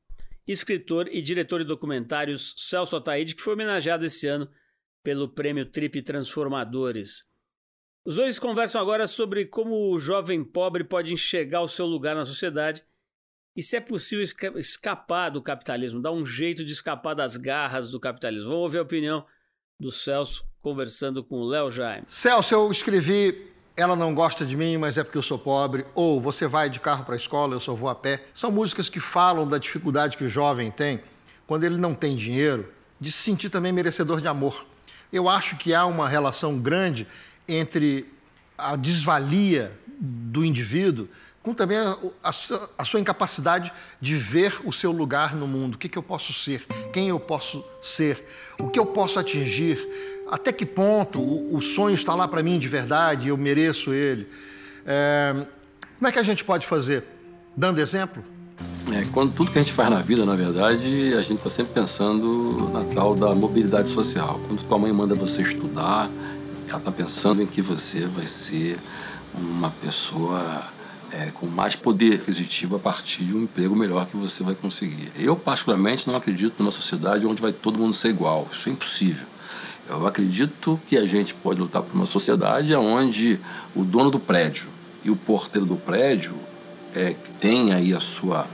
escritor 0.46 1.08
e 1.10 1.20
diretor 1.20 1.60
de 1.60 1.66
documentários 1.66 2.54
Celso 2.56 2.96
Ataíde, 2.96 3.34
que 3.34 3.42
foi 3.42 3.54
homenageado 3.54 4.04
esse 4.04 4.26
ano 4.26 4.48
pelo 5.02 5.28
prêmio 5.28 5.64
Trip 5.66 6.02
Transformadores. 6.02 7.24
Os 8.04 8.16
dois 8.16 8.38
conversam 8.38 8.80
agora 8.80 9.06
sobre 9.06 9.46
como 9.46 9.90
o 9.90 9.98
jovem 9.98 10.44
pobre 10.44 10.84
pode 10.84 11.12
enxergar 11.12 11.60
o 11.60 11.68
seu 11.68 11.86
lugar 11.86 12.14
na 12.14 12.24
sociedade 12.24 12.84
e 13.56 13.62
se 13.62 13.76
é 13.76 13.80
possível 13.80 14.24
escapar 14.56 15.30
do 15.30 15.42
capitalismo, 15.42 16.00
dar 16.00 16.12
um 16.12 16.26
jeito 16.26 16.64
de 16.64 16.72
escapar 16.72 17.14
das 17.14 17.36
garras 17.36 17.90
do 17.90 17.98
capitalismo. 17.98 18.48
Vamos 18.48 18.64
ouvir 18.64 18.78
a 18.78 18.82
opinião 18.82 19.24
do 19.80 19.90
Celso 19.90 20.46
conversando 20.60 21.24
com 21.24 21.36
o 21.36 21.46
Léo 21.46 21.70
Jaime. 21.70 22.04
Celso, 22.06 22.54
eu 22.54 22.70
escrevi 22.70 23.50
ela 23.76 23.94
não 23.94 24.14
gosta 24.14 24.46
de 24.46 24.56
mim, 24.56 24.78
mas 24.78 24.96
é 24.96 25.04
porque 25.04 25.18
eu 25.18 25.22
sou 25.22 25.38
pobre, 25.38 25.84
ou 25.94 26.20
Você 26.20 26.46
vai 26.46 26.70
de 26.70 26.80
carro 26.80 27.04
para 27.04 27.14
a 27.14 27.16
escola, 27.16 27.54
eu 27.54 27.60
só 27.60 27.74
vou 27.74 27.88
a 27.88 27.94
pé. 27.94 28.24
São 28.34 28.50
músicas 28.50 28.88
que 28.88 28.98
falam 28.98 29.46
da 29.46 29.58
dificuldade 29.58 30.16
que 30.16 30.24
o 30.24 30.28
jovem 30.28 30.70
tem 30.70 31.00
quando 31.46 31.64
ele 31.64 31.76
não 31.76 31.94
tem 31.94 32.16
dinheiro, 32.16 32.72
de 33.00 33.12
se 33.12 33.18
sentir 33.18 33.50
também 33.50 33.72
merecedor 33.72 34.20
de 34.20 34.26
amor. 34.26 34.66
Eu 35.12 35.28
acho 35.28 35.56
que 35.56 35.72
há 35.74 35.86
uma 35.86 36.08
relação 36.08 36.58
grande 36.58 37.06
entre 37.46 38.12
a 38.58 38.74
desvalia 38.74 39.78
do 39.98 40.44
indivíduo 40.44 41.08
com 41.46 41.54
também 41.54 41.78
a, 41.78 41.96
a, 42.24 42.32
sua, 42.32 42.70
a, 42.76 42.84
sua, 42.84 42.98
incapacidade 42.98 43.72
de 44.00 44.16
ver 44.16 44.60
o 44.64 44.72
seu 44.72 44.90
lugar 44.90 45.36
no 45.36 45.46
mundo. 45.46 45.76
O 45.76 45.78
que, 45.78 45.88
que 45.88 45.96
eu 45.96 46.02
posso 46.02 46.32
ser? 46.32 46.66
Quem 46.92 47.08
eu 47.08 47.20
posso 47.20 47.64
ser? 47.80 48.26
O 48.58 48.68
que 48.68 48.80
eu 48.80 48.84
posso 48.84 49.16
atingir? 49.20 49.78
Até 50.30 50.52
que 50.52 50.66
ponto 50.66 51.20
o, 51.20 51.56
o 51.56 51.62
sonho 51.62 51.94
está 51.94 52.14
lá 52.14 52.26
para 52.26 52.42
mim 52.42 52.58
de 52.58 52.68
verdade, 52.68 53.28
eu 53.28 53.36
mereço 53.36 53.92
ele? 53.92 54.28
É, 54.84 55.46
como 55.98 56.08
é 56.08 56.12
que 56.12 56.18
a 56.18 56.22
gente 56.22 56.44
pode 56.44 56.66
fazer? 56.66 57.04
Dando 57.56 57.80
exemplo? 57.80 58.22
É, 58.92 59.04
quando 59.12 59.32
tudo 59.32 59.50
que 59.50 59.58
a 59.58 59.62
gente 59.62 59.72
faz 59.72 59.90
na 59.90 60.00
vida, 60.00 60.24
na 60.24 60.36
verdade, 60.36 61.12
a 61.14 61.22
gente 61.22 61.38
está 61.38 61.50
sempre 61.50 61.74
pensando 61.74 62.70
na 62.72 62.84
tal 62.84 63.14
da 63.14 63.34
mobilidade 63.34 63.88
social. 63.88 64.40
Quando 64.46 64.62
tua 64.62 64.78
mãe 64.78 64.92
manda 64.92 65.14
você 65.14 65.42
estudar, 65.42 66.10
ela 66.68 66.78
está 66.78 66.92
pensando 66.92 67.42
em 67.42 67.46
que 67.46 67.60
você 67.60 68.06
vai 68.06 68.26
ser 68.26 68.78
uma 69.34 69.70
pessoa 69.70 70.62
é, 71.12 71.30
com 71.32 71.46
mais 71.46 71.76
poder 71.76 72.14
aquisitivo 72.14 72.76
a 72.76 72.78
partir 72.78 73.24
de 73.24 73.34
um 73.34 73.42
emprego 73.42 73.74
melhor 73.74 74.06
que 74.06 74.16
você 74.16 74.42
vai 74.42 74.54
conseguir. 74.54 75.10
Eu, 75.18 75.36
particularmente, 75.36 76.06
não 76.06 76.16
acredito 76.16 76.54
numa 76.58 76.72
sociedade 76.72 77.26
onde 77.26 77.42
vai 77.42 77.52
todo 77.52 77.78
mundo 77.78 77.92
ser 77.92 78.08
igual. 78.08 78.48
Isso 78.52 78.68
é 78.68 78.72
impossível. 78.72 79.26
Eu 79.88 80.06
acredito 80.06 80.80
que 80.86 80.96
a 80.96 81.06
gente 81.06 81.32
pode 81.34 81.60
lutar 81.60 81.82
por 81.82 81.94
uma 81.94 82.06
sociedade 82.06 82.74
onde 82.74 83.38
o 83.74 83.84
dono 83.84 84.10
do 84.10 84.18
prédio 84.18 84.68
e 85.04 85.10
o 85.10 85.16
porteiro 85.16 85.66
do 85.66 85.76
prédio 85.76 86.34
é, 86.94 87.14
tem 87.38 87.72
aí 87.72 87.94
a 87.94 88.00
sua, 88.00 88.48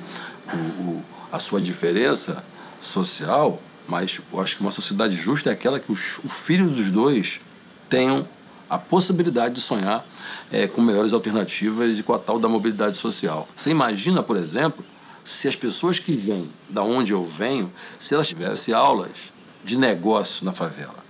o, 0.52 0.56
o, 0.82 1.04
a 1.30 1.38
sua 1.38 1.60
diferença 1.60 2.44
social, 2.80 3.60
mas 3.88 4.20
eu 4.32 4.40
acho 4.40 4.56
que 4.56 4.62
uma 4.62 4.70
sociedade 4.70 5.16
justa 5.16 5.48
é 5.48 5.52
aquela 5.52 5.80
que 5.80 5.90
os, 5.90 6.18
o 6.18 6.28
filho 6.28 6.68
dos 6.68 6.90
dois 6.90 7.40
tenham 7.88 8.26
a 8.68 8.78
possibilidade 8.78 9.54
de 9.54 9.60
sonhar 9.60 10.04
é, 10.50 10.66
com 10.66 10.80
melhores 10.80 11.12
alternativas 11.12 11.98
e 11.98 12.02
com 12.02 12.12
a 12.14 12.18
tal 12.18 12.38
da 12.38 12.48
mobilidade 12.48 12.96
social. 12.96 13.48
Você 13.54 13.70
imagina, 13.70 14.22
por 14.22 14.36
exemplo, 14.36 14.84
se 15.24 15.46
as 15.46 15.56
pessoas 15.56 15.98
que 15.98 16.12
vêm 16.12 16.50
da 16.68 16.82
onde 16.82 17.12
eu 17.12 17.24
venho, 17.24 17.72
se 17.98 18.14
elas 18.14 18.28
tivessem 18.28 18.74
aulas 18.74 19.32
de 19.64 19.78
negócio 19.78 20.44
na 20.44 20.52
favela, 20.52 21.01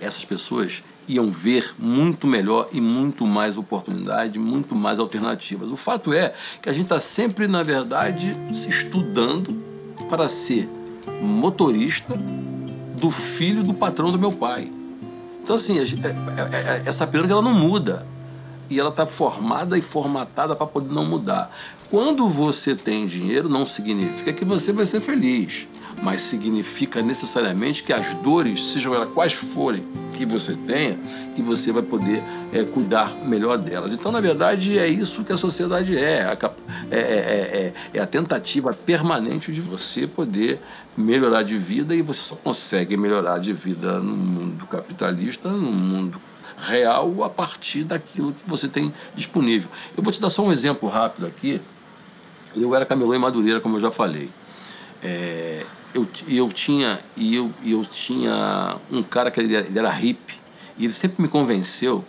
essas 0.00 0.24
pessoas 0.24 0.82
iam 1.06 1.30
ver 1.30 1.74
muito 1.78 2.26
melhor 2.26 2.68
e 2.72 2.80
muito 2.80 3.26
mais 3.26 3.58
oportunidade, 3.58 4.38
muito 4.38 4.74
mais 4.74 4.98
alternativas. 4.98 5.70
O 5.70 5.76
fato 5.76 6.12
é 6.12 6.34
que 6.62 6.68
a 6.68 6.72
gente 6.72 6.84
está 6.84 7.00
sempre, 7.00 7.46
na 7.46 7.62
verdade, 7.62 8.36
se 8.52 8.68
estudando 8.68 9.54
para 10.08 10.28
ser 10.28 10.68
motorista 11.22 12.14
do 12.98 13.10
filho 13.10 13.62
do 13.62 13.74
patrão 13.74 14.10
do 14.10 14.18
meu 14.18 14.32
pai. 14.32 14.70
Então, 15.42 15.56
assim, 15.56 15.78
é, 15.78 15.82
é, 15.82 16.56
é, 16.56 16.82
essa 16.86 17.06
pirâmide 17.06 17.32
ela 17.32 17.42
não 17.42 17.54
muda. 17.54 18.06
E 18.70 18.80
ela 18.80 18.88
está 18.88 19.06
formada 19.06 19.76
e 19.76 19.82
formatada 19.82 20.56
para 20.56 20.66
poder 20.66 20.92
não 20.92 21.04
mudar. 21.04 21.54
Quando 21.90 22.26
você 22.26 22.74
tem 22.74 23.06
dinheiro, 23.06 23.46
não 23.46 23.66
significa 23.66 24.32
que 24.32 24.42
você 24.42 24.72
vai 24.72 24.86
ser 24.86 25.00
feliz 25.00 25.68
mas 26.02 26.20
significa 26.20 27.02
necessariamente 27.02 27.82
que 27.82 27.92
as 27.92 28.14
dores, 28.14 28.72
sejam 28.72 28.94
elas 28.94 29.08
quais 29.08 29.32
forem 29.32 29.84
que 30.14 30.24
você 30.24 30.54
tenha, 30.54 30.98
que 31.34 31.42
você 31.42 31.72
vai 31.72 31.82
poder 31.82 32.22
é, 32.52 32.62
cuidar 32.64 33.14
melhor 33.24 33.58
delas. 33.58 33.92
Então, 33.92 34.12
na 34.12 34.20
verdade, 34.20 34.78
é 34.78 34.86
isso 34.86 35.24
que 35.24 35.32
a 35.32 35.36
sociedade 35.36 35.96
é. 35.96 36.36
É, 36.90 36.96
é, 36.96 36.98
é, 36.98 37.74
é 37.94 38.00
a 38.00 38.06
tentativa 38.06 38.72
permanente 38.72 39.52
de 39.52 39.60
você 39.60 40.06
poder 40.06 40.60
melhorar 40.96 41.42
de 41.42 41.58
vida 41.58 41.94
e 41.94 42.02
você 42.02 42.20
só 42.20 42.36
consegue 42.36 42.96
melhorar 42.96 43.38
de 43.38 43.52
vida 43.52 43.98
no 43.98 44.16
mundo 44.16 44.66
capitalista, 44.66 45.48
no 45.48 45.72
mundo 45.72 46.20
real, 46.56 47.24
a 47.24 47.28
partir 47.28 47.84
daquilo 47.84 48.32
que 48.32 48.48
você 48.48 48.68
tem 48.68 48.94
disponível. 49.14 49.70
Eu 49.96 50.02
vou 50.02 50.12
te 50.12 50.20
dar 50.20 50.28
só 50.28 50.42
um 50.42 50.52
exemplo 50.52 50.88
rápido 50.88 51.26
aqui. 51.26 51.60
Eu 52.54 52.74
era 52.74 52.86
camelô 52.86 53.14
em 53.14 53.18
Madureira, 53.18 53.60
como 53.60 53.76
eu 53.76 53.80
já 53.80 53.90
falei. 53.90 54.30
É, 55.02 55.64
eu, 55.94 56.06
eu 56.28 56.48
tinha 56.52 57.00
e 57.16 57.36
eu, 57.36 57.52
eu 57.64 57.84
tinha 57.84 58.76
um 58.90 59.02
cara 59.02 59.30
que 59.30 59.38
ele, 59.38 59.54
ele 59.54 59.78
era 59.78 59.90
hippie 59.90 60.34
e 60.76 60.84
ele 60.84 60.92
sempre 60.92 61.22
me 61.22 61.28
convenceu 61.28 62.04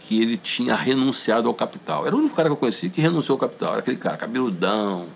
que 0.00 0.20
ele 0.20 0.36
tinha 0.36 0.74
renunciado 0.74 1.48
ao 1.48 1.54
capital. 1.54 2.06
Era 2.06 2.14
o 2.14 2.18
único 2.18 2.36
cara 2.36 2.48
que 2.48 2.52
eu 2.52 2.56
conhecia 2.56 2.90
que 2.90 3.00
renunciou 3.00 3.36
ao 3.36 3.40
capital. 3.40 3.72
Era 3.72 3.78
aquele 3.80 3.96
cara, 3.96 4.16
cabeludão, 4.16 5.06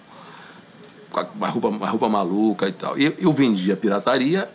com 1.11 1.20
uma 1.35 1.48
roupa, 1.48 1.68
uma 1.68 1.88
roupa 1.88 2.09
maluca 2.09 2.68
e 2.68 2.72
tal. 2.72 2.98
E 2.98 3.14
eu 3.18 3.31
vendia 3.33 3.76
pirataria 3.76 4.48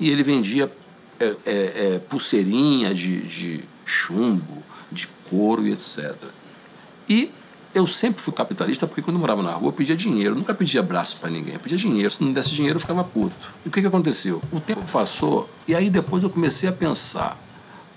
e 0.00 0.08
ele 0.08 0.22
vendia 0.22 0.70
é, 1.20 1.24
é, 1.24 1.34
é, 1.44 2.00
pulseirinha 2.08 2.94
de, 2.94 3.20
de 3.22 3.64
chumbo, 3.84 4.62
de 4.90 5.08
couro 5.28 5.66
e 5.66 5.72
etc. 5.72 6.14
E 7.08 7.30
eu 7.74 7.86
sempre 7.86 8.22
fui 8.22 8.32
capitalista 8.32 8.86
porque 8.86 9.02
quando 9.02 9.16
eu 9.16 9.20
morava 9.20 9.42
na 9.42 9.52
rua 9.52 9.68
eu 9.68 9.72
pedia 9.72 9.94
dinheiro, 9.94 10.34
eu 10.34 10.38
nunca 10.38 10.54
pedia 10.54 10.82
braço 10.82 11.16
para 11.18 11.30
ninguém, 11.30 11.54
eu 11.54 11.60
pedia 11.60 11.78
dinheiro. 11.78 12.10
Se 12.10 12.22
não 12.22 12.32
desse 12.32 12.50
dinheiro 12.50 12.76
eu 12.76 12.80
ficava 12.80 13.04
puto. 13.04 13.34
E 13.64 13.68
o 13.68 13.70
que, 13.70 13.80
que 13.80 13.86
aconteceu? 13.86 14.40
O 14.50 14.60
tempo 14.60 14.82
passou 14.90 15.48
e 15.66 15.74
aí 15.74 15.90
depois 15.90 16.22
eu 16.22 16.30
comecei 16.30 16.68
a 16.68 16.72
pensar: 16.72 17.38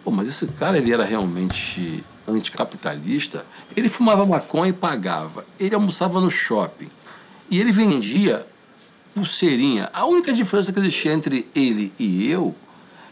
pô, 0.03 0.11
mas 0.11 0.27
esse 0.27 0.45
cara 0.47 0.77
ele 0.77 0.91
era 0.91 1.03
realmente 1.03 2.03
anticapitalista? 2.27 3.45
Ele 3.75 3.87
fumava 3.87 4.25
maconha 4.25 4.69
e 4.69 4.73
pagava, 4.73 5.45
ele 5.59 5.73
almoçava 5.73 6.19
no 6.19 6.29
shopping 6.29 6.89
e 7.49 7.59
ele 7.59 7.71
vendia 7.71 8.45
pulseirinha. 9.13 9.89
A 9.93 10.05
única 10.05 10.31
diferença 10.33 10.71
que 10.71 10.79
existia 10.79 11.13
entre 11.13 11.47
ele 11.55 11.93
e 11.97 12.29
eu 12.29 12.55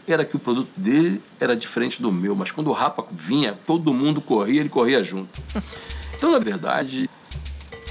era 0.06 0.24
que 0.24 0.34
o 0.34 0.38
produto 0.38 0.70
dele 0.76 1.22
era 1.38 1.54
diferente 1.54 2.02
do 2.02 2.10
meu, 2.10 2.34
mas 2.34 2.50
quando 2.50 2.68
o 2.68 2.72
rapa 2.72 3.04
vinha, 3.12 3.56
todo 3.66 3.94
mundo 3.94 4.20
corria, 4.20 4.60
ele 4.60 4.68
corria 4.68 5.02
junto. 5.04 5.40
Então, 6.20 6.32
na 6.32 6.38
verdade, 6.38 7.08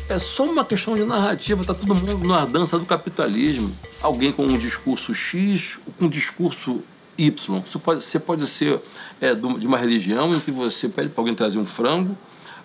é 0.07 0.19
só 0.19 0.45
uma 0.45 0.63
questão 0.63 0.93
de 0.93 1.03
narrativa, 1.03 1.61
está 1.61 1.73
todo 1.73 1.95
mundo 1.95 2.27
na 2.27 2.45
dança 2.45 2.77
do 2.77 2.85
capitalismo. 2.85 3.75
Alguém 4.03 4.31
com 4.31 4.43
um 4.43 4.55
discurso 4.55 5.15
X, 5.15 5.79
com 5.97 6.05
um 6.05 6.07
discurso 6.07 6.83
Y. 7.17 7.59
Você 7.65 7.79
pode, 7.79 8.03
você 8.03 8.19
pode 8.19 8.45
ser 8.45 8.79
é, 9.19 9.33
de 9.33 9.65
uma 9.65 9.79
religião 9.79 10.35
em 10.35 10.39
que 10.39 10.51
você 10.51 10.87
pede 10.87 11.09
para 11.09 11.21
alguém 11.21 11.33
trazer 11.33 11.57
um 11.57 11.65
frango 11.65 12.15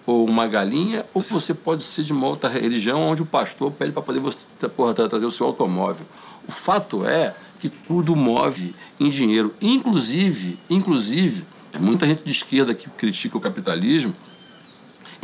ou 0.07 0.27
uma 0.27 0.46
galinha, 0.46 1.07
ou 1.14 1.22
você 1.22 1.55
pode 1.55 1.83
ser 1.83 2.03
de 2.03 2.12
uma 2.12 2.27
outra 2.27 2.50
religião 2.50 3.00
onde 3.00 3.22
o 3.22 3.27
pastor 3.27 3.72
pede 3.72 3.90
para 3.90 4.03
poder 4.03 4.20
você 4.20 4.46
porra, 4.77 4.92
trazer 4.92 5.24
o 5.24 5.31
seu 5.31 5.46
automóvel. 5.46 6.05
O 6.46 6.53
fato 6.53 7.07
é 7.07 7.35
que 7.59 7.70
tudo 7.70 8.14
move 8.14 8.74
em 9.00 9.09
dinheiro, 9.09 9.55
inclusive, 9.62 10.59
inclusive, 10.68 11.42
muita 11.81 12.05
gente 12.07 12.22
de 12.22 12.33
esquerda 12.33 12.74
que 12.74 12.90
critica 12.90 13.38
o 13.38 13.40
capitalismo 13.40 14.14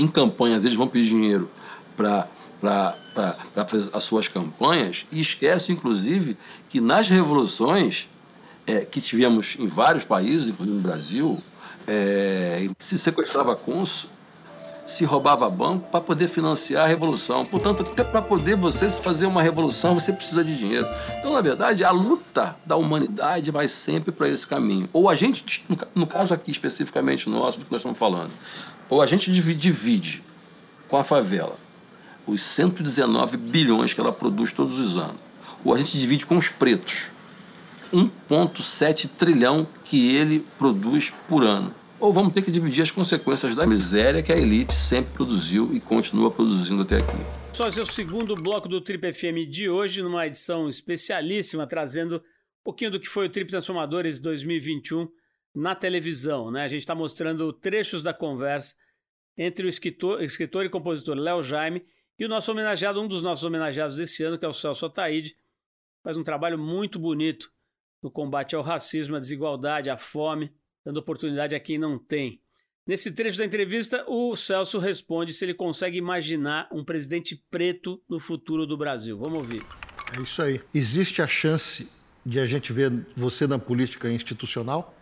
em 0.00 0.08
campanhas 0.08 0.64
eles 0.64 0.74
vão 0.74 0.88
pedir 0.88 1.10
dinheiro 1.10 1.50
para 1.96 2.26
as 3.94 4.02
suas 4.02 4.28
campanhas 4.28 5.06
e 5.12 5.20
esquece, 5.20 5.72
inclusive, 5.72 6.36
que 6.68 6.80
nas 6.80 7.08
revoluções 7.08 8.08
é, 8.66 8.80
que 8.80 9.00
tivemos 9.00 9.56
em 9.58 9.66
vários 9.66 10.04
países, 10.04 10.48
inclusive 10.48 10.76
no 10.76 10.82
Brasil, 10.82 11.42
é, 11.86 12.68
se 12.78 12.96
sequestrava 12.96 13.54
cônsul, 13.54 14.08
se 14.86 15.04
roubava 15.04 15.48
banco 15.48 15.88
para 15.88 16.00
poder 16.00 16.26
financiar 16.26 16.84
a 16.84 16.86
revolução. 16.86 17.44
Portanto, 17.44 17.82
até 17.82 18.02
para 18.02 18.20
poder 18.20 18.56
você 18.56 18.90
fazer 18.90 19.26
uma 19.26 19.40
revolução, 19.40 19.94
você 19.94 20.12
precisa 20.12 20.42
de 20.42 20.56
dinheiro. 20.56 20.86
Então, 21.18 21.32
na 21.32 21.40
verdade, 21.40 21.84
a 21.84 21.90
luta 21.92 22.56
da 22.66 22.76
humanidade 22.76 23.50
vai 23.50 23.68
sempre 23.68 24.10
para 24.10 24.28
esse 24.28 24.46
caminho. 24.46 24.88
Ou 24.92 25.08
a 25.08 25.14
gente, 25.14 25.64
no 25.94 26.06
caso 26.06 26.34
aqui 26.34 26.50
especificamente 26.50 27.30
nosso, 27.30 27.60
do 27.60 27.64
que 27.64 27.70
nós 27.70 27.80
estamos 27.80 27.98
falando, 27.98 28.32
ou 28.90 29.00
a 29.00 29.06
gente 29.06 29.32
divide 29.32 30.22
com 30.88 30.96
a 30.96 31.04
favela 31.04 31.56
os 32.26 32.42
119 32.42 33.36
bilhões 33.36 33.94
que 33.94 34.00
ela 34.00 34.12
produz 34.12 34.52
todos 34.52 34.78
os 34.78 34.98
anos, 34.98 35.16
ou 35.64 35.72
a 35.72 35.78
gente 35.78 35.98
divide 35.98 36.26
com 36.26 36.36
os 36.36 36.48
pretos 36.48 37.10
1,7 37.92 39.08
trilhão 39.18 39.66
que 39.84 40.14
ele 40.14 40.44
produz 40.58 41.12
por 41.28 41.42
ano. 41.42 41.74
Ou 41.98 42.12
vamos 42.12 42.32
ter 42.32 42.42
que 42.42 42.50
dividir 42.50 42.82
as 42.82 42.90
consequências 42.90 43.56
da 43.56 43.66
miséria 43.66 44.22
que 44.22 44.32
a 44.32 44.36
elite 44.36 44.72
sempre 44.72 45.12
produziu 45.12 45.70
e 45.74 45.80
continua 45.80 46.30
produzindo 46.30 46.82
até 46.82 46.98
aqui. 46.98 47.16
Só 47.52 47.66
esse 47.66 47.78
é 47.78 47.82
o 47.82 47.86
segundo 47.86 48.34
bloco 48.36 48.68
do 48.68 48.80
Trip 48.80 49.12
FM 49.12 49.50
de 49.50 49.68
hoje, 49.68 50.02
numa 50.02 50.26
edição 50.26 50.68
especialíssima, 50.68 51.66
trazendo 51.66 52.16
um 52.16 52.64
pouquinho 52.64 52.92
do 52.92 53.00
que 53.00 53.08
foi 53.08 53.26
o 53.26 53.28
Trip 53.28 53.50
Transformadores 53.50 54.20
2021 54.20 55.08
na 55.54 55.74
televisão. 55.74 56.50
Né? 56.50 56.64
A 56.64 56.68
gente 56.68 56.80
está 56.80 56.94
mostrando 56.94 57.52
trechos 57.52 58.02
da 58.02 58.14
conversa 58.14 58.74
entre 59.36 59.66
o 59.66 59.68
escritor, 59.68 60.22
escritor 60.22 60.64
e 60.64 60.70
compositor 60.70 61.16
Léo 61.16 61.42
Jaime 61.42 61.84
e 62.18 62.24
o 62.24 62.28
nosso 62.28 62.52
homenageado, 62.52 63.00
um 63.00 63.08
dos 63.08 63.22
nossos 63.22 63.44
homenageados 63.44 63.96
desse 63.96 64.22
ano, 64.22 64.38
que 64.38 64.44
é 64.44 64.48
o 64.48 64.52
Celso 64.52 64.86
Ataíde, 64.86 65.36
faz 66.02 66.16
um 66.16 66.22
trabalho 66.22 66.58
muito 66.58 66.98
bonito 66.98 67.50
no 68.02 68.10
combate 68.10 68.54
ao 68.54 68.62
racismo, 68.62 69.16
à 69.16 69.18
desigualdade, 69.18 69.90
à 69.90 69.96
fome, 69.96 70.52
dando 70.84 70.98
oportunidade 70.98 71.54
a 71.54 71.60
quem 71.60 71.78
não 71.78 71.98
tem. 71.98 72.42
Nesse 72.86 73.12
trecho 73.12 73.38
da 73.38 73.44
entrevista, 73.44 74.04
o 74.08 74.34
Celso 74.34 74.78
responde 74.78 75.32
se 75.32 75.44
ele 75.44 75.54
consegue 75.54 75.96
imaginar 75.96 76.68
um 76.72 76.84
presidente 76.84 77.36
preto 77.50 78.02
no 78.08 78.18
futuro 78.18 78.66
do 78.66 78.76
Brasil. 78.76 79.18
Vamos 79.18 79.38
ouvir. 79.38 79.62
É 80.16 80.20
isso 80.20 80.42
aí. 80.42 80.60
Existe 80.74 81.22
a 81.22 81.26
chance 81.26 81.88
de 82.24 82.40
a 82.40 82.46
gente 82.46 82.72
ver 82.72 82.90
você 83.16 83.46
na 83.46 83.58
política 83.58 84.10
institucional? 84.10 84.94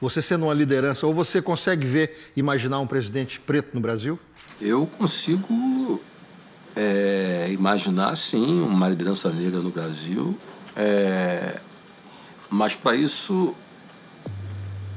Você 0.00 0.20
sendo 0.20 0.46
uma 0.46 0.54
liderança, 0.54 1.06
ou 1.06 1.14
você 1.14 1.40
consegue 1.40 1.86
ver, 1.86 2.32
imaginar 2.36 2.80
um 2.80 2.86
presidente 2.86 3.38
preto 3.38 3.74
no 3.74 3.80
Brasil? 3.80 4.18
Eu 4.60 4.86
consigo 4.86 6.00
é, 6.74 7.48
imaginar, 7.50 8.16
sim, 8.16 8.60
uma 8.60 8.88
liderança 8.88 9.30
negra 9.30 9.60
no 9.60 9.70
Brasil, 9.70 10.36
é, 10.74 11.60
mas 12.50 12.74
para 12.74 12.96
isso 12.96 13.54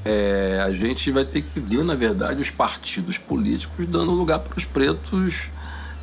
é, 0.04 0.62
a 0.64 0.72
gente 0.72 1.12
vai 1.12 1.26
ter 1.26 1.42
que 1.42 1.60
ver, 1.60 1.84
na 1.84 1.96
verdade, 1.96 2.40
os 2.40 2.50
partidos 2.50 3.18
políticos 3.18 3.86
dando 3.88 4.12
lugar 4.12 4.40
para 4.40 4.58
os 4.58 4.66
pretos 4.66 5.50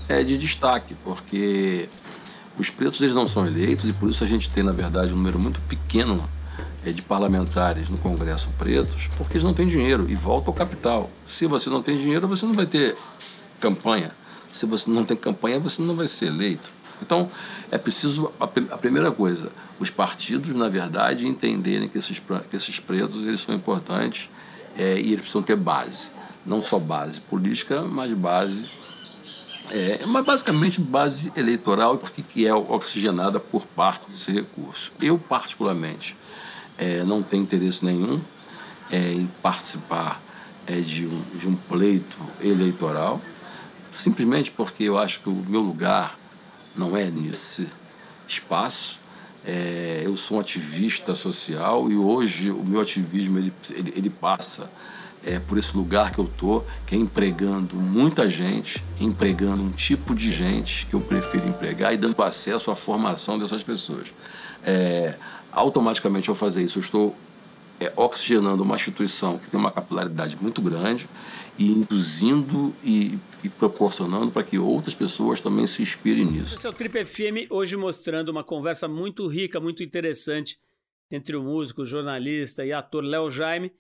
é, 0.08 0.22
de 0.24 0.36
destaque, 0.36 0.94
porque 1.04 1.88
os 2.58 2.68
pretos 2.68 3.00
eles 3.00 3.14
não 3.14 3.26
são 3.26 3.46
eleitos 3.46 3.88
e 3.88 3.92
por 3.92 4.10
isso 4.10 4.22
a 4.22 4.26
gente 4.26 4.50
tem, 4.50 4.62
na 4.62 4.72
verdade, 4.72 5.12
um 5.12 5.16
número 5.16 5.38
muito 5.38 5.60
pequeno 5.62 6.28
de 6.90 7.02
parlamentares 7.02 7.88
no 7.88 7.98
Congresso 7.98 8.50
pretos, 8.58 9.08
porque 9.16 9.34
eles 9.34 9.44
não 9.44 9.54
têm 9.54 9.68
dinheiro 9.68 10.06
e 10.08 10.14
volta 10.14 10.50
ao 10.50 10.54
capital. 10.54 11.10
Se 11.26 11.46
você 11.46 11.70
não 11.70 11.82
tem 11.82 11.96
dinheiro, 11.96 12.26
você 12.26 12.44
não 12.46 12.54
vai 12.54 12.66
ter 12.66 12.96
campanha. 13.60 14.10
Se 14.50 14.66
você 14.66 14.90
não 14.90 15.04
tem 15.04 15.16
campanha, 15.16 15.60
você 15.60 15.80
não 15.82 15.94
vai 15.94 16.08
ser 16.08 16.26
eleito. 16.26 16.72
Então, 17.00 17.30
é 17.70 17.78
preciso, 17.78 18.32
a, 18.40 18.44
a 18.44 18.78
primeira 18.78 19.12
coisa, 19.12 19.52
os 19.78 19.90
partidos, 19.90 20.54
na 20.56 20.68
verdade, 20.68 21.28
entenderem 21.28 21.88
que 21.88 21.98
esses, 21.98 22.20
que 22.50 22.56
esses 22.56 22.80
pretos 22.80 23.24
eles 23.26 23.40
são 23.40 23.54
importantes 23.54 24.30
é, 24.76 24.94
e 24.94 25.08
eles 25.08 25.20
precisam 25.20 25.42
ter 25.42 25.56
base. 25.56 26.10
Não 26.44 26.60
só 26.62 26.78
base 26.78 27.20
política, 27.20 27.82
mas 27.82 28.12
base 28.12 28.64
É, 29.70 30.04
mas 30.06 30.24
basicamente 30.24 30.80
base 30.80 31.32
eleitoral, 31.34 31.96
porque 31.96 32.22
que 32.22 32.46
é 32.46 32.54
oxigenada 32.54 33.40
por 33.40 33.64
parte 33.64 34.10
desse 34.10 34.30
recurso. 34.30 34.92
Eu, 35.00 35.18
particularmente, 35.18 36.14
é, 36.82 37.04
não 37.04 37.22
tenho 37.22 37.44
interesse 37.44 37.84
nenhum 37.84 38.20
é, 38.90 39.12
em 39.12 39.30
participar 39.40 40.20
é, 40.66 40.80
de, 40.80 41.06
um, 41.06 41.22
de 41.38 41.48
um 41.48 41.54
pleito 41.54 42.18
eleitoral, 42.42 43.20
simplesmente 43.92 44.50
porque 44.50 44.82
eu 44.84 44.98
acho 44.98 45.20
que 45.20 45.28
o 45.28 45.34
meu 45.34 45.60
lugar 45.60 46.18
não 46.76 46.96
é 46.96 47.08
nesse 47.08 47.68
espaço. 48.26 49.00
É, 49.44 50.02
eu 50.04 50.16
sou 50.16 50.36
um 50.36 50.40
ativista 50.40 51.14
social 51.14 51.90
e 51.90 51.96
hoje 51.96 52.50
o 52.50 52.64
meu 52.64 52.80
ativismo 52.80 53.38
ele, 53.38 53.52
ele, 53.70 53.92
ele 53.96 54.10
passa 54.10 54.70
é, 55.24 55.38
por 55.38 55.58
esse 55.58 55.76
lugar 55.76 56.10
que 56.12 56.18
eu 56.18 56.28
tô, 56.36 56.62
que 56.86 56.94
é 56.94 56.98
empregando 56.98 57.76
muita 57.76 58.28
gente, 58.28 58.82
empregando 59.00 59.62
um 59.62 59.70
tipo 59.70 60.14
de 60.14 60.32
gente 60.32 60.86
que 60.86 60.94
eu 60.94 61.00
prefiro 61.00 61.46
empregar 61.48 61.94
e 61.94 61.96
dando 61.96 62.20
acesso 62.22 62.70
à 62.70 62.74
formação 62.74 63.38
dessas 63.38 63.62
pessoas. 63.62 64.12
É, 64.64 65.14
automaticamente 65.50 66.28
ao 66.28 66.34
fazer 66.34 66.62
isso, 66.62 66.78
eu 66.78 66.82
estou 66.82 67.16
é, 67.80 67.92
oxigenando 67.96 68.62
uma 68.62 68.74
instituição 68.74 69.38
que 69.38 69.50
tem 69.50 69.58
uma 69.58 69.70
capilaridade 69.70 70.36
muito 70.40 70.60
grande 70.60 71.08
e 71.58 71.70
induzindo 71.70 72.74
e, 72.82 73.18
e 73.44 73.48
proporcionando 73.48 74.30
para 74.30 74.42
que 74.42 74.58
outras 74.58 74.94
pessoas 74.94 75.40
também 75.40 75.66
se 75.66 75.82
inspirem 75.82 76.24
nisso. 76.24 76.56
Esse 76.56 76.66
é 76.66 76.70
o 76.70 76.72
FM, 77.06 77.50
hoje 77.50 77.76
mostrando 77.76 78.30
uma 78.30 78.42
conversa 78.42 78.88
muito 78.88 79.26
rica, 79.26 79.60
muito 79.60 79.82
interessante 79.82 80.58
entre 81.10 81.36
o 81.36 81.42
músico, 81.42 81.84
jornalista 81.84 82.64
e 82.64 82.72
ator 82.72 83.04
Léo 83.04 83.30
Jaime 83.30 83.70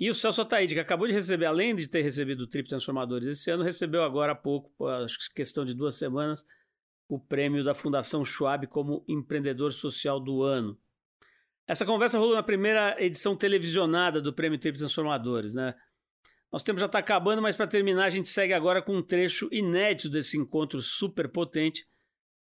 e 0.00 0.08
o 0.08 0.14
Celso 0.14 0.40
Ataíde, 0.40 0.72
que 0.72 0.80
acabou 0.80 1.06
de 1.06 1.12
receber, 1.12 1.44
além 1.44 1.76
de 1.76 1.86
ter 1.86 2.00
recebido 2.00 2.40
o 2.40 2.46
Trip 2.46 2.66
Transformadores 2.66 3.28
esse 3.28 3.50
ano, 3.50 3.62
recebeu 3.62 4.02
agora 4.02 4.32
há 4.32 4.34
pouco, 4.34 4.86
acho 4.86 5.18
que 5.18 5.34
questão 5.34 5.62
de 5.62 5.74
duas 5.74 5.94
semanas, 5.94 6.46
o 7.06 7.20
prêmio 7.20 7.62
da 7.62 7.74
Fundação 7.74 8.24
Schwab 8.24 8.66
como 8.68 9.04
empreendedor 9.06 9.74
social 9.74 10.18
do 10.18 10.42
ano. 10.42 10.80
Essa 11.66 11.84
conversa 11.84 12.18
rolou 12.18 12.34
na 12.34 12.42
primeira 12.42 12.96
edição 12.98 13.36
televisionada 13.36 14.22
do 14.22 14.32
Prêmio 14.32 14.58
Trip 14.58 14.78
Transformadores, 14.78 15.54
né? 15.54 15.74
Nosso 16.50 16.64
tempo 16.64 16.80
já 16.80 16.86
está 16.86 16.98
acabando, 16.98 17.42
mas 17.42 17.54
para 17.54 17.66
terminar 17.66 18.06
a 18.06 18.10
gente 18.10 18.26
segue 18.26 18.54
agora 18.54 18.80
com 18.80 18.96
um 18.96 19.02
trecho 19.02 19.50
inédito 19.52 20.08
desse 20.08 20.38
encontro 20.38 20.80
super 20.80 21.28
potente, 21.28 21.86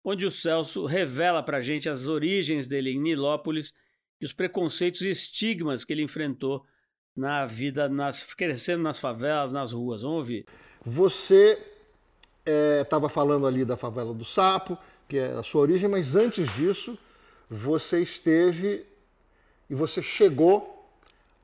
onde 0.03 0.25
o 0.25 0.29
Celso 0.29 0.85
revela 0.85 1.41
para 1.41 1.59
a 1.59 1.61
gente 1.61 1.87
as 1.87 2.09
origens 2.09 2.67
dele 2.67 2.91
em 2.91 2.99
Nilópolis 2.99 3.73
e 4.19 4.25
os 4.25 4.33
preconceitos 4.33 4.99
e 4.99 5.09
estigmas 5.09 5.85
que 5.85 5.93
ele 5.93 6.03
enfrentou 6.03 6.65
na 7.17 7.47
vida, 7.47 7.89
nas, 7.89 8.23
crescendo 8.35 8.83
nas 8.83 8.99
favelas, 8.99 9.51
nas 9.51 9.73
ruas. 9.73 10.03
Vamos 10.03 10.17
ouvir. 10.17 10.45
Você 10.85 11.59
estava 12.79 13.07
é, 13.07 13.09
falando 13.09 13.47
ali 13.47 13.65
da 13.65 13.75
favela 13.75 14.13
do 14.13 14.23
Sapo, 14.23 14.77
que 15.09 15.17
é 15.17 15.33
a 15.33 15.41
sua 15.41 15.61
origem, 15.61 15.89
mas 15.89 16.15
antes 16.15 16.53
disso, 16.53 16.97
você 17.49 18.01
esteve 18.01 18.85
e 19.67 19.73
você 19.73 20.01
chegou 20.01 20.87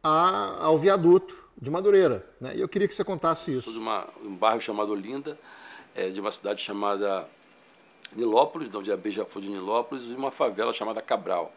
a, 0.04 0.64
ao 0.64 0.78
viaduto 0.78 1.36
de 1.60 1.72
Madureira. 1.72 2.24
Né? 2.40 2.56
E 2.58 2.62
eu 2.62 2.70
queria 2.70 2.88
que 2.88 2.94
você 2.94 3.04
contasse 3.04 3.52
isso. 3.52 3.64
Sou 3.64 3.74
de 3.74 3.80
uma, 3.80 4.08
um 4.24 4.36
bairro 4.36 4.62
chamado 4.62 4.92
Olinda, 4.92 5.38
é, 5.96 6.10
de 6.10 6.20
uma 6.20 6.32
cidade 6.32 6.62
chamada 6.62 7.28
Nilópolis, 8.16 8.70
de 8.70 8.78
onde 8.78 8.92
a 8.92 8.98
Beija 8.98 9.26
foi 9.26 9.42
de 9.42 9.50
Nilópolis, 9.50 10.04
e 10.04 10.14
uma 10.14 10.30
favela 10.30 10.72
chamada 10.72 11.02
Cabral. 11.02 11.52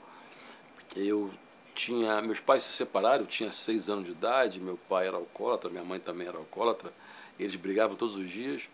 Eu 0.94 1.31
tinha 1.77 2.23
meus 2.23 2.41
pais 2.41 2.62
se 2.62 2.73
separaram, 2.73 3.25
eu 3.25 3.27
tinha 3.27 3.53
seis 3.53 3.91
anos 3.91 4.07
de 4.07 4.11
idade, 4.12 4.59
meu 4.59 4.79
pai 4.89 5.07
era 5.07 5.17
alcoólatra, 5.17 5.69
minha 5.69 5.85
mãe 5.85 6.01
também 6.01 6.27
era 6.27 6.39
alcoólatra. 6.39 6.91
Eles 7.39 7.55
brigavam 7.55 7.95
todos 7.95 8.17
os 8.17 8.29
dias 8.29 8.67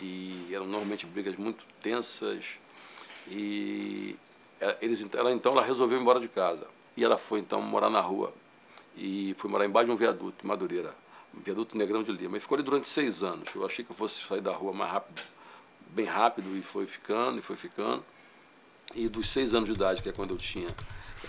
e 0.00 0.48
eram 0.52 0.64
normalmente 0.64 1.04
brigas 1.04 1.36
muito 1.36 1.64
tensas. 1.82 2.58
E 3.28 4.16
eles, 4.80 5.04
ela 5.14 5.32
então 5.32 5.52
ela 5.52 5.62
resolveu 5.62 5.98
ir 5.98 6.00
embora 6.00 6.20
de 6.20 6.28
casa 6.28 6.66
e 6.96 7.04
ela 7.04 7.16
foi 7.16 7.40
então 7.40 7.60
morar 7.60 7.90
na 7.90 8.00
rua 8.00 8.32
e 8.96 9.34
foi 9.36 9.50
morar 9.50 9.66
embaixo 9.66 9.86
de 9.86 9.92
um 9.92 9.96
viaduto, 9.96 10.44
em 10.44 10.48
Madureira, 10.48 10.94
um 11.36 11.40
viaduto 11.40 11.76
Negrão 11.76 12.04
de 12.04 12.12
Lima. 12.12 12.36
E 12.36 12.40
ficou 12.40 12.54
ali 12.54 12.64
durante 12.64 12.88
seis 12.88 13.24
anos. 13.24 13.52
Eu 13.52 13.66
achei 13.66 13.84
que 13.84 13.90
eu 13.90 13.96
fosse 13.96 14.22
sair 14.22 14.40
da 14.40 14.52
rua 14.52 14.72
mais 14.72 14.92
rápido, 14.92 15.22
bem 15.88 16.06
rápido 16.06 16.56
e 16.56 16.62
foi 16.62 16.86
ficando 16.86 17.38
e 17.38 17.42
foi 17.42 17.56
ficando. 17.56 18.04
E 18.94 19.08
dos 19.08 19.28
seis 19.28 19.54
anos 19.54 19.68
de 19.68 19.74
idade, 19.74 20.00
que 20.00 20.08
é 20.08 20.12
quando 20.12 20.30
eu 20.30 20.36
tinha 20.36 20.68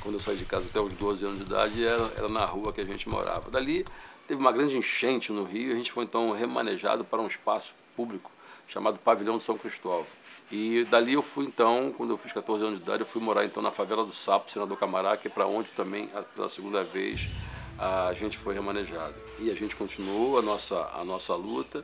quando 0.05 0.15
eu 0.15 0.19
saí 0.19 0.37
de 0.37 0.45
casa 0.45 0.67
até 0.69 0.79
os 0.79 0.93
12 0.93 1.25
anos 1.25 1.39
de 1.39 1.45
idade, 1.45 1.83
era, 1.83 2.03
era 2.15 2.29
na 2.29 2.45
rua 2.45 2.71
que 2.71 2.79
a 2.79 2.85
gente 2.85 3.09
morava. 3.09 3.49
Dali 3.49 3.83
teve 4.27 4.39
uma 4.39 4.51
grande 4.51 4.77
enchente 4.77 5.31
no 5.31 5.43
Rio, 5.43 5.73
a 5.73 5.75
gente 5.75 5.91
foi 5.91 6.03
então 6.03 6.31
remanejado 6.31 7.03
para 7.03 7.19
um 7.19 7.25
espaço 7.25 7.73
público 7.95 8.31
chamado 8.67 8.99
Pavilhão 8.99 9.37
de 9.37 9.43
São 9.43 9.57
Cristóvão. 9.57 10.05
E 10.51 10.85
dali 10.91 11.13
eu 11.13 11.23
fui 11.23 11.45
então, 11.45 11.91
quando 11.97 12.11
eu 12.11 12.17
fiz 12.17 12.31
14 12.31 12.63
anos 12.63 12.77
de 12.77 12.83
idade, 12.83 13.01
eu 13.01 13.05
fui 13.05 13.19
morar 13.19 13.45
então 13.45 13.63
na 13.63 13.71
favela 13.71 14.05
do 14.05 14.11
Sapo, 14.11 14.49
Senador 14.51 14.77
Camará, 14.77 15.17
que 15.17 15.27
é 15.27 15.31
para 15.31 15.47
onde 15.47 15.71
também, 15.71 16.07
pela 16.35 16.49
segunda 16.49 16.83
vez, 16.83 17.27
a 17.79 18.13
gente 18.13 18.37
foi 18.37 18.53
remanejado. 18.53 19.15
E 19.39 19.49
a 19.49 19.55
gente 19.55 19.75
continuou 19.75 20.37
a 20.37 20.41
nossa, 20.43 20.87
a 20.93 21.03
nossa 21.03 21.33
luta. 21.33 21.83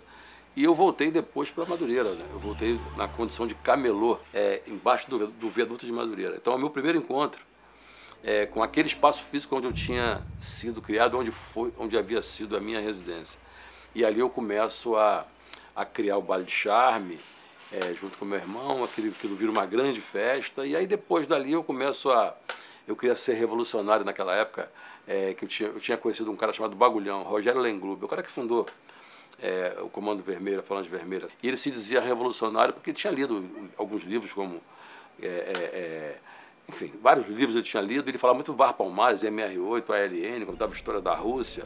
E 0.56 0.64
eu 0.64 0.76
voltei 0.76 1.10
depois 1.10 1.50
para 1.50 1.66
Madureira, 1.66 2.14
né? 2.14 2.26
Eu 2.32 2.38
voltei 2.38 2.80
na 2.98 3.08
condição 3.08 3.48
de 3.48 3.56
camelô, 3.56 4.20
é, 4.32 4.62
embaixo 4.68 5.10
do, 5.10 5.28
do 5.28 5.50
viaduto 5.50 5.86
de 5.86 5.92
Madureira. 5.92 6.36
Então, 6.36 6.54
é 6.54 6.56
o 6.56 6.60
meu 6.60 6.70
primeiro 6.70 6.98
encontro 7.00 7.51
é, 8.24 8.46
com 8.46 8.62
aquele 8.62 8.88
espaço 8.88 9.24
físico 9.24 9.56
onde 9.56 9.68
eu 9.68 9.74
tinha 9.74 10.22
sido 10.40 10.82
criado, 10.82 11.18
onde, 11.18 11.32
foi, 11.32 11.74
onde 11.78 11.98
havia 11.98 12.22
sido 12.22 12.56
a 12.56 12.60
minha 12.60 12.80
residência. 12.80 13.40
E 13.96 14.06
ali 14.06 14.20
eu 14.20 14.30
começo 14.30 14.96
a, 14.96 15.26
a 15.76 15.84
criar 15.86 16.18
o 16.18 16.22
baile 16.22 16.46
de 16.46 16.52
charme, 16.52 17.20
é, 17.72 17.94
junto 17.94 18.18
com 18.18 18.26
meu 18.26 18.38
irmão, 18.38 18.84
aquilo, 18.84 19.10
aquilo 19.10 19.36
vira 19.36 19.52
uma 19.52 19.66
grande 19.66 20.00
festa. 20.00 20.66
E 20.66 20.76
aí 20.76 20.86
depois 20.86 21.26
dali 21.26 21.54
eu 21.54 21.64
começo 21.64 22.12
a. 22.12 22.36
Eu 22.88 22.96
queria 22.96 23.16
ser 23.16 23.34
revolucionário 23.34 24.04
naquela 24.04 24.36
época, 24.36 24.70
é, 25.08 25.34
que 25.34 25.46
eu 25.46 25.48
tinha, 25.50 25.70
eu 25.70 25.80
tinha 25.80 25.98
conhecido 25.98 26.32
um 26.32 26.36
cara 26.36 26.52
chamado 26.52 26.76
Bagulhão, 26.76 27.24
Rogério 27.24 27.62
Lenglube, 27.62 28.04
o 28.04 28.08
cara 28.08 28.24
que 28.24 28.30
fundou 28.30 28.68
é, 29.42 29.78
o 29.82 29.88
Comando 29.88 30.22
Vermelho, 30.22 30.60
a 30.60 30.64
Falange 30.64 30.90
Vermelha. 30.90 31.28
E 31.42 31.48
ele 31.48 31.58
se 31.58 31.72
dizia 31.72 32.02
revolucionário 32.02 32.74
porque 32.74 32.90
ele 32.90 32.98
tinha 32.98 33.12
lido 33.12 33.46
alguns 33.78 34.04
livros 34.04 34.34
como. 34.34 34.62
É, 35.22 35.28
é, 35.28 35.30
é 35.30 36.31
enfim, 36.72 36.90
vários 37.02 37.28
livros 37.28 37.54
ele 37.54 37.66
tinha 37.66 37.84
lido, 37.84 38.10
ele 38.10 38.18
falava 38.18 38.36
muito 38.36 38.54
VAR 38.54 38.74
Palmares, 38.74 39.24
MR8, 39.24 39.90
ALN, 39.90 40.46
contava 40.46 40.72
a 40.72 40.76
história 40.76 41.02
da 41.02 41.14
Rússia. 41.14 41.66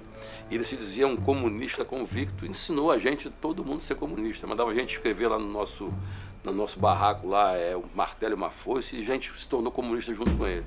Ele 0.49 0.63
se 0.63 0.75
dizia 0.75 1.07
um 1.07 1.15
comunista 1.15 1.85
convicto, 1.85 2.43
ensinou 2.43 2.89
a 2.89 2.97
gente, 2.97 3.29
todo 3.29 3.63
mundo, 3.63 3.77
a 3.77 3.81
ser 3.81 3.95
comunista. 3.95 4.47
Mandava 4.47 4.71
a 4.71 4.73
gente 4.73 4.93
escrever 4.93 5.27
lá 5.27 5.37
no 5.37 5.47
nosso, 5.47 5.93
no 6.43 6.51
nosso 6.51 6.79
barraco, 6.79 7.27
lá, 7.27 7.55
é, 7.55 7.77
um 7.77 7.83
martelo 7.93 8.33
e 8.33 8.35
uma 8.35 8.49
foice, 8.49 8.95
e 8.95 9.01
a 9.01 9.05
gente 9.05 9.31
se 9.31 9.47
tornou 9.47 9.71
comunista 9.71 10.11
junto 10.11 10.35
com 10.35 10.47
ele. 10.47 10.65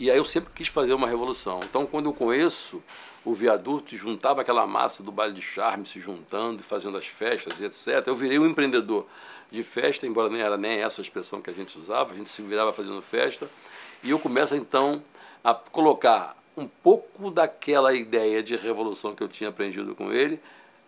E 0.00 0.10
aí 0.10 0.18
eu 0.18 0.24
sempre 0.24 0.52
quis 0.52 0.66
fazer 0.66 0.92
uma 0.92 1.06
revolução. 1.06 1.60
Então, 1.62 1.86
quando 1.86 2.06
eu 2.06 2.12
conheço 2.12 2.82
o 3.24 3.32
viaduto 3.32 3.94
e 3.94 3.96
juntava 3.96 4.40
aquela 4.40 4.66
massa 4.66 5.04
do 5.04 5.12
baile 5.12 5.32
de 5.32 5.42
charme 5.42 5.86
se 5.86 6.00
juntando 6.00 6.60
e 6.60 6.64
fazendo 6.64 6.96
as 6.96 7.06
festas 7.06 7.58
e 7.60 7.64
etc., 7.64 8.04
eu 8.08 8.16
virei 8.16 8.38
um 8.40 8.46
empreendedor 8.46 9.06
de 9.50 9.62
festa, 9.62 10.06
embora 10.06 10.28
nem 10.28 10.40
era 10.40 10.56
nem 10.56 10.80
essa 10.80 11.00
a 11.00 11.02
expressão 11.02 11.40
que 11.40 11.50
a 11.50 11.52
gente 11.52 11.78
usava, 11.78 12.12
a 12.12 12.16
gente 12.16 12.28
se 12.28 12.42
virava 12.42 12.72
fazendo 12.72 13.00
festa, 13.02 13.48
e 14.02 14.10
eu 14.10 14.18
começo 14.18 14.54
então 14.54 15.02
a 15.42 15.54
colocar 15.54 16.36
um 16.56 16.66
pouco 16.66 17.30
daquela 17.30 17.94
ideia 17.94 18.42
de 18.42 18.56
revolução 18.56 19.14
que 19.14 19.22
eu 19.22 19.28
tinha 19.28 19.50
aprendido 19.50 19.94
com 19.94 20.12
ele, 20.12 20.40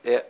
é, 0.04 0.24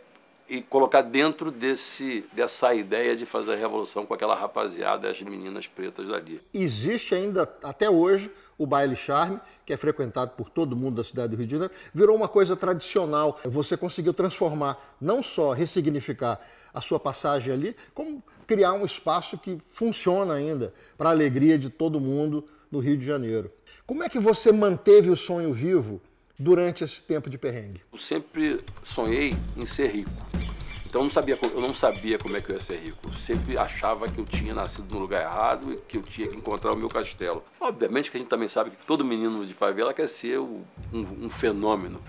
e 0.49 0.61
colocar 0.61 1.01
dentro 1.01 1.51
desse, 1.51 2.25
dessa 2.33 2.73
ideia 2.73 3.15
de 3.15 3.25
fazer 3.25 3.53
a 3.53 3.55
revolução 3.55 4.05
com 4.05 4.13
aquela 4.13 4.35
rapaziada, 4.35 5.09
as 5.09 5.21
meninas 5.21 5.67
pretas 5.67 6.07
dali. 6.07 6.41
Existe 6.53 7.13
ainda, 7.13 7.43
até 7.63 7.89
hoje, 7.89 8.31
o 8.57 8.65
baile 8.65 8.95
charme, 8.95 9.39
que 9.65 9.71
é 9.71 9.77
frequentado 9.77 10.31
por 10.35 10.49
todo 10.49 10.75
mundo 10.75 10.95
da 10.95 11.03
cidade 11.03 11.29
do 11.29 11.37
Rio 11.37 11.45
de 11.45 11.51
Janeiro, 11.51 11.73
virou 11.93 12.15
uma 12.15 12.27
coisa 12.27 12.55
tradicional. 12.55 13.39
Você 13.45 13.77
conseguiu 13.77 14.13
transformar, 14.13 14.95
não 14.99 15.21
só 15.21 15.51
ressignificar 15.51 16.39
a 16.73 16.81
sua 16.81 16.99
passagem 16.99 17.53
ali, 17.53 17.75
como 17.93 18.23
criar 18.47 18.73
um 18.73 18.85
espaço 18.85 19.37
que 19.37 19.59
funciona 19.71 20.33
ainda 20.33 20.73
para 20.97 21.09
a 21.09 21.11
alegria 21.11 21.57
de 21.57 21.69
todo 21.69 21.99
mundo 21.99 22.45
no 22.71 22.79
Rio 22.79 22.97
de 22.97 23.05
Janeiro. 23.05 23.51
Como 23.85 24.03
é 24.03 24.09
que 24.09 24.19
você 24.19 24.51
manteve 24.51 25.09
o 25.09 25.15
sonho 25.15 25.53
vivo 25.53 26.01
durante 26.39 26.83
esse 26.83 27.03
tempo 27.03 27.29
de 27.29 27.37
perrengue? 27.37 27.81
Eu 27.91 27.99
sempre 27.99 28.63
sonhei 28.81 29.35
em 29.57 29.65
ser 29.65 29.91
rico. 29.91 30.09
Então 30.85 31.01
eu 31.01 31.03
não 31.03 31.09
sabia, 31.09 31.37
eu 31.41 31.61
não 31.61 31.73
sabia 31.73 32.17
como 32.17 32.35
é 32.35 32.41
que 32.41 32.49
eu 32.49 32.55
ia 32.55 32.61
ser 32.61 32.77
rico. 32.77 32.97
Eu 33.05 33.13
sempre 33.13 33.57
achava 33.57 34.07
que 34.07 34.19
eu 34.19 34.25
tinha 34.25 34.53
nascido 34.53 34.91
no 34.91 34.99
lugar 34.99 35.21
errado 35.21 35.73
e 35.73 35.75
que 35.75 35.97
eu 35.97 36.01
tinha 36.01 36.27
que 36.27 36.35
encontrar 36.35 36.73
o 36.73 36.77
meu 36.77 36.89
castelo. 36.89 37.43
Obviamente 37.59 38.09
que 38.09 38.17
a 38.17 38.19
gente 38.19 38.29
também 38.29 38.47
sabe 38.47 38.71
que 38.71 38.85
todo 38.85 39.03
menino 39.05 39.45
de 39.45 39.53
favela 39.53 39.93
quer 39.93 40.07
ser 40.07 40.39
um, 40.39 40.63
um 40.93 41.29
fenômeno. 41.29 42.01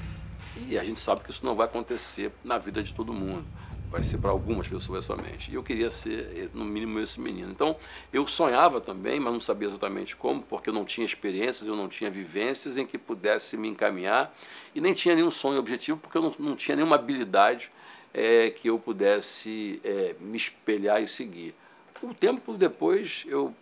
E 0.69 0.79
a 0.79 0.85
gente 0.85 0.99
sabe 0.99 1.23
que 1.23 1.31
isso 1.31 1.45
não 1.45 1.55
vai 1.55 1.67
acontecer 1.67 2.33
na 2.45 2.57
vida 2.57 2.83
de 2.83 2.95
todo 2.95 3.13
mundo 3.13 3.45
vai 3.91 4.03
ser 4.03 4.19
para 4.19 4.31
algumas 4.31 4.69
pessoas 4.69 5.05
somente. 5.05 5.51
E 5.51 5.55
eu 5.55 5.63
queria 5.63 5.91
ser, 5.91 6.51
no 6.55 6.65
mínimo, 6.65 7.01
esse 7.01 7.21
menino. 7.21 7.51
Então, 7.51 7.77
eu 8.13 8.27
sonhava 8.27 8.81
também, 8.81 9.19
mas 9.19 9.33
não 9.33 9.41
sabia 9.41 9.67
exatamente 9.67 10.15
como, 10.15 10.43
porque 10.43 10.71
eu 10.71 10.75
não 10.75 10.85
tinha 10.85 11.05
experiências, 11.05 11.67
eu 11.67 11.75
não 11.75 11.89
tinha 11.89 12.09
vivências 12.09 12.77
em 12.77 12.87
que 12.87 12.97
pudesse 12.97 13.57
me 13.57 13.69
encaminhar, 13.69 14.33
e 14.75 14.81
nem 14.81 14.95
tinha 14.95 15.15
nenhum 15.17 15.31
sonho 15.31 15.59
objetivo, 15.59 15.99
porque 15.99 16.17
eu 16.17 16.23
não, 16.23 16.35
não 16.39 16.57
tinha 16.57 16.77
nenhuma 16.77 16.95
habilidade 16.95 17.71
é, 18.15 18.51
que 18.51 18.69
eu 18.69 18.79
pudesse 18.79 19.81
é, 19.85 20.15
me 20.21 20.37
espelhar 20.37 21.03
e 21.03 21.09
seguir. 21.09 21.55
O 22.01 22.15
tempo 22.15 22.55
depois, 22.55 23.25
eu 23.27 23.53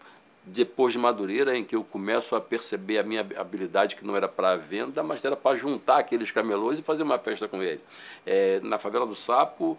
depois 0.44 0.92
de 0.92 0.98
Madureira, 0.98 1.56
em 1.56 1.64
que 1.64 1.76
eu 1.76 1.84
começo 1.84 2.34
a 2.34 2.40
perceber 2.40 2.98
a 2.98 3.02
minha 3.02 3.20
habilidade 3.36 3.96
que 3.96 4.04
não 4.04 4.16
era 4.16 4.26
para 4.26 4.56
venda, 4.56 5.02
mas 5.02 5.22
era 5.24 5.36
para 5.36 5.56
juntar 5.56 5.98
aqueles 5.98 6.30
camelôs 6.30 6.78
e 6.78 6.82
fazer 6.82 7.02
uma 7.02 7.18
festa 7.18 7.46
com 7.46 7.62
ele. 7.62 7.80
É, 8.24 8.58
na 8.62 8.78
favela 8.78 9.06
do 9.06 9.14
Sapo, 9.14 9.78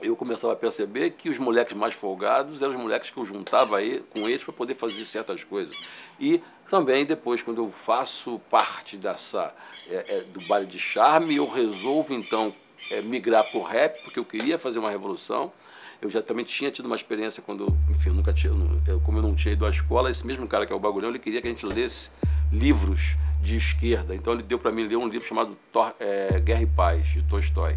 eu 0.00 0.14
começava 0.16 0.52
a 0.52 0.56
perceber 0.56 1.10
que 1.10 1.28
os 1.28 1.38
moleques 1.38 1.74
mais 1.76 1.94
folgados 1.94 2.62
eram 2.62 2.74
os 2.74 2.80
moleques 2.80 3.10
que 3.10 3.16
eu 3.16 3.24
juntava 3.24 3.78
aí, 3.78 4.02
com 4.10 4.28
eles 4.28 4.44
para 4.44 4.52
poder 4.52 4.74
fazer 4.74 5.04
certas 5.04 5.42
coisas. 5.42 5.76
E 6.20 6.42
também 6.68 7.04
depois, 7.04 7.42
quando 7.42 7.62
eu 7.62 7.72
faço 7.72 8.40
parte 8.50 8.96
dessa 8.96 9.52
é, 9.88 10.04
é, 10.08 10.20
do 10.22 10.40
baile 10.46 10.66
de 10.66 10.78
charme, 10.78 11.36
eu 11.36 11.48
resolvo 11.48 12.14
então 12.14 12.52
é, 12.90 13.00
migrar 13.00 13.44
para 13.44 13.58
o 13.58 13.62
rap, 13.62 14.02
porque 14.04 14.18
eu 14.18 14.24
queria 14.24 14.58
fazer 14.58 14.78
uma 14.78 14.90
revolução. 14.90 15.52
Eu 16.00 16.08
já 16.08 16.22
também 16.22 16.44
tinha 16.44 16.70
tido 16.70 16.86
uma 16.86 16.94
experiência 16.94 17.42
quando, 17.42 17.76
enfim, 17.90 18.10
eu 18.10 18.14
nunca 18.14 18.32
tinha, 18.32 18.52
eu, 18.86 19.00
como 19.00 19.18
eu 19.18 19.22
não 19.22 19.34
tinha 19.34 19.52
ido 19.52 19.66
à 19.66 19.70
escola, 19.70 20.08
esse 20.08 20.24
mesmo 20.24 20.46
cara 20.46 20.64
que 20.64 20.72
é 20.72 20.76
o 20.76 20.78
Bagulhão, 20.78 21.10
ele 21.10 21.18
queria 21.18 21.40
que 21.40 21.48
a 21.48 21.50
gente 21.50 21.66
lesse 21.66 22.08
livros 22.52 23.16
de 23.42 23.56
esquerda. 23.56 24.14
Então 24.14 24.32
ele 24.32 24.42
deu 24.42 24.58
para 24.58 24.70
mim 24.70 24.86
ler 24.86 24.96
um 24.96 25.08
livro 25.08 25.26
chamado 25.26 25.56
é, 25.98 26.38
Guerra 26.38 26.62
e 26.62 26.66
Paz, 26.66 27.08
de 27.08 27.22
Tolstói. 27.24 27.76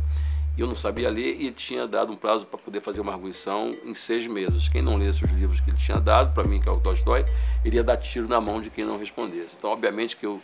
E 0.62 0.64
eu 0.64 0.68
não 0.68 0.76
sabia 0.76 1.10
ler 1.10 1.42
e 1.42 1.50
tinha 1.50 1.88
dado 1.88 2.14
um 2.14 2.16
prazo 2.16 2.46
para 2.46 2.60
poder 2.60 2.82
fazer 2.82 3.02
uma 3.02 3.12
arguição 3.12 3.72
em 3.84 3.96
seis 3.96 4.28
meses. 4.28 4.70
Quem 4.70 4.80
não 4.80 4.96
lesse 4.96 5.26
os 5.26 5.32
livros 5.32 5.60
que 5.60 5.72
ele 5.72 5.78
tinha 5.78 6.00
dado, 6.00 6.36
para 6.36 6.44
mim, 6.44 6.62
que 6.62 6.70
é 6.70 6.72
o 6.72 6.80
Tolstói, 6.80 7.26
iria 7.66 7.84
dar 7.84 7.98
tiro 7.98 8.28
na 8.28 8.40
mão 8.40 8.62
de 8.62 8.70
quem 8.70 8.86
não 8.86 9.00
respondesse. 9.00 9.56
Então, 9.58 9.72
obviamente 9.72 10.16
que 10.16 10.24
eu 10.24 10.40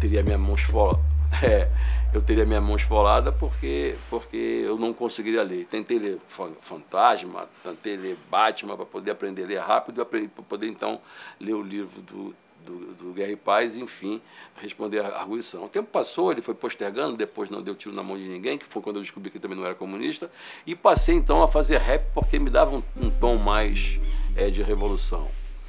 teria 0.00 0.22
minha 0.22 0.38
mão 0.38 0.54
esfolada. 0.54 0.98
É, 1.44 1.70
eu 2.12 2.20
teria 2.20 2.44
minha 2.44 2.60
mão 2.60 2.74
esfolada 2.74 3.30
porque, 3.30 3.94
porque 4.08 4.36
eu 4.36 4.76
não 4.78 4.92
conseguiria 4.92 5.42
ler. 5.42 5.64
Tentei 5.66 5.96
ler 5.96 6.18
Fantasma, 6.60 7.48
tentei 7.62 7.96
ler 7.96 8.18
Batman 8.28 8.76
para 8.76 8.84
poder 8.84 9.12
aprender 9.12 9.44
a 9.44 9.46
ler 9.46 9.60
rápido, 9.60 10.04
para 10.04 10.20
poder 10.48 10.68
então 10.68 11.00
ler 11.38 11.54
o 11.54 11.62
livro 11.62 12.02
do, 12.02 12.34
do, 12.64 12.94
do 12.94 13.12
Guerra 13.12 13.32
e 13.32 13.36
Paz, 13.36 13.76
enfim, 13.76 14.20
responder 14.60 15.00
a 15.00 15.18
arguição. 15.18 15.64
O 15.64 15.68
tempo 15.68 15.88
passou, 15.90 16.30
ele 16.32 16.40
foi 16.40 16.54
postergando, 16.54 17.16
depois 17.16 17.50
não 17.50 17.62
deu 17.62 17.74
tiro 17.74 17.94
na 17.94 18.02
mão 18.02 18.18
de 18.18 18.24
ninguém, 18.24 18.58
que 18.58 18.66
foi 18.66 18.82
quando 18.82 18.96
eu 18.96 19.02
descobri 19.02 19.30
que 19.30 19.36
ele 19.36 19.42
também 19.42 19.56
não 19.56 19.64
era 19.64 19.74
comunista, 19.74 20.30
e 20.66 20.74
passei 20.74 21.14
então 21.14 21.42
a 21.42 21.48
fazer 21.48 21.78
rap 21.78 22.06
porque 22.14 22.38
me 22.38 22.50
dava 22.50 22.76
um, 22.76 22.82
um 22.96 23.10
tom 23.10 23.36
mais 23.36 23.98
é, 24.36 24.50
de 24.50 24.62
revolução. 24.62 25.28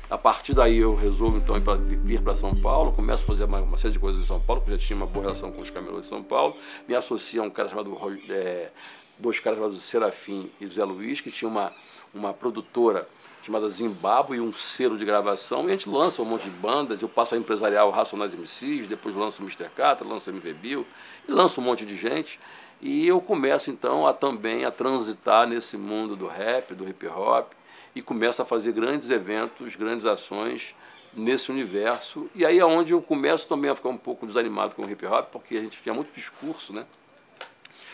A 0.09 0.17
partir 0.17 0.53
daí 0.53 0.77
eu 0.77 0.93
resolvo 0.93 1.37
então 1.37 1.55
ir 1.55 1.61
pra, 1.61 1.75
vir 1.75 2.21
para 2.21 2.35
São 2.35 2.53
Paulo, 2.53 2.91
começo 2.91 3.23
a 3.23 3.27
fazer 3.27 3.45
uma, 3.45 3.61
uma, 3.61 3.77
série 3.77 3.93
de 3.93 3.99
coisas 3.99 4.21
em 4.21 4.25
São 4.25 4.41
Paulo, 4.41 4.61
porque 4.61 4.77
já 4.77 4.87
tinha 4.87 4.97
uma 4.97 5.05
boa 5.05 5.23
relação 5.23 5.51
com 5.51 5.61
os 5.61 5.69
camelôs 5.69 6.01
de 6.01 6.07
São 6.07 6.21
Paulo, 6.21 6.55
me 6.85 6.93
associo 6.93 7.41
a 7.41 7.45
um 7.45 7.49
cara 7.49 7.69
chamado, 7.69 7.97
é, 8.29 8.71
dois 9.17 9.39
caras 9.39 9.57
chamados 9.57 9.81
Serafim 9.81 10.49
e 10.59 10.67
Zé 10.67 10.83
Luiz, 10.83 11.21
que 11.21 11.31
tinha 11.31 11.47
uma, 11.47 11.71
uma 12.13 12.33
produtora 12.33 13.07
chamada 13.41 13.67
Zimbábue 13.67 14.39
um 14.39 14.53
selo 14.53 14.97
de 14.97 15.05
gravação, 15.05 15.63
e 15.63 15.67
a 15.67 15.75
gente 15.75 15.89
lança 15.89 16.21
um 16.21 16.25
monte 16.25 16.43
de 16.43 16.49
bandas, 16.51 17.01
eu 17.01 17.09
passo 17.09 17.35
a 17.35 17.37
empresarial 17.37 17.89
Racionais 17.89 18.35
MCs, 18.35 18.87
depois 18.87 19.15
lanço 19.15 19.41
o 19.41 19.45
Mr. 19.45 19.69
Catra, 19.75 20.07
lanço 20.07 20.29
o 20.29 20.33
MV 20.33 20.53
Bill, 20.53 20.87
lanço 21.27 21.59
um 21.59 21.63
monte 21.63 21.85
de 21.85 21.95
gente, 21.95 22.39
e 22.79 23.07
eu 23.07 23.19
começo 23.19 23.69
então 23.69 24.07
a 24.07 24.13
também 24.13 24.65
a 24.65 24.71
transitar 24.71 25.47
nesse 25.47 25.77
mundo 25.77 26.15
do 26.15 26.27
rap, 26.27 26.73
do 26.73 26.87
hip 26.87 27.07
hop, 27.07 27.51
e 27.95 28.01
começo 28.01 28.41
a 28.41 28.45
fazer 28.45 28.71
grandes 28.71 29.09
eventos, 29.09 29.75
grandes 29.75 30.05
ações 30.05 30.75
nesse 31.13 31.51
universo. 31.51 32.29
E 32.33 32.45
aí 32.45 32.57
é 32.57 32.65
onde 32.65 32.93
eu 32.93 33.01
começo 33.01 33.47
também 33.47 33.69
a 33.69 33.75
ficar 33.75 33.89
um 33.89 33.97
pouco 33.97 34.25
desanimado 34.25 34.75
com 34.75 34.83
o 34.83 34.89
hip 34.89 35.05
hop, 35.05 35.29
porque 35.31 35.57
a 35.57 35.61
gente 35.61 35.81
tinha 35.81 35.93
muito 35.93 36.13
discurso, 36.13 36.73
né? 36.73 36.85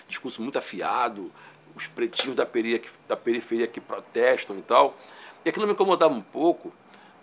Discurso 0.07 0.41
muito 0.41 0.57
afiado, 0.57 1.31
os 1.75 1.87
pretinhos 1.87 2.35
da 2.35 2.45
periferia, 2.45 2.89
da 3.07 3.17
periferia 3.17 3.67
que 3.67 3.81
protestam 3.81 4.57
e 4.57 4.61
tal. 4.61 4.97
E 5.45 5.49
aquilo 5.49 5.65
me 5.65 5.73
incomodava 5.73 6.13
um 6.13 6.21
pouco, 6.21 6.73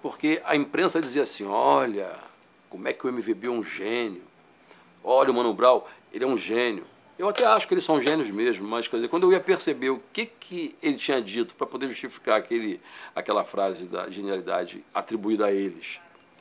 porque 0.02 0.40
a 0.44 0.56
imprensa 0.56 1.00
dizia 1.00 1.22
assim: 1.22 1.46
olha, 1.46 2.10
como 2.74 2.88
é 2.88 2.92
que 2.92 3.06
o 3.06 3.08
MVB 3.08 3.46
é 3.46 3.50
um 3.50 3.62
gênio. 3.62 4.22
Olha, 5.02 5.30
o 5.30 5.34
Mano 5.34 5.54
Brown, 5.54 5.82
ele 6.12 6.24
é 6.24 6.26
um 6.26 6.36
gênio. 6.36 6.84
Eu 7.16 7.28
até 7.28 7.46
acho 7.46 7.68
que 7.68 7.74
eles 7.74 7.84
são 7.84 8.00
gênios 8.00 8.28
mesmo, 8.30 8.66
mas 8.66 8.88
dizer, 8.88 9.06
quando 9.06 9.22
eu 9.22 9.32
ia 9.32 9.38
perceber 9.38 9.90
o 9.90 10.02
que, 10.12 10.26
que 10.26 10.74
ele 10.82 10.96
tinha 10.96 11.22
dito 11.22 11.54
para 11.54 11.68
poder 11.68 11.86
justificar 11.86 12.36
aquele, 12.36 12.80
aquela 13.14 13.44
frase 13.44 13.86
da 13.86 14.10
genialidade 14.10 14.84
atribuída 14.92 15.46
a 15.46 15.52
eles, 15.52 16.00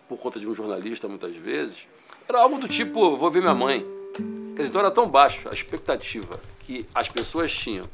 por 0.10 0.18
conta 0.18 0.40
de 0.40 0.50
um 0.50 0.56
jornalista 0.56 1.08
muitas 1.08 1.36
vezes, 1.36 1.88
era 2.28 2.40
algo 2.40 2.58
do 2.58 2.68
tipo: 2.68 3.16
vou 3.16 3.30
ver 3.30 3.42
minha 3.42 3.54
mãe. 3.54 3.86
Quer 4.56 4.64
dizer, 4.64 4.70
então 4.70 4.82
era 4.82 4.90
tão 4.90 5.06
baixo 5.06 5.48
a 5.50 5.54
expectativa 5.54 6.40
que 6.62 6.88
as 6.96 7.08
pessoas 7.08 7.54
tinham 7.54 7.86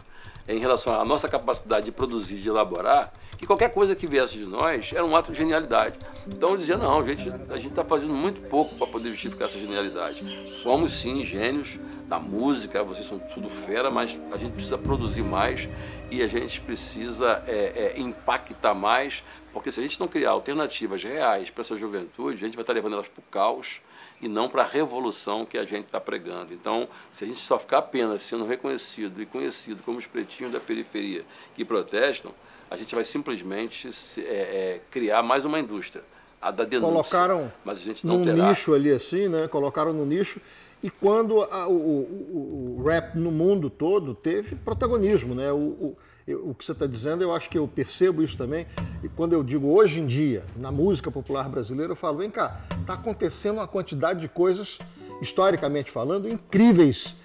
em 0.50 0.58
relação 0.58 0.94
à 0.94 1.06
nossa 1.06 1.30
capacidade 1.30 1.86
de 1.86 1.92
produzir, 1.92 2.38
de 2.38 2.50
elaborar, 2.50 3.14
que 3.38 3.46
qualquer 3.46 3.72
coisa 3.72 3.96
que 3.96 4.08
viesse 4.08 4.38
de 4.38 4.46
nós 4.46 4.92
era 4.92 5.06
um 5.06 5.16
ato 5.16 5.32
de 5.32 5.38
genialidade. 5.38 5.98
Então 6.28 6.50
eu 6.50 6.58
dizia, 6.58 6.76
não, 6.76 7.06
gente, 7.06 7.30
a 7.50 7.56
gente 7.56 7.70
está 7.70 7.86
fazendo 7.86 8.14
muito 8.14 8.42
pouco 8.42 8.76
para 8.76 8.88
poder 8.88 9.12
justificar 9.12 9.48
essa 9.48 9.60
genialidade. 9.60 10.52
Somos 10.52 10.92
sim 10.94 11.24
gênios 11.24 11.80
da 12.08 12.20
música, 12.20 12.84
vocês 12.84 13.06
são 13.06 13.20
tudo 13.20 13.48
fera, 13.48 13.92
mas 13.92 14.20
a 14.32 14.38
gente 14.38 14.54
precisa 14.54 14.78
produzir 14.78 15.22
mais 15.22 15.70
e 16.10 16.24
a 16.24 16.28
gente 16.28 16.60
precisa 16.60 17.44
é, 17.48 17.94
é, 17.96 18.00
impactar 18.00 18.74
mais, 18.74 19.24
porque 19.54 19.70
se 19.70 19.80
a 19.80 19.84
gente 19.84 20.00
não 20.00 20.08
criar 20.08 20.32
alternativas 20.32 21.04
reais 21.04 21.52
para 21.52 21.62
essa 21.62 21.78
juventude, 21.78 22.36
a 22.36 22.48
gente 22.48 22.56
vai 22.56 22.64
estar 22.64 22.74
levando 22.74 22.94
elas 22.94 23.08
para 23.08 23.20
o 23.20 23.24
caos 23.30 23.80
e 24.22 24.28
não 24.28 24.50
para 24.50 24.64
a 24.64 24.66
revolução 24.66 25.46
que 25.46 25.58
a 25.58 25.66
gente 25.66 25.86
está 25.86 26.00
pregando. 26.00 26.54
Então, 26.54 26.88
se 27.12 27.24
a 27.24 27.28
gente 27.28 27.40
só 27.40 27.58
ficar 27.58 27.80
apenas 27.80 28.22
sendo 28.22 28.46
reconhecido 28.46 29.22
e 29.22 29.26
conhecido 29.26 29.84
como 29.84 29.98
os 29.98 30.06
pretinhos 30.06 30.52
da 30.52 30.60
periferia 30.60 31.24
que 31.56 31.64
protestam, 31.64 32.32
a 32.70 32.78
gente 32.78 32.94
vai 32.94 33.04
simplesmente 33.04 33.90
é, 34.18 34.22
é, 34.22 34.82
criar 34.92 35.24
mais 35.24 35.46
uma 35.46 35.60
indústria, 35.60 36.04
a 36.42 36.52
da 36.52 36.64
denúncia. 36.64 36.92
Colocaram 36.92 37.52
mas 37.66 37.80
a 37.80 37.82
gente 37.82 38.06
não 38.06 38.20
num 38.20 38.24
terá... 38.26 38.50
nicho 38.50 38.74
ali 38.74 38.92
assim, 38.92 39.28
né? 39.28 39.48
Colocaram 39.48 39.92
no 39.92 40.06
nicho. 40.06 40.40
E 40.82 40.90
quando 40.90 41.42
a, 41.42 41.68
o, 41.68 41.74
o, 41.74 42.78
o, 42.80 42.84
rap 42.84 43.16
no 43.18 43.32
mundo 43.32 43.70
todo 43.70 44.16
teve 44.16 44.56
protagonismo, 44.56 45.36
né? 45.36 45.52
O, 45.52 45.96
o, 46.28 46.54
que 46.54 46.64
você 46.64 46.72
está 46.72 46.86
dizendo, 46.86 47.22
eu 47.22 47.34
acho 47.34 47.50
que 47.50 47.58
eu 47.58 47.68
percebo 47.68 48.24
isso 48.24 48.38
também. 48.38 48.66
E 49.04 49.10
quando 49.10 49.34
eu 49.34 49.44
digo 49.44 49.68
hoje 49.68 50.00
em 50.00 50.06
dia, 50.06 50.46
na 50.56 50.72
música 50.72 51.12
popular 51.12 51.50
brasileira, 51.50 51.92
eu 51.92 51.98
falo, 51.98 52.20
vem 52.20 52.30
cá, 52.30 52.62
está 52.80 52.94
acontecendo 52.94 53.58
uma 53.58 53.68
quantidade 53.68 54.22
de 54.22 54.30
coisas, 54.30 54.80
historicamente 55.22 55.92
falando, 55.92 56.30
incríveis 56.30 57.16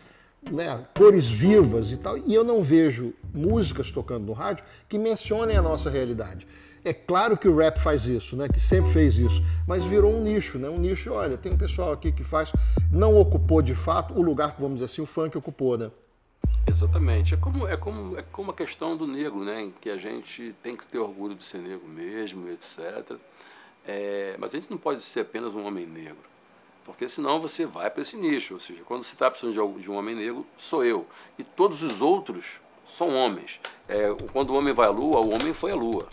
né, 0.50 0.84
cores 0.96 1.28
vivas 1.28 1.92
e 1.92 1.96
tal, 1.96 2.18
e 2.18 2.34
eu 2.34 2.44
não 2.44 2.62
vejo 2.62 3.14
músicas 3.32 3.90
tocando 3.90 4.26
no 4.26 4.32
rádio 4.32 4.64
que 4.88 4.98
mencionem 4.98 5.56
a 5.56 5.62
nossa 5.62 5.88
realidade. 5.88 6.46
É 6.84 6.92
claro 6.92 7.36
que 7.36 7.48
o 7.48 7.56
rap 7.56 7.80
faz 7.80 8.06
isso, 8.06 8.36
né? 8.36 8.46
Que 8.48 8.60
sempre 8.60 8.92
fez 8.92 9.18
isso, 9.18 9.42
mas 9.66 9.84
virou 9.84 10.14
um 10.14 10.20
nicho, 10.20 10.58
né? 10.58 10.68
Um 10.68 10.78
nicho, 10.78 11.12
olha, 11.12 11.38
tem 11.38 11.52
um 11.52 11.56
pessoal 11.56 11.92
aqui 11.92 12.12
que 12.12 12.22
faz, 12.22 12.52
não 12.92 13.18
ocupou 13.18 13.62
de 13.62 13.74
fato 13.74 14.12
o 14.12 14.20
lugar 14.20 14.54
que 14.54 14.60
vamos 14.60 14.76
dizer 14.76 14.86
assim 14.86 15.00
o 15.00 15.06
funk 15.06 15.36
ocupou, 15.38 15.78
né? 15.78 15.90
Exatamente. 16.66 17.34
É 17.34 17.36
como 17.36 17.66
é 17.66 17.76
como 17.76 18.18
é 18.18 18.22
como 18.22 18.50
a 18.50 18.54
questão 18.54 18.96
do 18.96 19.06
negro, 19.06 19.44
né? 19.44 19.70
Que 19.80 19.88
a 19.88 19.96
gente 19.96 20.54
tem 20.62 20.76
que 20.76 20.86
ter 20.86 20.98
orgulho 20.98 21.34
de 21.34 21.42
ser 21.42 21.58
negro 21.58 21.88
mesmo, 21.88 22.50
etc. 22.50 23.16
É, 23.86 24.36
mas 24.38 24.54
a 24.54 24.58
gente 24.58 24.70
não 24.70 24.78
pode 24.78 25.02
ser 25.02 25.20
apenas 25.20 25.54
um 25.54 25.66
homem 25.66 25.86
negro 25.86 26.34
porque 26.84 27.08
senão 27.08 27.40
você 27.40 27.64
vai 27.64 27.90
para 27.90 28.02
esse 28.02 28.16
nicho. 28.16 28.54
Ou 28.54 28.60
seja, 28.60 28.82
quando 28.84 29.02
você 29.02 29.14
está 29.14 29.30
precisando 29.30 29.80
de 29.80 29.90
um 29.90 29.96
homem 29.96 30.14
negro, 30.14 30.46
sou 30.56 30.84
eu. 30.84 31.06
E 31.38 31.42
todos 31.42 31.82
os 31.82 32.00
outros 32.02 32.60
são 32.84 33.14
homens. 33.14 33.58
É, 33.88 34.14
quando 34.32 34.50
o 34.50 34.56
homem 34.56 34.72
vai 34.72 34.86
à 34.86 34.90
lua, 34.90 35.20
o 35.20 35.30
homem 35.30 35.52
foi 35.52 35.72
à 35.72 35.74
lua. 35.74 36.06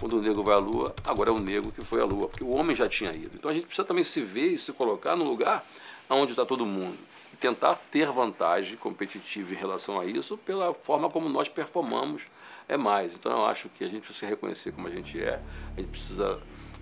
Quando 0.00 0.16
o 0.16 0.22
negro 0.22 0.42
vai 0.42 0.54
à 0.54 0.58
lua, 0.58 0.94
agora 1.04 1.28
é 1.28 1.32
o 1.32 1.38
negro 1.38 1.70
que 1.70 1.84
foi 1.84 2.00
à 2.00 2.04
lua, 2.06 2.26
porque 2.26 2.42
o 2.42 2.48
homem 2.48 2.74
já 2.74 2.86
tinha 2.86 3.10
ido. 3.10 3.32
Então 3.34 3.50
a 3.50 3.54
gente 3.54 3.66
precisa 3.66 3.86
também 3.86 4.02
se 4.02 4.22
ver 4.22 4.48
e 4.48 4.58
se 4.58 4.72
colocar 4.72 5.14
no 5.14 5.24
lugar 5.24 5.64
onde 6.08 6.32
está 6.32 6.46
todo 6.46 6.64
mundo. 6.64 6.96
E 7.32 7.36
tentar 7.36 7.76
ter 7.76 8.10
vantagem 8.10 8.78
competitiva 8.78 9.52
em 9.52 9.56
relação 9.56 10.00
a 10.00 10.06
isso 10.06 10.38
pela 10.38 10.72
forma 10.72 11.10
como 11.10 11.28
nós 11.28 11.50
performamos 11.50 12.26
é 12.66 12.78
mais. 12.78 13.14
Então 13.14 13.30
eu 13.30 13.44
acho 13.44 13.68
que 13.68 13.84
a 13.84 13.88
gente 13.88 14.02
precisa 14.02 14.26
se 14.26 14.30
reconhecer 14.30 14.72
como 14.72 14.88
a 14.88 14.90
gente 14.90 15.20
é, 15.20 15.38
a 15.76 15.80
gente 15.80 15.90
precisa 15.90 16.40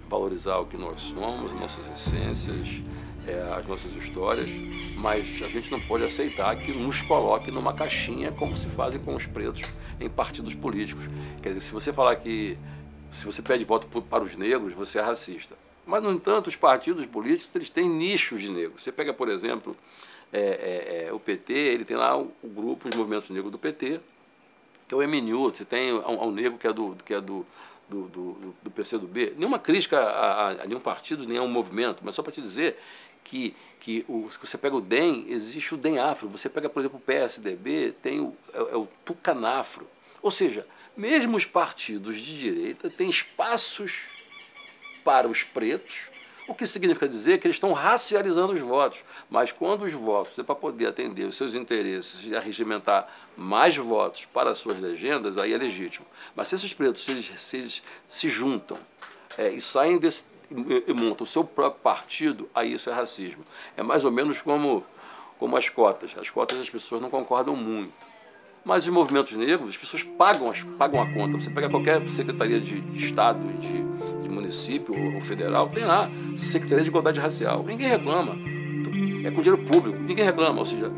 valorizar 0.09 0.59
o 0.59 0.67
que 0.67 0.77
nós 0.77 1.01
somos, 1.01 1.53
nossas 1.53 1.91
essências, 1.91 2.83
é, 3.27 3.53
as 3.59 3.67
nossas 3.67 3.95
histórias, 3.95 4.51
mas 4.97 5.43
a 5.43 5.49
gente 5.49 5.71
não 5.71 5.81
pode 5.81 6.05
aceitar 6.05 6.57
que 6.57 6.73
nos 6.73 7.03
coloque 7.03 7.51
numa 7.51 7.75
caixinha 7.75 8.33
como 8.33 8.57
se 8.57 8.69
fazem 8.69 9.01
com 9.01 9.15
os 9.15 9.27
pretos 9.27 9.65
em 10.01 10.09
partidos 10.09 10.55
políticos. 10.55 11.05
Quer 11.43 11.51
dizer, 11.51 11.61
se 11.61 11.73
você 11.73 11.93
falar 11.93 12.17
que 12.17 12.57
se 13.11 13.25
você 13.25 13.43
pede 13.43 13.65
voto 13.65 13.87
para 14.03 14.23
os 14.23 14.37
negros, 14.37 14.75
você 14.75 14.99
é 14.99 15.03
racista. 15.03 15.57
Mas, 15.87 16.03
no 16.03 16.11
entanto, 16.11 16.49
os 16.49 16.57
partidos 16.57 17.07
políticos 17.07 17.55
eles 17.57 17.71
têm 17.71 17.89
nichos 17.89 18.43
de 18.43 18.51
negros. 18.51 18.83
Você 18.83 18.93
pega, 18.93 19.15
por 19.15 19.29
exemplo, 19.29 19.77
é, 20.33 20.41
é, 20.41 21.09
é 21.09 21.13
o 21.13 21.19
PT, 21.19 21.53
ele 21.53 21.85
tem 21.85 21.97
lá 21.97 22.17
o, 22.17 22.31
o, 22.43 22.49
grupo 22.49 22.91
de 22.91 22.97
movimentos 22.97 23.31
negros 23.31 23.51
do 23.51 23.59
PT, 23.59 24.01
que 24.87 24.95
é 24.95 24.97
o 24.97 25.01
MNU, 25.01 25.51
você 25.51 25.65
tem 25.65 25.93
um 25.93 26.31
negro 26.31 26.59
que 26.59 26.67
é 26.67 26.73
do, 26.73 26.97
que 27.05 27.15
é 27.15 27.21
do, 27.21 27.47
do, 27.89 28.03
do, 28.09 28.55
do 28.63 28.71
PCdoB. 28.71 29.35
Nenhuma 29.37 29.59
crítica 29.59 29.99
a, 29.99 30.49
a, 30.49 30.51
a 30.51 30.67
nenhum 30.67 30.81
partido, 30.81 31.27
nem 31.27 31.39
a 31.39 31.43
um 31.43 31.49
movimento, 31.49 32.03
mas 32.05 32.15
só 32.15 32.23
para 32.23 32.33
te 32.33 32.43
dizer 32.43 32.79
que, 33.25 33.55
que 33.81 34.05
o, 34.09 34.31
se 34.31 34.39
você 34.39 34.59
pega 34.59 34.77
o 34.77 34.81
DEM, 34.81 35.27
existe 35.29 35.75
o 35.75 35.79
DEM 35.79 35.99
afro. 35.99 36.29
Você 36.29 36.49
pega, 36.49 36.69
por 36.69 36.81
exemplo, 36.81 36.99
o 36.99 37.01
PSDB, 37.01 37.95
tem 38.03 38.21
o, 38.21 38.35
é, 38.53 38.59
é 38.59 38.77
o 38.77 38.87
tucanafro. 39.05 39.87
Ou 40.23 40.31
seja, 40.31 40.67
mesmo 40.99 41.37
os 41.37 41.45
partidos 41.45 42.17
de 42.17 42.37
direita 42.37 42.91
têm 42.91 43.09
espaços 43.09 44.03
para 45.05 45.29
os 45.29 45.45
pretos, 45.45 46.09
o 46.49 46.55
que 46.55 46.67
significa 46.67 47.09
dizer 47.09 47.39
que 47.39 47.47
eles 47.47 47.55
estão 47.55 47.73
racializando 47.73 48.53
os 48.53 48.59
votos. 48.59 49.05
Mas 49.31 49.53
quando 49.53 49.83
os 49.83 49.93
votos 49.93 50.37
é 50.41 50.43
para 50.43 50.57
poder 50.57 50.87
atender 50.87 51.25
os 51.25 51.37
seus 51.37 51.55
interesses 51.55 52.25
e 52.25 52.35
arregimentar 52.35 53.07
mais 53.37 53.77
votos 53.77 54.25
para 54.25 54.51
as 54.51 54.59
suas 54.59 54.81
legendas, 54.81 55.39
aí 55.39 55.53
é 55.53 55.57
legítimo. 55.57 56.07
Mas 56.35 56.49
se 56.49 56.57
esses 56.57 56.75
pretos 56.75 57.05
se 57.05 57.23
se, 57.23 57.83
se 58.09 58.29
juntam 58.29 58.79
é, 59.37 59.51
e 59.51 59.61
saem 59.61 59.99
desse, 59.99 60.25
e, 60.51 60.91
e 60.91 60.93
montam 60.93 61.23
o 61.23 61.29
seu 61.29 61.45
próprio 61.45 61.81
partido, 61.81 62.51
aí 62.53 62.73
isso 62.73 62.91
é 62.91 62.93
racismo. 62.93 63.45
É 63.77 63.85
mais 63.85 64.05
ou 64.05 64.11
menos 64.11 64.43
como, 64.43 64.85
como 65.39 65.57
as 65.57 65.69
cotas. 65.69 66.19
As 66.19 66.29
cotas 66.29 66.59
as 66.59 66.69
pessoas 66.69 67.01
não 67.01 67.09
concordam 67.09 67.55
muito. 67.55 68.18
Mas 68.65 68.85
os 68.85 68.91
movimentos 68.91 69.33
negros, 69.35 69.71
as 69.71 69.77
pessoas 69.77 70.03
pagam, 70.03 70.53
pagam 70.79 71.01
a 71.01 71.13
conta. 71.13 71.41
Você 71.41 71.51
pega 71.51 71.69
qualquer 71.69 72.07
secretaria 72.09 72.61
de, 72.61 72.81
de 72.81 73.05
Estado, 73.05 73.41
de, 73.59 74.23
de 74.23 74.29
município 74.29 74.95
ou 75.15 75.21
federal, 75.21 75.69
tem 75.69 75.85
lá 75.85 76.11
Secretaria 76.37 76.83
de 76.83 76.91
Igualdade 76.91 77.21
Racial. 77.21 77.63
Ninguém 77.65 77.89
reclama. 77.89 78.37
É 79.25 79.31
com 79.31 79.43
dinheiro 79.43 79.65
público, 79.65 79.99
ninguém 79.99 80.25
reclama. 80.25 80.59
Ou 80.59 80.67
seja, 80.67 80.91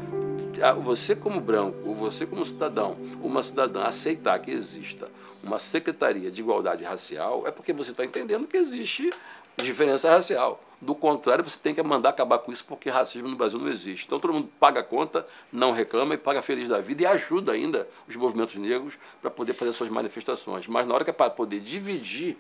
você 0.82 1.14
como 1.14 1.40
branco, 1.40 1.78
ou 1.86 1.94
você 1.94 2.26
como 2.26 2.44
cidadão, 2.44 2.96
uma 3.22 3.42
cidadã 3.42 3.82
aceitar 3.82 4.38
que 4.38 4.50
exista 4.50 5.08
uma 5.42 5.58
Secretaria 5.58 6.30
de 6.30 6.42
Igualdade 6.42 6.84
Racial, 6.84 7.46
é 7.46 7.50
porque 7.50 7.72
você 7.72 7.92
está 7.92 8.04
entendendo 8.04 8.46
que 8.46 8.56
existe 8.56 9.11
diferença 9.56 10.11
racial. 10.11 10.62
Do 10.80 10.94
contrário, 10.94 11.44
você 11.44 11.58
tem 11.58 11.74
que 11.74 11.82
mandar 11.82 12.08
acabar 12.08 12.38
com 12.38 12.50
isso, 12.50 12.64
porque 12.64 12.88
racismo 12.88 13.28
no 13.28 13.36
Brasil 13.36 13.58
não 13.58 13.68
existe. 13.68 14.06
Então 14.06 14.18
todo 14.18 14.32
mundo 14.32 14.48
paga 14.58 14.80
a 14.80 14.82
conta, 14.82 15.26
não 15.52 15.72
reclama 15.72 16.14
e 16.14 16.16
paga 16.18 16.40
feliz 16.40 16.68
da 16.68 16.80
vida 16.80 17.02
e 17.02 17.06
ajuda 17.06 17.52
ainda 17.52 17.86
os 18.08 18.16
movimentos 18.16 18.56
negros 18.56 18.98
para 19.20 19.30
poder 19.30 19.52
fazer 19.52 19.72
suas 19.72 19.90
manifestações. 19.90 20.66
Mas 20.66 20.86
na 20.86 20.94
hora 20.94 21.04
que 21.04 21.10
é 21.10 21.12
para 21.12 21.28
poder 21.28 21.60
dividir, 21.60 22.38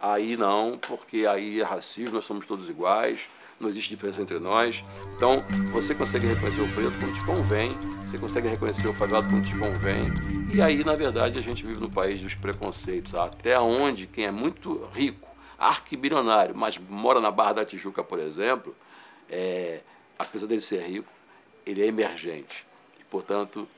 aí 0.00 0.36
não, 0.36 0.78
porque 0.78 1.26
aí 1.26 1.60
é 1.60 1.64
racismo, 1.64 2.14
nós 2.14 2.24
somos 2.24 2.46
todos 2.46 2.68
iguais, 2.68 3.28
não 3.58 3.68
existe 3.68 3.90
diferença 3.90 4.22
entre 4.22 4.38
nós. 4.38 4.84
Então 5.16 5.42
você 5.72 5.96
consegue 5.96 6.28
reconhecer 6.28 6.60
o 6.60 6.68
preto 6.68 6.96
quando 6.96 7.12
te 7.12 7.24
convém, 7.24 7.72
você 8.04 8.18
consegue 8.18 8.46
reconhecer 8.46 8.86
o 8.86 8.94
favelado 8.94 9.28
quando 9.28 9.44
te 9.44 9.58
convém. 9.58 10.12
E 10.54 10.62
aí, 10.62 10.84
na 10.84 10.94
verdade, 10.94 11.40
a 11.40 11.42
gente 11.42 11.66
vive 11.66 11.80
no 11.80 11.90
país 11.90 12.22
dos 12.22 12.36
preconceitos, 12.36 13.16
até 13.16 13.58
onde 13.58 14.06
quem 14.06 14.26
é 14.26 14.30
muito 14.30 14.88
rico 14.94 15.31
arquibilionário, 15.62 16.54
mas 16.56 16.76
mora 16.76 17.20
na 17.20 17.30
Barra 17.30 17.52
da 17.52 17.64
Tijuca, 17.64 18.02
por 18.02 18.18
exemplo, 18.18 18.74
é, 19.30 19.80
apesar 20.18 20.46
dele 20.46 20.60
ser 20.60 20.82
rico, 20.82 21.08
ele 21.64 21.82
é 21.82 21.86
emergente. 21.86 22.66
E, 22.98 23.04
portanto, 23.04 23.68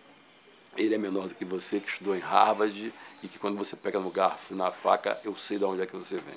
ele 0.77 0.95
é 0.95 0.99
menor 0.99 1.29
do 1.29 1.35
que 1.35 1.45
você, 1.45 1.79
que 1.79 1.89
estudou 1.89 2.17
em 2.17 2.21
Harvard 2.21 2.93
e 3.23 3.29
que 3.29 3.39
quando 3.39 3.59
você 3.59 3.77
pega 3.77 4.01
no 4.01 4.11
garfo 4.11 4.55
na 4.55 4.71
faca, 4.71 5.21
eu 5.25 5.37
sei 5.37 5.59
de 5.59 5.65
onde 5.65 5.83
é 5.83 5.87
que 5.87 5.95
você 5.95 6.17
vem. 6.17 6.35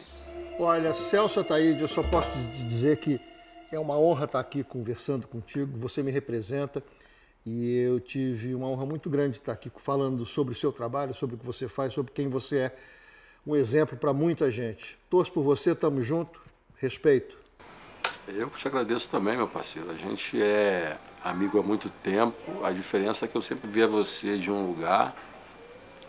Olha, 0.60 0.93
Celso 0.93 1.39
Ataíde, 1.39 1.82
eu 1.82 1.88
só 1.88 2.04
posso 2.04 2.30
te 2.30 2.64
dizer 2.64 2.98
que 2.98 3.20
é 3.72 3.80
uma 3.80 3.98
honra 3.98 4.26
estar 4.26 4.39
aqui 4.39 4.64
conversando 4.64 5.28
contigo, 5.28 5.78
você 5.78 6.04
me 6.04 6.12
representa 6.12 6.84
e 7.45 7.78
eu 7.78 8.00
tive 8.00 8.54
uma 8.54 8.68
honra 8.68 8.86
muito 8.86 9.10
grande 9.10 9.38
estar 9.38 9.54
aqui 9.54 9.72
falando 9.78 10.26
sobre 10.26 10.54
o 10.54 10.58
seu 10.58 10.72
trabalho, 10.72 11.14
sobre 11.14 11.36
o 11.36 11.39
que 11.39 11.45
você 11.45 11.68
faz, 11.68 11.93
sobre 11.93 12.12
quem 12.12 12.28
você 12.28 12.58
é 12.58 12.76
um 13.48 13.56
exemplo 13.56 13.98
para 13.98 14.12
muita 14.12 14.52
gente. 14.52 15.00
Torço 15.10 15.32
por 15.32 15.41
você, 15.41 15.72
estamos 15.72 16.06
juntos, 16.06 16.39
respeito. 16.76 17.38
Eu 18.28 18.50
te 18.50 18.68
agradeço 18.68 19.10
também, 19.10 19.38
meu 19.38 19.48
parceiro. 19.48 19.89
A 19.89 19.93
gente 19.93 20.41
é 20.41 20.98
amigo 21.24 21.58
há 21.58 21.64
muito 21.64 21.89
tempo. 21.89 22.36
A 22.62 22.72
diferença 22.72 23.24
é 23.24 23.28
que 23.28 23.38
eu 23.38 23.41
sempre 23.41 23.70
via 23.70 23.88
você 23.88 24.38
de 24.38 24.52
um 24.52 24.68
lugar, 24.68 25.16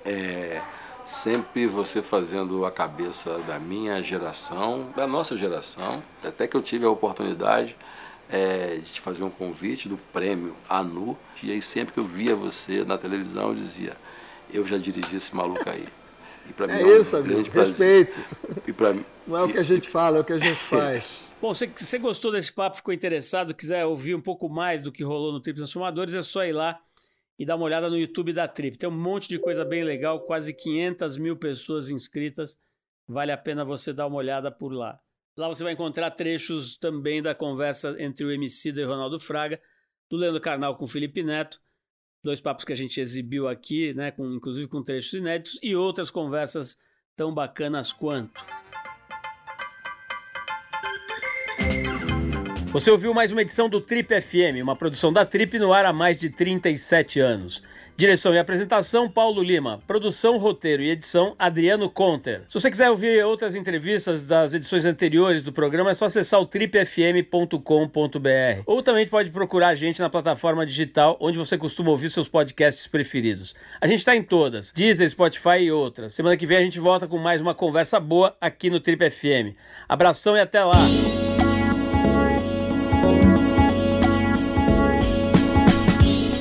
é, 0.05 0.61
sempre 1.05 1.69
você 1.69 2.03
fazendo 2.03 2.67
a 2.67 2.73
cabeça 2.73 3.39
da 3.47 3.61
minha 3.61 4.03
geração, 4.03 4.93
da 4.97 5.07
nossa 5.07 5.37
geração. 5.37 6.03
Até 6.25 6.49
que 6.49 6.57
eu 6.57 6.63
tive 6.63 6.85
a 6.87 6.91
oportunidade 6.91 7.77
é, 8.29 8.79
de 8.83 8.95
te 8.95 9.01
fazer 9.01 9.23
um 9.23 9.31
convite 9.31 9.89
do 9.89 9.97
prêmio 10.13 10.57
ANU. 10.69 11.17
E 11.41 11.53
aí 11.53 11.63
sempre 11.63 11.95
que 11.95 12.01
eu 12.01 12.05
via 12.05 12.35
você 12.35 12.85
na 12.85 12.99
televisão, 12.99 13.51
eu 13.51 13.55
dizia, 13.55 13.97
eu 14.53 14.67
já 14.67 14.77
dirigi 14.77 15.17
esse 15.17 15.37
maluco 15.37 15.71
aí. 15.71 15.87
E 16.49 16.53
para 16.53 16.73
é 16.73 16.83
mim 16.83 16.91
é 16.91 16.99
isso, 16.99 17.17
um 17.17 17.21
amigo, 17.21 17.51
respeito. 17.51 18.13
E 18.67 18.73
pra, 18.73 18.95
Não 19.27 19.37
é 19.37 19.43
o 19.43 19.49
que 19.49 19.59
a 19.59 19.63
gente 19.63 19.89
fala, 19.89 20.19
é 20.19 20.21
o 20.21 20.25
que 20.25 20.33
a 20.33 20.39
gente 20.39 20.57
faz. 20.57 21.21
Bom, 21.41 21.55
se 21.55 21.67
você 21.69 21.99
gostou 21.99 22.33
desse 22.33 22.53
papo, 22.53 22.79
ficou 22.79 22.93
interessado, 22.93 23.55
quiser 23.55 23.85
ouvir 23.85 24.15
um 24.15 24.21
pouco 24.21 24.49
mais 24.49 24.83
do 24.83 24.91
que 24.91 25.05
rolou 25.05 25.33
no 25.33 25.41
Trip 25.41 25.57
Transformadores, 25.57 26.15
é 26.15 26.23
só 26.23 26.45
ir 26.45 26.53
lá 26.53 26.81
e 27.39 27.47
dar 27.47 27.55
uma 27.55 27.65
olhada 27.65 27.89
no 27.89 27.97
YouTube 27.97 28.33
da 28.33 28.49
Trip. 28.49 28.77
Tem 28.77 28.89
um 28.89 28.93
monte 28.93 29.29
de 29.29 29.39
coisa 29.39 29.65
bem 29.65 29.85
legal, 29.85 30.21
quase 30.21 30.53
500 30.53 31.17
mil 31.19 31.37
pessoas 31.37 31.91
inscritas. 31.91 32.59
Vale 33.07 33.31
a 33.31 33.37
pena 33.37 33.65
você 33.65 33.93
dar 33.93 34.07
uma 34.07 34.17
olhada 34.17 34.51
por 34.51 34.73
lá. 34.73 34.99
Lá 35.37 35.47
você 35.47 35.63
vai 35.63 35.75
encontrar 35.75 36.11
trechos 36.11 36.77
também 36.77 37.23
da 37.23 37.35
conversa 37.35 37.95
entre 38.01 38.25
o 38.25 38.33
MC 38.33 38.71
e 38.71 38.83
Ronaldo 38.83 39.21
Fraga, 39.21 39.61
do 40.11 40.17
Leandro 40.17 40.41
Carnal 40.41 40.77
com 40.77 40.85
o 40.85 40.89
Felipe 40.89 41.23
Neto 41.23 41.61
dois 42.23 42.41
papos 42.41 42.65
que 42.65 42.73
a 42.73 42.77
gente 42.77 43.01
exibiu 43.01 43.49
aqui, 43.49 43.95
né, 43.95 44.11
com, 44.11 44.27
inclusive 44.35 44.67
com 44.69 44.83
trechos 44.83 45.13
inéditos, 45.13 45.59
e 45.63 45.75
outras 45.75 46.11
conversas 46.11 46.77
tão 47.17 47.33
bacanas 47.33 47.93
quanto. 47.93 48.45
Você 52.71 52.91
ouviu 52.91 53.15
mais 53.15 53.33
uma 53.33 53.41
edição 53.41 53.69
do 53.69 53.81
Trip 53.81 54.21
FM, 54.21 54.63
uma 54.63 54.77
produção 54.77 55.11
da 55.13 55.25
Trip 55.25 55.59
no 55.59 55.73
ar 55.73 55.87
há 55.87 55.93
mais 55.93 56.17
de 56.17 56.29
37 56.29 57.19
anos. 57.19 57.63
Direção 57.99 58.33
e 58.33 58.39
apresentação, 58.39 59.11
Paulo 59.11 59.43
Lima. 59.43 59.83
Produção, 59.85 60.39
roteiro 60.39 60.81
e 60.81 60.91
edição, 60.91 61.35
Adriano 61.37 61.91
Conter. 61.91 62.43
Se 62.49 62.55
você 62.55 62.71
quiser 62.71 62.89
ouvir 62.89 63.25
outras 63.25 63.57
entrevistas 63.57 64.25
das 64.25 64.55
edições 64.55 64.85
anteriores 64.85 65.43
do 65.43 65.53
programa, 65.53 65.91
é 65.91 65.95
só 65.95 66.05
acessar 66.05 66.41
o 66.41 66.47
tripfm.com.br. 66.47 67.59
Ou 68.67 68.85
também 68.85 69.05
pode 69.05 69.33
procurar 69.33 69.71
a 69.71 69.75
gente 69.75 69.99
na 69.99 70.09
plataforma 70.09 70.65
digital 70.65 71.17
onde 71.21 71.39
você 71.39 71.59
costuma 71.59 71.91
ouvir 71.91 72.09
seus 72.09 72.29
podcasts 72.29 72.87
preferidos. 72.87 73.53
A 73.81 73.89
gente 73.89 73.99
está 73.99 74.15
em 74.15 74.23
todas, 74.23 74.71
Deezer, 74.71 75.11
Spotify 75.11 75.63
e 75.63 75.73
outras. 75.73 76.15
Semana 76.15 76.37
que 76.37 76.47
vem 76.47 76.59
a 76.59 76.63
gente 76.63 76.79
volta 76.79 77.09
com 77.09 77.19
mais 77.19 77.41
uma 77.41 77.53
conversa 77.53 77.99
boa 77.99 78.37
aqui 78.41 78.71
no 78.71 78.79
Trip 78.79 79.11
FM. 79.11 79.57
Abração 79.89 80.37
e 80.37 80.41
até 80.41 80.63
lá! 80.63 80.87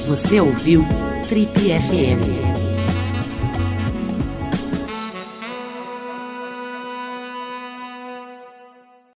Você 0.08 0.40
ouviu? 0.40 0.86
Trip 1.28 1.52
FM. 1.60 2.47